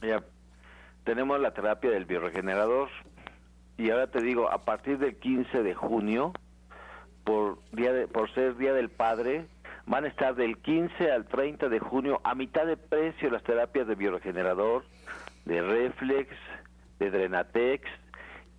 Ya, 0.01 0.23
tenemos 1.03 1.39
la 1.39 1.51
terapia 1.51 1.91
del 1.91 2.05
bioregenerador 2.05 2.89
y 3.77 3.89
ahora 3.89 4.07
te 4.07 4.21
digo, 4.21 4.51
a 4.51 4.65
partir 4.65 4.99
del 4.99 5.17
15 5.17 5.63
de 5.63 5.73
junio, 5.73 6.33
por, 7.23 7.57
día 7.71 7.91
de, 7.93 8.07
por 8.07 8.31
ser 8.33 8.55
Día 8.57 8.73
del 8.73 8.89
Padre, 8.89 9.47
van 9.85 10.05
a 10.05 10.07
estar 10.07 10.35
del 10.35 10.57
15 10.57 11.11
al 11.11 11.25
30 11.25 11.69
de 11.69 11.79
junio 11.79 12.21
a 12.23 12.35
mitad 12.35 12.65
de 12.65 12.77
precio 12.77 13.29
las 13.29 13.43
terapias 13.43 13.87
de 13.87 13.95
bioregenerador, 13.95 14.85
de 15.45 15.61
reflex, 15.61 16.29
de 16.99 17.09
drenatex 17.09 17.89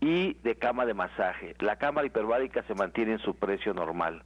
y 0.00 0.34
de 0.42 0.56
cama 0.56 0.84
de 0.84 0.94
masaje. 0.94 1.54
La 1.60 1.76
cámara 1.76 2.06
hiperbárica 2.06 2.62
se 2.64 2.74
mantiene 2.74 3.12
en 3.12 3.18
su 3.20 3.34
precio 3.34 3.72
normal. 3.72 4.22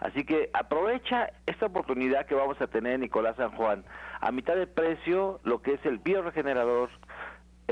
Así 0.00 0.24
que 0.24 0.48
aprovecha 0.54 1.30
esta 1.46 1.66
oportunidad 1.66 2.24
que 2.24 2.34
vamos 2.34 2.58
a 2.60 2.66
tener 2.66 2.94
en 2.94 3.02
Nicolás 3.02 3.36
San 3.36 3.50
Juan. 3.50 3.84
A 4.20 4.32
mitad 4.32 4.56
de 4.56 4.66
precio, 4.66 5.40
lo 5.44 5.60
que 5.60 5.74
es 5.74 5.84
el 5.84 5.98
bioregenerador, 5.98 6.88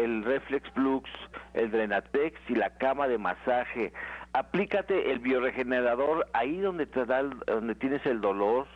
el 0.04 0.24
Reflex 0.24 0.68
Flux, 0.70 1.10
el 1.54 1.70
Drenatex 1.70 2.38
y 2.48 2.54
la 2.54 2.70
cama 2.78 3.08
de 3.08 3.18
masaje. 3.18 3.92
Aplícate 4.32 5.10
el 5.10 5.18
bioregenerador 5.18 6.26
ahí 6.32 6.58
donde 6.58 6.86
te 6.86 7.04
da 7.04 7.22
donde 7.22 7.74
tienes 7.74 8.04
el 8.06 8.20
dolor, 8.20 8.66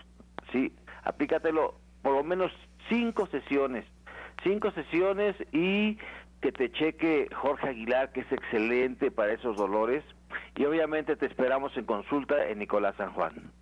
sí, 0.50 0.74
aplícatelo 1.04 1.74
por 2.02 2.14
lo 2.14 2.24
menos 2.24 2.52
cinco 2.88 3.26
sesiones, 3.26 3.84
cinco 4.42 4.70
sesiones 4.72 5.36
y 5.52 5.98
que 6.40 6.52
te 6.52 6.72
cheque 6.72 7.28
Jorge 7.32 7.68
Aguilar, 7.68 8.12
que 8.12 8.20
es 8.20 8.32
excelente 8.32 9.10
para 9.10 9.32
esos 9.32 9.56
dolores, 9.56 10.02
y 10.56 10.64
obviamente 10.64 11.14
te 11.16 11.26
esperamos 11.26 11.76
en 11.76 11.84
consulta 11.84 12.48
en 12.48 12.58
Nicolás 12.58 12.96
San 12.96 13.12
Juan. 13.12 13.52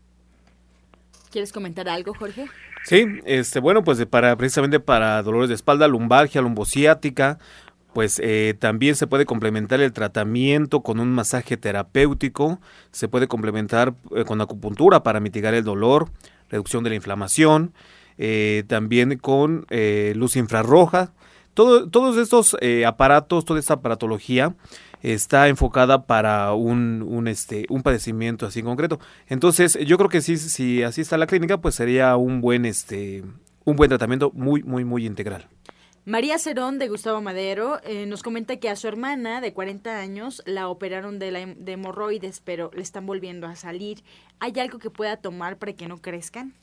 ¿Quieres 1.31 1.53
comentar 1.53 1.89
algo, 1.89 2.12
Jorge? 2.14 2.47
Sí, 2.85 3.05
este, 3.24 3.61
bueno, 3.61 3.85
pues 3.85 4.05
para 4.07 4.37
precisamente 4.37 4.81
para 4.81 5.22
dolores 5.22 5.49
de 5.49 5.55
espalda, 5.55 5.87
lumbalgia, 5.87 6.41
lumbociática, 6.41 7.39
pues 7.93 8.20
eh, 8.22 8.55
también 8.59 8.97
se 8.97 9.07
puede 9.07 9.26
complementar 9.26 9.81
el 9.81 9.93
tratamiento 9.93 10.81
con 10.81 11.01
un 11.01 11.12
masaje 11.12 11.57
terapéutico, 11.57 12.61
se 12.93 13.09
puede 13.09 13.28
complementar 13.28 13.95
eh, 14.14 14.24
con 14.24 14.41
acupuntura 14.41 15.03
para 15.03 15.20
mitigar 15.20 15.55
el 15.55 15.64
dolor, 15.64 16.11
reducción 16.49 16.85
de 16.85 16.91
la 16.91 16.97
inflamación, 16.97 17.74
eh, 18.18 18.64
también 18.66 19.18
con 19.18 19.66
luz 20.14 20.37
infrarroja. 20.37 21.12
Todo, 21.55 21.89
todos 21.89 22.17
estos 22.17 22.57
aparatos, 22.87 23.45
toda 23.45 23.61
esta 23.61 23.75
aparatología 23.75 24.55
está 25.03 25.49
enfocada 25.49 26.07
para 26.07 26.53
un, 26.53 27.03
un, 27.03 27.29
este, 27.29 27.67
un 27.69 27.83
padecimiento 27.83 28.47
así 28.47 28.61
en 28.61 28.67
concreto. 28.67 29.01
Entonces, 29.29 29.79
yo 29.87 29.97
creo 29.97 30.11
que 30.11 30.21
sí, 30.21 30.37
si 30.37 30.83
así 30.83 31.01
está 31.01 31.17
la 31.19 31.27
clínica, 31.27 31.61
pues 31.61 31.75
sería 31.75 32.17
un 32.17 32.41
buen, 32.41 32.65
este, 32.67 33.25
un 33.65 33.77
buen 33.77 33.89
tratamiento 33.89 34.31
muy, 34.35 34.63
muy, 34.63 34.85
muy 34.85 35.07
integral. 35.07 35.49
María 36.07 36.39
Cerón 36.39 36.79
de 36.79 36.89
Gustavo 36.89 37.21
Madero 37.21 37.79
eh, 37.85 38.07
nos 38.07 38.23
comenta 38.23 38.57
que 38.57 38.71
a 38.71 38.77
su 38.77 38.89
hermana 38.89 39.41
de 39.41 39.53
40 39.53 39.99
años 39.99 40.43
la 40.47 40.69
operaron 40.69 41.19
de, 41.19 41.31
la, 41.31 41.47
de 41.47 41.73
hemorroides, 41.73 42.41
pero 42.41 42.71
le 42.75 42.83
están 42.83 43.07
volviendo 43.07 43.47
a 43.47 43.55
salir. 43.55 44.03
¿Hay 44.39 44.59
algo 44.59 44.79
que 44.79 44.91
pueda 44.91 45.19
tomar 45.19 45.59
para 45.59 45.75
que 45.75 45.89
no 45.89 45.99
crezcan? 45.99 46.55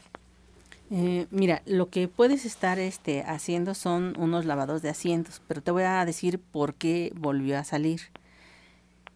Eh, 0.89 1.27
mira, 1.31 1.61
lo 1.65 1.89
que 1.89 2.07
puedes 2.07 2.45
estar 2.45 2.79
este, 2.79 3.21
haciendo 3.23 3.73
son 3.73 4.13
unos 4.17 4.45
lavados 4.45 4.81
de 4.81 4.89
asientos, 4.89 5.41
pero 5.47 5.61
te 5.61 5.71
voy 5.71 5.83
a 5.83 6.05
decir 6.05 6.39
por 6.39 6.75
qué 6.75 7.11
volvió 7.15 7.57
a 7.57 7.63
salir. 7.63 8.01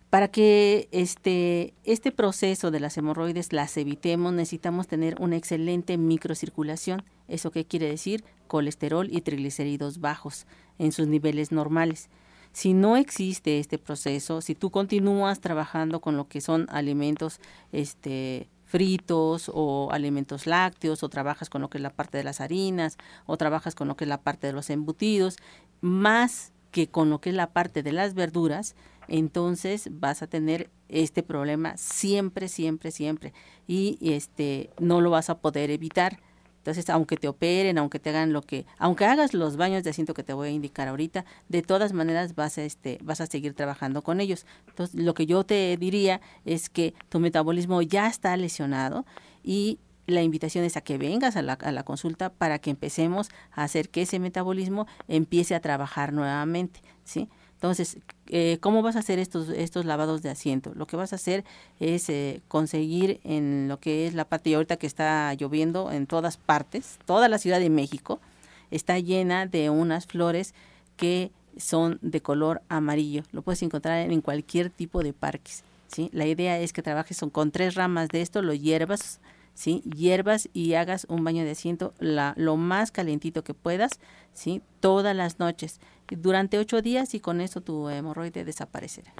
Para 0.10 0.28
que 0.28 0.90
este, 0.92 1.74
este 1.86 2.12
proceso 2.12 2.70
de 2.70 2.82
las 2.82 2.98
hemorroides 2.98 3.54
las 3.54 3.78
evitemos, 3.78 4.34
necesitamos 4.34 4.88
tener 4.88 5.16
una 5.22 5.38
excelente 5.38 5.98
microcirculación. 5.98 7.04
¿Eso 7.30 7.52
qué 7.52 7.64
quiere 7.64 7.88
decir? 7.88 8.26
Colesterol 8.48 9.08
y 9.10 9.22
triglicéridos 9.22 10.02
bajos 10.02 10.48
en 10.80 10.92
sus 10.92 11.08
niveles 11.08 11.54
normales. 11.54 12.10
Si 12.52 12.74
no 12.74 12.98
existe 12.98 13.60
este 13.60 13.78
proceso, 13.78 14.42
si 14.42 14.54
tú 14.56 14.72
continúas 14.72 15.40
trabajando 15.40 16.02
con 16.02 16.18
lo 16.18 16.28
que 16.28 16.42
son 16.42 16.68
alimentos 16.70 17.40
este, 17.72 18.50
fritos 18.72 19.52
o 19.54 19.92
alimentos 19.92 20.48
lácteos, 20.48 21.04
o 21.04 21.10
trabajas 21.10 21.50
con 21.50 21.62
lo 21.62 21.70
que 21.70 21.78
es 21.78 21.82
la 21.82 21.90
parte 21.90 22.18
de 22.18 22.24
las 22.24 22.40
harinas, 22.40 22.98
o 23.26 23.36
trabajas 23.36 23.76
con 23.76 23.90
lo 23.90 23.98
que 23.98 24.06
es 24.06 24.08
la 24.08 24.22
parte 24.22 24.48
de 24.48 24.54
los 24.54 24.70
embutidos, 24.70 25.36
más 25.82 26.54
que 26.72 26.88
con 26.88 27.10
lo 27.10 27.20
que 27.20 27.32
es 27.32 27.36
la 27.36 27.52
parte 27.52 27.84
de 27.84 27.92
las 27.92 28.14
verduras, 28.14 28.76
entonces 29.10 29.90
vas 29.92 30.22
a 30.22 30.28
tener 30.28 30.70
este 30.88 31.22
problema 31.22 31.76
siempre, 31.76 32.48
siempre, 32.48 32.92
siempre. 32.92 33.34
Y 33.68 33.98
este 34.02 34.70
no 34.80 35.02
lo 35.02 35.10
vas 35.10 35.30
a 35.30 35.40
poder 35.40 35.70
evitar. 35.70 36.22
Entonces, 36.62 36.92
aunque 36.92 37.18
te 37.18 37.28
operen, 37.28 37.80
aunque 37.80 37.98
te 37.98 38.12
hagan 38.12 38.34
lo 38.34 38.44
que, 38.44 38.68
aunque 38.78 39.06
hagas 39.06 39.34
los 39.34 39.58
baños 39.58 39.84
de 39.84 39.90
asiento 39.90 40.14
que 40.14 40.22
te 40.22 40.34
voy 40.34 40.50
a 40.50 40.52
indicar 40.52 40.88
ahorita, 40.88 41.26
de 41.50 41.64
todas 41.64 41.92
maneras 41.92 42.36
vas 42.36 42.60
a 42.60 42.64
este, 42.64 43.00
vas 43.02 43.20
a 43.20 43.26
seguir 43.26 43.56
trabajando 43.56 44.04
con 44.04 44.22
ellos. 44.22 44.46
Entonces, 44.68 45.02
lo 45.02 45.16
que 45.16 45.26
yo 45.26 45.44
te 45.44 45.76
diría 45.78 46.22
es 46.46 46.70
que 46.70 46.94
tu 47.10 47.20
metabolismo 47.20 47.82
ya 47.82 48.08
está 48.08 48.38
lesionado 48.38 49.08
y 49.44 49.80
la 50.06 50.22
invitación 50.22 50.64
es 50.64 50.78
a 50.78 50.82
que 50.82 51.00
vengas 51.00 51.36
a 51.36 51.42
la, 51.42 51.54
a 51.54 51.72
la 51.72 51.82
consulta 51.82 52.32
para 52.32 52.60
que 52.60 52.70
empecemos 52.70 53.30
a 53.52 53.64
hacer 53.64 53.90
que 53.90 54.04
ese 54.04 54.20
metabolismo 54.20 54.86
empiece 55.08 55.56
a 55.56 55.62
trabajar 55.62 56.14
nuevamente, 56.14 56.82
¿sí? 57.04 57.28
Entonces, 57.62 58.00
eh, 58.30 58.58
¿cómo 58.60 58.82
vas 58.82 58.96
a 58.96 59.00
hacer 59.00 59.20
estos, 59.20 59.50
estos 59.50 59.86
lavados 59.86 60.24
de 60.24 60.32
asiento? 60.32 60.72
Lo 60.74 60.88
que 60.88 60.96
vas 60.96 61.14
a 61.14 61.18
hacer 61.18 61.46
es 61.80 62.10
eh, 62.10 62.42
conseguir 62.48 63.20
en 63.24 63.68
lo 63.68 63.80
que 63.80 64.08
es 64.08 64.16
la 64.16 64.26
parte, 64.26 64.50
y 64.50 64.56
ahorita 64.56 64.78
que 64.78 64.88
está 64.88 65.32
lloviendo 65.36 65.92
en 65.92 66.08
todas 66.08 66.38
partes, 66.38 66.98
toda 67.06 67.30
la 67.30 67.38
Ciudad 67.38 67.60
de 67.60 67.70
México 67.70 68.20
está 68.72 68.98
llena 68.98 69.46
de 69.46 69.70
unas 69.70 70.08
flores 70.08 70.56
que 70.98 71.30
son 71.56 72.00
de 72.02 72.20
color 72.22 72.64
amarillo. 72.68 73.22
Lo 73.32 73.44
puedes 73.44 73.62
encontrar 73.62 74.10
en 74.10 74.22
cualquier 74.22 74.72
tipo 74.72 75.04
de 75.04 75.14
parques. 75.14 75.64
¿sí? 75.88 76.10
La 76.14 76.26
idea 76.26 76.58
es 76.58 76.74
que 76.74 76.82
trabajes 76.82 77.24
con 77.32 77.52
tres 77.52 77.76
ramas 77.76 78.10
de 78.10 78.24
esto, 78.24 78.42
lo 78.42 78.56
hierbas, 78.56 79.20
¿sí? 79.54 79.82
hierbas 79.84 80.50
y 80.54 80.74
hagas 80.74 81.06
un 81.10 81.24
baño 81.24 81.44
de 81.44 81.52
asiento 81.52 81.94
la, 82.00 82.34
lo 82.38 82.58
más 82.58 82.92
calentito 82.92 83.44
que 83.44 83.54
puedas, 83.54 84.00
¿sí? 84.34 84.62
todas 84.80 85.16
las 85.16 85.40
noches 85.40 85.80
durante 86.10 86.58
ocho 86.60 86.82
días 86.82 87.14
y 87.14 87.20
con 87.20 87.42
eso 87.42 87.62
tu 87.62 87.90
hemorroide 87.90 88.44
desaparecerá. 88.44 89.14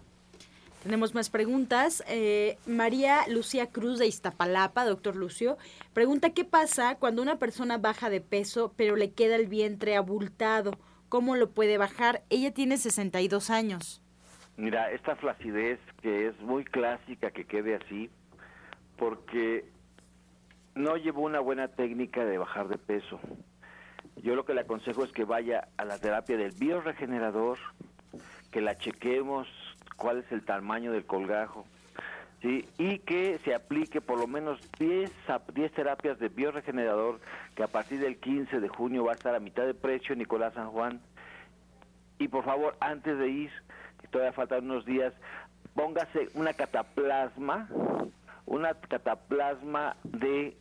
Tenemos 0.84 1.14
más 1.14 1.30
preguntas. 1.30 2.04
Eh, 2.08 2.58
María 2.66 3.28
Lucía 3.28 3.68
Cruz 3.68 4.00
de 4.00 4.08
Iztapalapa, 4.08 4.84
doctor 4.84 5.16
Lucio, 5.16 5.58
pregunta 5.94 6.32
qué 6.32 6.44
pasa 6.44 6.96
cuando 6.96 7.22
una 7.22 7.38
persona 7.38 7.78
baja 7.78 8.10
de 8.10 8.20
peso 8.20 8.74
pero 8.76 8.96
le 8.96 9.12
queda 9.12 9.36
el 9.36 9.48
vientre 9.48 9.96
abultado. 9.96 10.72
¿Cómo 11.08 11.36
lo 11.36 11.52
puede 11.52 11.78
bajar? 11.78 12.24
Ella 12.30 12.52
tiene 12.52 12.78
62 12.78 13.50
años. 13.50 14.02
Mira, 14.58 14.92
esta 14.92 15.16
flacidez 15.16 15.80
que 16.02 16.28
es 16.28 16.40
muy 16.40 16.64
clásica 16.64 17.32
que 17.32 17.46
quede 17.46 17.76
así, 17.76 18.10
porque 18.98 19.66
no 20.76 20.98
llevó 20.98 21.22
una 21.22 21.40
buena 21.40 21.68
técnica 21.68 22.26
de 22.26 22.38
bajar 22.38 22.68
de 22.68 22.78
peso. 22.78 23.20
Yo 24.18 24.36
lo 24.36 24.46
que 24.46 24.54
le 24.54 24.62
aconsejo 24.62 25.04
es 25.04 25.12
que 25.12 25.26
vaya 25.26 25.68
a 25.78 25.86
la 25.86 25.98
terapia 26.00 26.38
del 26.38 26.52
bioregenerador, 26.52 27.58
que 28.52 28.62
la 28.62 28.78
chequemos, 28.78 29.48
cuál 29.96 30.20
es 30.20 30.32
el 30.32 30.44
tamaño 30.44 30.92
del 30.92 31.06
colgajo. 31.06 31.66
¿sí? 32.42 32.68
y 32.78 33.00
que 33.00 33.40
se 33.44 33.54
aplique 33.54 34.02
por 34.02 34.20
lo 34.20 34.28
menos 34.28 34.60
10, 34.80 35.12
10 35.54 35.72
terapias 35.74 36.20
de 36.20 36.30
bioregenerador 36.30 37.20
que 37.56 37.64
a 37.64 37.68
partir 37.68 38.00
del 38.00 38.18
15 38.18 38.60
de 38.60 38.68
junio 38.68 39.06
va 39.06 39.12
a 39.12 39.16
estar 39.16 39.36
a 39.36 39.40
mitad 39.40 39.66
de 39.66 39.74
precio 39.74 40.16
Nicolás 40.16 40.54
San 40.54 40.72
Juan. 40.72 41.02
Y 42.18 42.28
por 42.28 42.44
favor, 42.44 42.76
antes 42.80 43.18
de 43.18 43.30
ir, 43.30 43.52
todavía 44.12 44.34
faltan 44.34 44.66
unos 44.66 44.86
días, 44.86 45.14
póngase 45.74 46.30
una 46.34 46.54
cataplasma, 46.54 47.68
una 48.46 48.74
cataplasma 48.74 49.96
de 50.04 50.58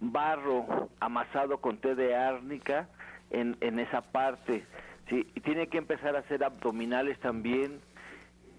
barro 0.00 0.88
amasado 1.00 1.58
con 1.58 1.78
té 1.78 1.94
de 1.94 2.16
árnica 2.16 2.88
en, 3.30 3.56
en 3.60 3.78
esa 3.78 4.00
parte. 4.00 4.64
¿sí? 5.08 5.26
Y 5.34 5.40
tiene 5.40 5.68
que 5.68 5.78
empezar 5.78 6.16
a 6.16 6.20
hacer 6.20 6.42
abdominales 6.42 7.18
también. 7.20 7.80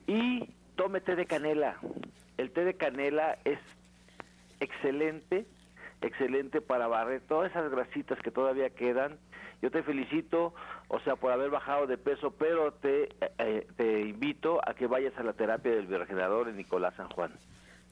Y 0.08 0.50
tome 0.76 1.02
té 1.02 1.16
de 1.16 1.26
canela. 1.26 1.78
El 2.38 2.52
té 2.52 2.64
de 2.64 2.76
canela 2.76 3.38
es 3.46 3.60
excelente, 4.60 5.46
excelente 6.02 6.62
para 6.62 6.88
barrer 6.88 7.22
todas 7.28 7.52
esas 7.52 7.70
grasitas 7.70 8.20
que 8.20 8.32
todavía 8.32 8.70
quedan. 8.70 9.18
Yo 9.62 9.70
te 9.70 9.84
felicito, 9.84 10.56
o 10.88 11.00
sea, 11.02 11.16
por 11.16 11.32
haber 11.32 11.52
bajado 11.52 11.86
de 11.86 11.98
peso, 11.98 12.32
pero 12.32 12.74
te, 12.74 13.10
eh, 13.38 13.68
te 13.78 14.02
invito 14.02 14.60
a 14.68 14.74
que 14.74 14.88
vayas 14.88 15.16
a 15.18 15.24
la 15.24 15.34
terapia 15.34 15.72
del 15.72 15.86
bioregenerador 15.86 16.50
en 16.50 16.58
Nicolás 16.58 16.96
San 16.96 17.10
Juan. 17.10 17.32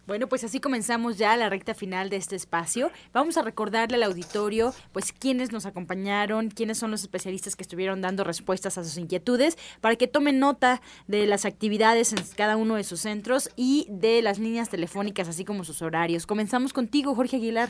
Bueno, 0.09 0.25
pues 0.25 0.43
así 0.43 0.59
comenzamos 0.59 1.19
ya 1.19 1.37
la 1.37 1.49
recta 1.49 1.75
final 1.75 2.09
de 2.09 2.15
este 2.15 2.35
espacio. 2.35 2.91
Vamos 3.13 3.37
a 3.37 3.43
recordarle 3.43 3.97
al 3.97 4.01
auditorio, 4.01 4.73
pues, 4.91 5.13
quiénes 5.13 5.51
nos 5.51 5.67
acompañaron, 5.67 6.49
quiénes 6.49 6.79
son 6.79 6.89
los 6.89 7.03
especialistas 7.03 7.55
que 7.55 7.61
estuvieron 7.61 8.01
dando 8.01 8.23
respuestas 8.23 8.79
a 8.79 8.83
sus 8.83 8.97
inquietudes, 8.97 9.55
para 9.81 9.97
que 9.97 10.07
tomen 10.07 10.39
nota 10.39 10.81
de 11.05 11.27
las 11.27 11.45
actividades 11.45 12.11
en 12.11 12.23
cada 12.35 12.57
uno 12.57 12.73
de 12.73 12.85
sus 12.85 13.01
centros 13.01 13.51
y 13.55 13.85
de 13.87 14.23
las 14.23 14.39
líneas 14.39 14.69
telefónicas, 14.69 15.27
así 15.27 15.45
como 15.45 15.63
sus 15.63 15.83
horarios. 15.83 16.25
Comenzamos 16.25 16.73
contigo, 16.73 17.13
Jorge 17.13 17.35
Aguilar. 17.35 17.69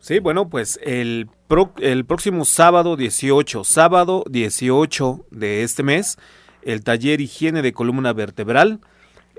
Sí, 0.00 0.18
bueno, 0.18 0.50
pues 0.50 0.80
el, 0.82 1.30
el 1.78 2.04
próximo 2.06 2.44
sábado 2.44 2.96
18, 2.96 3.62
sábado 3.62 4.24
18 4.28 5.26
de 5.30 5.62
este 5.62 5.84
mes, 5.84 6.18
el 6.62 6.82
taller 6.82 7.20
higiene 7.20 7.62
de 7.62 7.72
columna 7.72 8.12
vertebral 8.12 8.80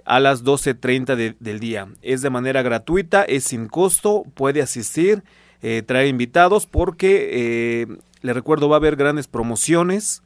a 0.06 0.20
las 0.20 0.44
12.30 0.44 1.36
del 1.40 1.60
día. 1.60 1.88
Es 2.02 2.22
de 2.22 2.30
manera 2.30 2.62
gratuita, 2.62 3.24
es 3.24 3.46
sin 3.46 3.68
costo, 3.68 4.24
puede 4.34 4.62
asistir, 4.62 5.24
eh, 5.62 5.84
trae 5.86 6.08
invitados 6.08 6.66
porque, 6.66 7.30
eh, 7.32 7.88
le 8.22 8.34
recuerdo, 8.34 8.70
va 8.70 8.76
a 8.76 8.80
haber 8.80 8.96
grandes 8.96 9.28
promociones 9.28 10.24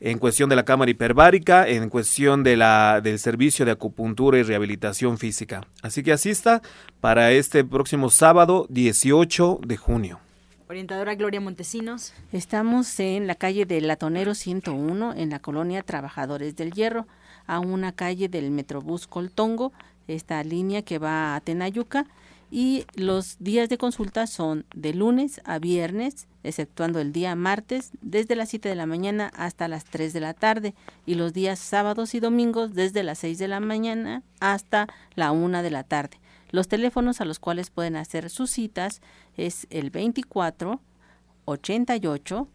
en 0.00 0.18
cuestión 0.18 0.48
de 0.48 0.56
la 0.56 0.64
cámara 0.64 0.90
hiperbárica, 0.90 1.66
en 1.66 1.88
cuestión 1.88 2.42
de 2.42 2.56
la, 2.56 3.00
del 3.02 3.18
servicio 3.18 3.64
de 3.64 3.72
acupuntura 3.72 4.38
y 4.38 4.42
rehabilitación 4.42 5.18
física. 5.18 5.62
Así 5.82 6.02
que 6.02 6.12
asista 6.12 6.62
para 7.00 7.32
este 7.32 7.64
próximo 7.64 8.10
sábado 8.10 8.66
18 8.70 9.60
de 9.66 9.76
junio. 9.76 10.20
Orientadora 10.68 11.14
Gloria 11.14 11.40
Montesinos. 11.40 12.12
Estamos 12.30 13.00
en 13.00 13.26
la 13.26 13.34
calle 13.34 13.64
del 13.64 13.88
Latonero 13.88 14.34
101, 14.34 15.14
en 15.14 15.30
la 15.30 15.38
colonia 15.40 15.82
Trabajadores 15.82 16.56
del 16.56 16.72
Hierro 16.72 17.06
a 17.48 17.58
una 17.58 17.90
calle 17.90 18.28
del 18.28 18.52
Metrobús 18.52 19.08
Coltongo, 19.08 19.72
esta 20.06 20.44
línea 20.44 20.82
que 20.82 20.98
va 20.98 21.34
a 21.34 21.40
Tenayuca, 21.40 22.06
y 22.50 22.86
los 22.94 23.36
días 23.40 23.68
de 23.68 23.76
consulta 23.76 24.26
son 24.26 24.64
de 24.74 24.94
lunes 24.94 25.40
a 25.44 25.58
viernes, 25.58 26.28
exceptuando 26.44 27.00
el 27.00 27.12
día 27.12 27.34
martes, 27.34 27.90
desde 28.00 28.36
las 28.36 28.50
7 28.50 28.68
de 28.68 28.74
la 28.74 28.86
mañana 28.86 29.30
hasta 29.34 29.68
las 29.68 29.84
3 29.84 30.12
de 30.12 30.20
la 30.20 30.34
tarde, 30.34 30.74
y 31.04 31.14
los 31.14 31.32
días 31.32 31.58
sábados 31.58 32.14
y 32.14 32.20
domingos 32.20 32.74
desde 32.74 33.02
las 33.02 33.18
6 33.18 33.38
de 33.38 33.48
la 33.48 33.60
mañana 33.60 34.22
hasta 34.40 34.86
la 35.14 35.32
1 35.32 35.62
de 35.62 35.70
la 35.70 35.82
tarde. 35.82 36.18
Los 36.50 36.68
teléfonos 36.68 37.20
a 37.20 37.26
los 37.26 37.38
cuales 37.38 37.70
pueden 37.70 37.96
hacer 37.96 38.30
sus 38.30 38.50
citas 38.50 39.02
es 39.36 39.66
el 39.70 39.90
24 39.90 40.80
88 41.44 42.48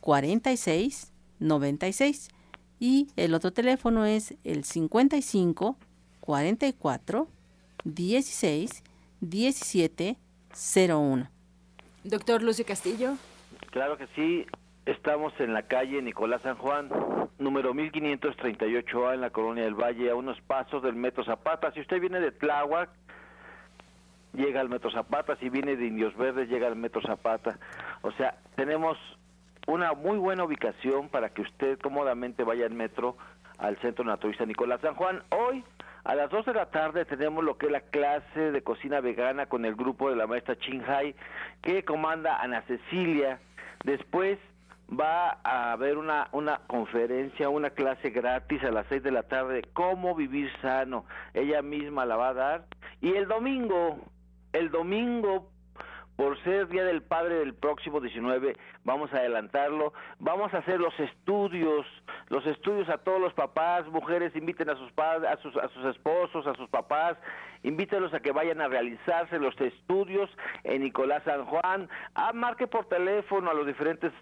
46 0.00 1.12
96 1.38 2.28
y 2.78 3.08
el 3.16 3.34
otro 3.34 3.52
teléfono 3.52 4.04
es 4.04 4.36
el 4.44 4.64
55 4.64 5.76
44 6.20 7.28
16 7.84 8.84
17 9.20 10.16
01. 10.88 11.30
Doctor 12.04 12.42
Lucio 12.42 12.64
Castillo. 12.64 13.14
Claro 13.70 13.96
que 13.96 14.06
sí, 14.14 14.46
estamos 14.86 15.32
en 15.40 15.52
la 15.52 15.62
calle 15.62 16.00
Nicolás 16.02 16.42
San 16.42 16.56
Juan, 16.56 16.88
número 17.38 17.74
1538A 17.74 19.14
en 19.14 19.20
la 19.20 19.30
Colonia 19.30 19.64
del 19.64 19.74
Valle, 19.74 20.10
a 20.10 20.14
unos 20.14 20.40
pasos 20.42 20.82
del 20.82 20.94
Metro 20.94 21.24
Zapata. 21.24 21.72
Si 21.72 21.80
usted 21.80 22.00
viene 22.00 22.20
de 22.20 22.32
Tláhuac, 22.32 22.90
llega 24.32 24.60
al 24.60 24.68
Metro 24.68 24.90
Zapata, 24.90 25.36
si 25.36 25.48
viene 25.48 25.76
de 25.76 25.86
Indios 25.86 26.16
Verdes, 26.16 26.48
llega 26.48 26.66
al 26.66 26.76
Metro 26.76 27.02
Zapata. 27.02 27.58
O 28.02 28.12
sea, 28.12 28.38
tenemos 28.56 28.96
una 29.68 29.92
muy 29.92 30.16
buena 30.16 30.44
ubicación 30.44 31.10
para 31.10 31.28
que 31.28 31.42
usted 31.42 31.78
cómodamente 31.78 32.42
vaya 32.42 32.64
en 32.64 32.74
metro 32.74 33.18
al 33.58 33.76
Centro 33.80 34.02
Naturista 34.02 34.46
Nicolás 34.46 34.80
San 34.80 34.94
Juan. 34.94 35.22
Hoy 35.28 35.62
a 36.04 36.14
las 36.14 36.30
2 36.30 36.46
de 36.46 36.54
la 36.54 36.70
tarde 36.70 37.04
tenemos 37.04 37.44
lo 37.44 37.58
que 37.58 37.66
es 37.66 37.72
la 37.72 37.82
clase 37.82 38.50
de 38.50 38.62
cocina 38.62 39.00
vegana 39.00 39.44
con 39.44 39.66
el 39.66 39.74
grupo 39.74 40.08
de 40.08 40.16
la 40.16 40.26
maestra 40.26 40.56
Hai 40.86 41.14
que 41.60 41.84
comanda 41.84 42.40
Ana 42.40 42.62
Cecilia. 42.62 43.40
Después 43.84 44.38
va 44.88 45.38
a 45.44 45.72
haber 45.72 45.98
una, 45.98 46.28
una 46.32 46.62
conferencia, 46.66 47.50
una 47.50 47.68
clase 47.68 48.08
gratis 48.08 48.64
a 48.64 48.70
las 48.70 48.86
6 48.88 49.02
de 49.02 49.10
la 49.10 49.24
tarde, 49.24 49.64
cómo 49.74 50.14
vivir 50.14 50.50
sano. 50.62 51.04
Ella 51.34 51.60
misma 51.60 52.06
la 52.06 52.16
va 52.16 52.28
a 52.28 52.34
dar. 52.34 52.64
Y 53.02 53.12
el 53.12 53.28
domingo, 53.28 53.98
el 54.54 54.70
domingo 54.70 55.50
por 56.18 56.36
ser 56.42 56.66
Día 56.66 56.84
del 56.84 57.02
Padre 57.02 57.36
del 57.36 57.54
próximo 57.54 58.00
19, 58.00 58.56
vamos 58.82 59.14
a 59.14 59.18
adelantarlo, 59.18 59.92
vamos 60.18 60.52
a 60.52 60.58
hacer 60.58 60.80
los 60.80 60.92
estudios, 60.98 61.86
los 62.28 62.44
estudios 62.44 62.88
a 62.88 62.98
todos 62.98 63.20
los 63.20 63.32
papás, 63.34 63.86
mujeres, 63.86 64.34
inviten 64.34 64.68
a 64.68 64.74
sus 64.74 64.90
padres, 64.90 65.30
a 65.30 65.40
sus, 65.40 65.56
a 65.56 65.68
sus 65.68 65.84
esposos, 65.84 66.44
a 66.48 66.54
sus 66.54 66.68
papás, 66.70 67.16
invítenlos 67.62 68.12
a 68.14 68.18
que 68.18 68.32
vayan 68.32 68.60
a 68.60 68.66
realizarse 68.66 69.38
los 69.38 69.54
estudios 69.60 70.28
en 70.64 70.82
Nicolás 70.82 71.22
San 71.22 71.44
Juan, 71.44 71.88
a 72.16 72.30
ah, 72.30 72.32
marque 72.32 72.66
por 72.66 72.86
teléfono 72.86 73.52
a 73.52 73.54
los 73.54 73.68
diferentes 73.68 74.12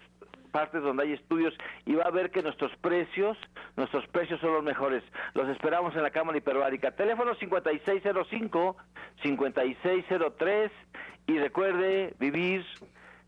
partes 0.51 0.83
donde 0.83 1.03
hay 1.03 1.13
estudios 1.13 1.55
y 1.85 1.95
va 1.95 2.03
a 2.03 2.11
ver 2.11 2.29
que 2.29 2.43
nuestros 2.43 2.75
precios, 2.77 3.37
nuestros 3.75 4.07
precios 4.07 4.39
son 4.39 4.53
los 4.53 4.63
mejores. 4.63 5.03
Los 5.33 5.49
esperamos 5.49 5.95
en 5.95 6.03
la 6.03 6.11
Cámara 6.11 6.37
Hiperbárica. 6.37 6.91
Teléfono 6.91 7.33
5605 7.35 8.77
5603 9.23 10.71
y 11.27 11.37
recuerde, 11.37 12.13
vivir 12.19 12.65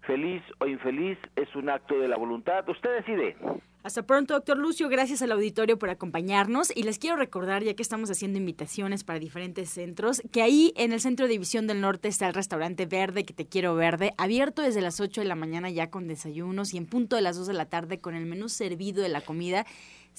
feliz 0.01 0.41
o 0.59 0.65
infeliz 0.65 1.17
es 1.35 1.53
un 1.55 1.69
acto 1.69 1.99
de 1.99 2.07
la 2.07 2.17
voluntad. 2.17 2.67
Usted 2.67 2.89
decide. 2.97 3.35
Hasta 3.81 4.03
pronto, 4.03 4.33
doctor 4.33 4.57
Lucio. 4.57 4.89
Gracias 4.89 5.21
al 5.21 5.31
auditorio 5.31 5.79
por 5.79 5.89
acompañarnos. 5.89 6.75
Y 6.75 6.83
les 6.83 6.99
quiero 6.99 7.15
recordar, 7.15 7.63
ya 7.63 7.75
que 7.75 7.81
estamos 7.81 8.09
haciendo 8.09 8.37
invitaciones 8.37 9.03
para 9.03 9.19
diferentes 9.19 9.69
centros, 9.69 10.21
que 10.31 10.41
ahí 10.41 10.73
en 10.75 10.91
el 10.91 10.99
Centro 10.99 11.27
de 11.27 11.33
División 11.33 11.65
del 11.65 11.79
Norte 11.79 12.07
está 12.07 12.27
el 12.27 12.33
restaurante 12.33 12.85
Verde, 12.85 13.23
que 13.23 13.33
te 13.33 13.47
quiero 13.47 13.75
verde, 13.75 14.13
abierto 14.17 14.61
desde 14.61 14.81
las 14.81 14.99
8 14.99 15.21
de 15.21 15.27
la 15.27 15.35
mañana 15.35 15.69
ya 15.69 15.89
con 15.89 16.07
desayunos 16.07 16.73
y 16.73 16.77
en 16.77 16.87
punto 16.87 17.15
de 17.15 17.21
las 17.21 17.37
2 17.37 17.47
de 17.47 17.53
la 17.53 17.69
tarde 17.69 17.99
con 17.99 18.15
el 18.15 18.25
menú 18.25 18.49
servido 18.49 19.01
de 19.01 19.09
la 19.09 19.21
comida 19.21 19.65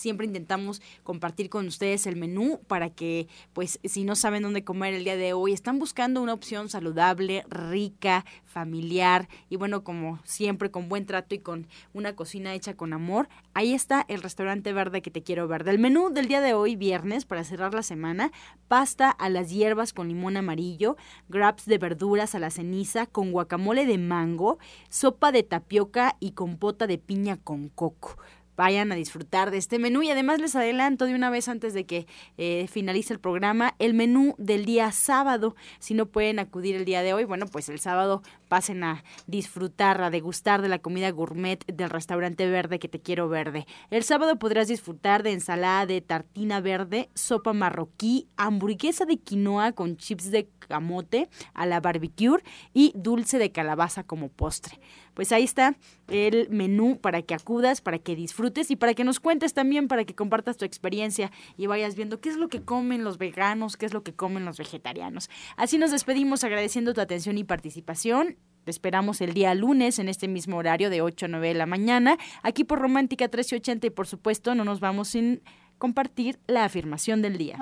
Siempre 0.01 0.26
intentamos 0.26 0.80
compartir 1.03 1.51
con 1.51 1.66
ustedes 1.66 2.07
el 2.07 2.16
menú 2.16 2.59
para 2.66 2.88
que, 2.88 3.28
pues, 3.53 3.78
si 3.84 4.05
no 4.05 4.16
saben 4.16 4.42
dónde 4.42 4.64
comer 4.64 4.94
el 4.94 5.05
día 5.05 5.18
de 5.18 5.34
hoy, 5.34 5.53
están 5.53 5.78
buscando 5.78 6.22
una 6.22 6.32
opción 6.32 6.70
saludable, 6.70 7.44
rica, 7.51 8.24
familiar 8.42 9.28
y 9.51 9.57
bueno, 9.57 9.84
como 9.84 10.18
siempre, 10.24 10.70
con 10.70 10.88
buen 10.88 11.05
trato 11.05 11.34
y 11.34 11.40
con 11.40 11.66
una 11.92 12.16
cocina 12.16 12.55
hecha 12.55 12.78
con 12.78 12.94
amor. 12.94 13.28
Ahí 13.53 13.74
está 13.74 14.07
el 14.09 14.22
restaurante 14.22 14.72
verde 14.72 15.03
que 15.03 15.11
te 15.11 15.22
quiero 15.22 15.46
ver. 15.48 15.64
Del 15.64 15.78
menú 15.78 16.09
del 16.09 16.28
día 16.28 16.40
de 16.40 16.55
hoy, 16.55 16.76
viernes, 16.76 17.26
para 17.26 17.44
cerrar 17.44 17.74
la 17.74 17.82
semana, 17.82 18.32
pasta 18.68 19.11
a 19.11 19.28
las 19.28 19.51
hierbas 19.51 19.92
con 19.92 20.09
limón 20.09 20.38
amarillo, 20.38 20.96
grabs 21.28 21.66
de 21.66 21.76
verduras 21.76 22.34
a 22.34 22.38
la 22.38 22.48
ceniza 22.48 23.05
con 23.05 23.32
guacamole 23.32 23.84
de 23.84 23.98
mango, 23.98 24.59
sopa 24.88 25.30
de 25.30 25.42
tapioca 25.42 26.16
y 26.20 26.30
compota 26.30 26.86
de 26.86 26.96
piña 26.96 27.36
con 27.36 27.68
coco 27.68 28.16
vayan 28.61 28.93
a 28.93 28.95
disfrutar 28.95 29.51
de 29.51 29.57
este 29.57 29.79
menú 29.79 30.03
y 30.03 30.11
además 30.11 30.39
les 30.39 30.55
adelanto 30.55 31.07
de 31.07 31.15
una 31.15 31.31
vez 31.31 31.49
antes 31.49 31.73
de 31.73 31.87
que 31.87 32.07
eh, 32.37 32.67
finalice 32.71 33.15
el 33.15 33.19
programa 33.19 33.75
el 33.79 33.95
menú 33.95 34.35
del 34.37 34.67
día 34.67 34.93
sábado. 34.93 35.57
Si 35.79 35.95
no 35.95 36.05
pueden 36.05 36.39
acudir 36.39 36.77
el 36.77 36.85
día 36.85 37.01
de 37.01 37.15
hoy, 37.15 37.25
bueno, 37.25 37.47
pues 37.47 37.71
el 37.71 37.79
sábado 37.79 38.23
pasen 38.49 38.85
a 38.85 39.03
disfrutar, 39.27 40.03
a 40.03 40.11
degustar 40.11 40.61
de 40.61 40.69
la 40.69 40.79
comida 40.79 41.11
gourmet 41.11 41.65
del 41.73 41.89
restaurante 41.89 42.51
verde 42.51 42.79
que 42.79 42.89
te 42.89 43.01
quiero 43.01 43.31
verde. 43.31 43.67
El 43.89 44.03
sábado 44.03 44.39
podrás 44.39 44.69
disfrutar 44.69 45.23
de 45.23 45.33
ensalada 45.33 45.87
de 45.87 46.03
tartina 46.03 46.61
verde, 46.61 47.09
sopa 47.15 47.55
marroquí, 47.55 48.29
hamburguesa 48.37 49.07
de 49.07 49.17
quinoa 49.17 49.73
con 49.73 49.97
chips 49.97 50.31
de 50.31 50.51
camote 50.69 51.31
a 51.55 51.65
la 51.65 51.81
barbecue 51.81 52.43
y 52.75 52.93
dulce 52.95 53.39
de 53.39 53.53
calabaza 53.53 54.05
como 54.05 54.29
postre. 54.29 54.79
Pues 55.15 55.33
ahí 55.33 55.45
está 55.45 55.77
el 56.09 56.49
menú 56.51 56.99
para 57.01 57.23
que 57.23 57.35
acudas, 57.35 57.81
para 57.81 57.99
que 57.99 58.17
disfrutes 58.17 58.71
y 58.71 58.77
para 58.77 58.95
que 58.95 59.05
nos 59.05 59.21
cuentes 59.21 59.55
también, 59.55 59.89
para 59.89 60.05
que 60.05 60.15
compartas 60.15 60.57
tu 60.57 60.65
experiencia 60.65 61.31
y 61.57 61.67
vayas 61.67 61.95
viendo 61.95 62.21
qué 62.21 62.29
es 62.29 62.37
lo 62.37 62.49
que 62.49 62.63
comen 62.63 63.05
los 63.05 63.19
veganos, 63.19 63.77
qué 63.77 63.87
es 63.87 63.95
lo 63.95 64.03
que 64.03 64.13
comen 64.13 64.45
los 64.45 64.59
vegetarianos. 64.59 65.31
Así 65.57 65.79
nos 65.79 65.91
despedimos 65.91 66.45
agradeciendo 66.45 66.95
tu 66.95 67.01
atención 67.01 67.39
y 67.39 67.45
participación. 67.45 68.37
Te 68.65 68.71
esperamos 68.71 69.21
el 69.21 69.33
día 69.33 69.55
lunes 69.55 69.99
en 69.99 70.09
este 70.09 70.29
mismo 70.29 70.59
horario 70.59 70.91
de 70.91 71.01
8 71.01 71.27
a 71.27 71.29
9 71.29 71.49
de 71.49 71.55
la 71.55 71.67
mañana, 71.67 72.19
aquí 72.43 72.65
por 72.65 72.79
Romántica 72.79 73.25
1380 73.25 73.87
y 73.87 73.91
por 73.91 74.07
supuesto 74.07 74.55
no 74.55 74.65
nos 74.65 74.81
vamos 74.81 75.09
sin 75.09 75.43
compartir 75.79 76.39
la 76.47 76.65
afirmación 76.65 77.23
del 77.23 77.39
día. 77.39 77.57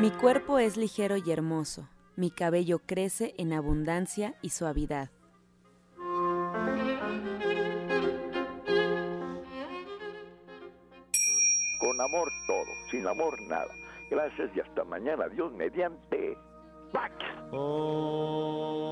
Mi 0.00 0.10
cuerpo 0.10 0.58
es 0.58 0.76
ligero 0.76 1.16
y 1.16 1.30
hermoso, 1.30 1.88
mi 2.18 2.30
cabello 2.32 2.80
crece 2.80 3.32
en 3.38 3.52
abundancia 3.52 4.34
y 4.42 4.50
suavidad. 4.50 5.10
Con 11.78 12.00
amor 12.00 12.28
todo, 12.48 12.66
sin 12.90 13.06
amor 13.06 13.40
nada. 13.42 13.72
Gracias 14.10 14.50
y 14.56 14.60
hasta 14.60 14.82
mañana. 14.82 15.28
Dios 15.28 15.52
mediante. 15.52 16.36
Pax. 16.92 17.14
Oh. 17.52 18.88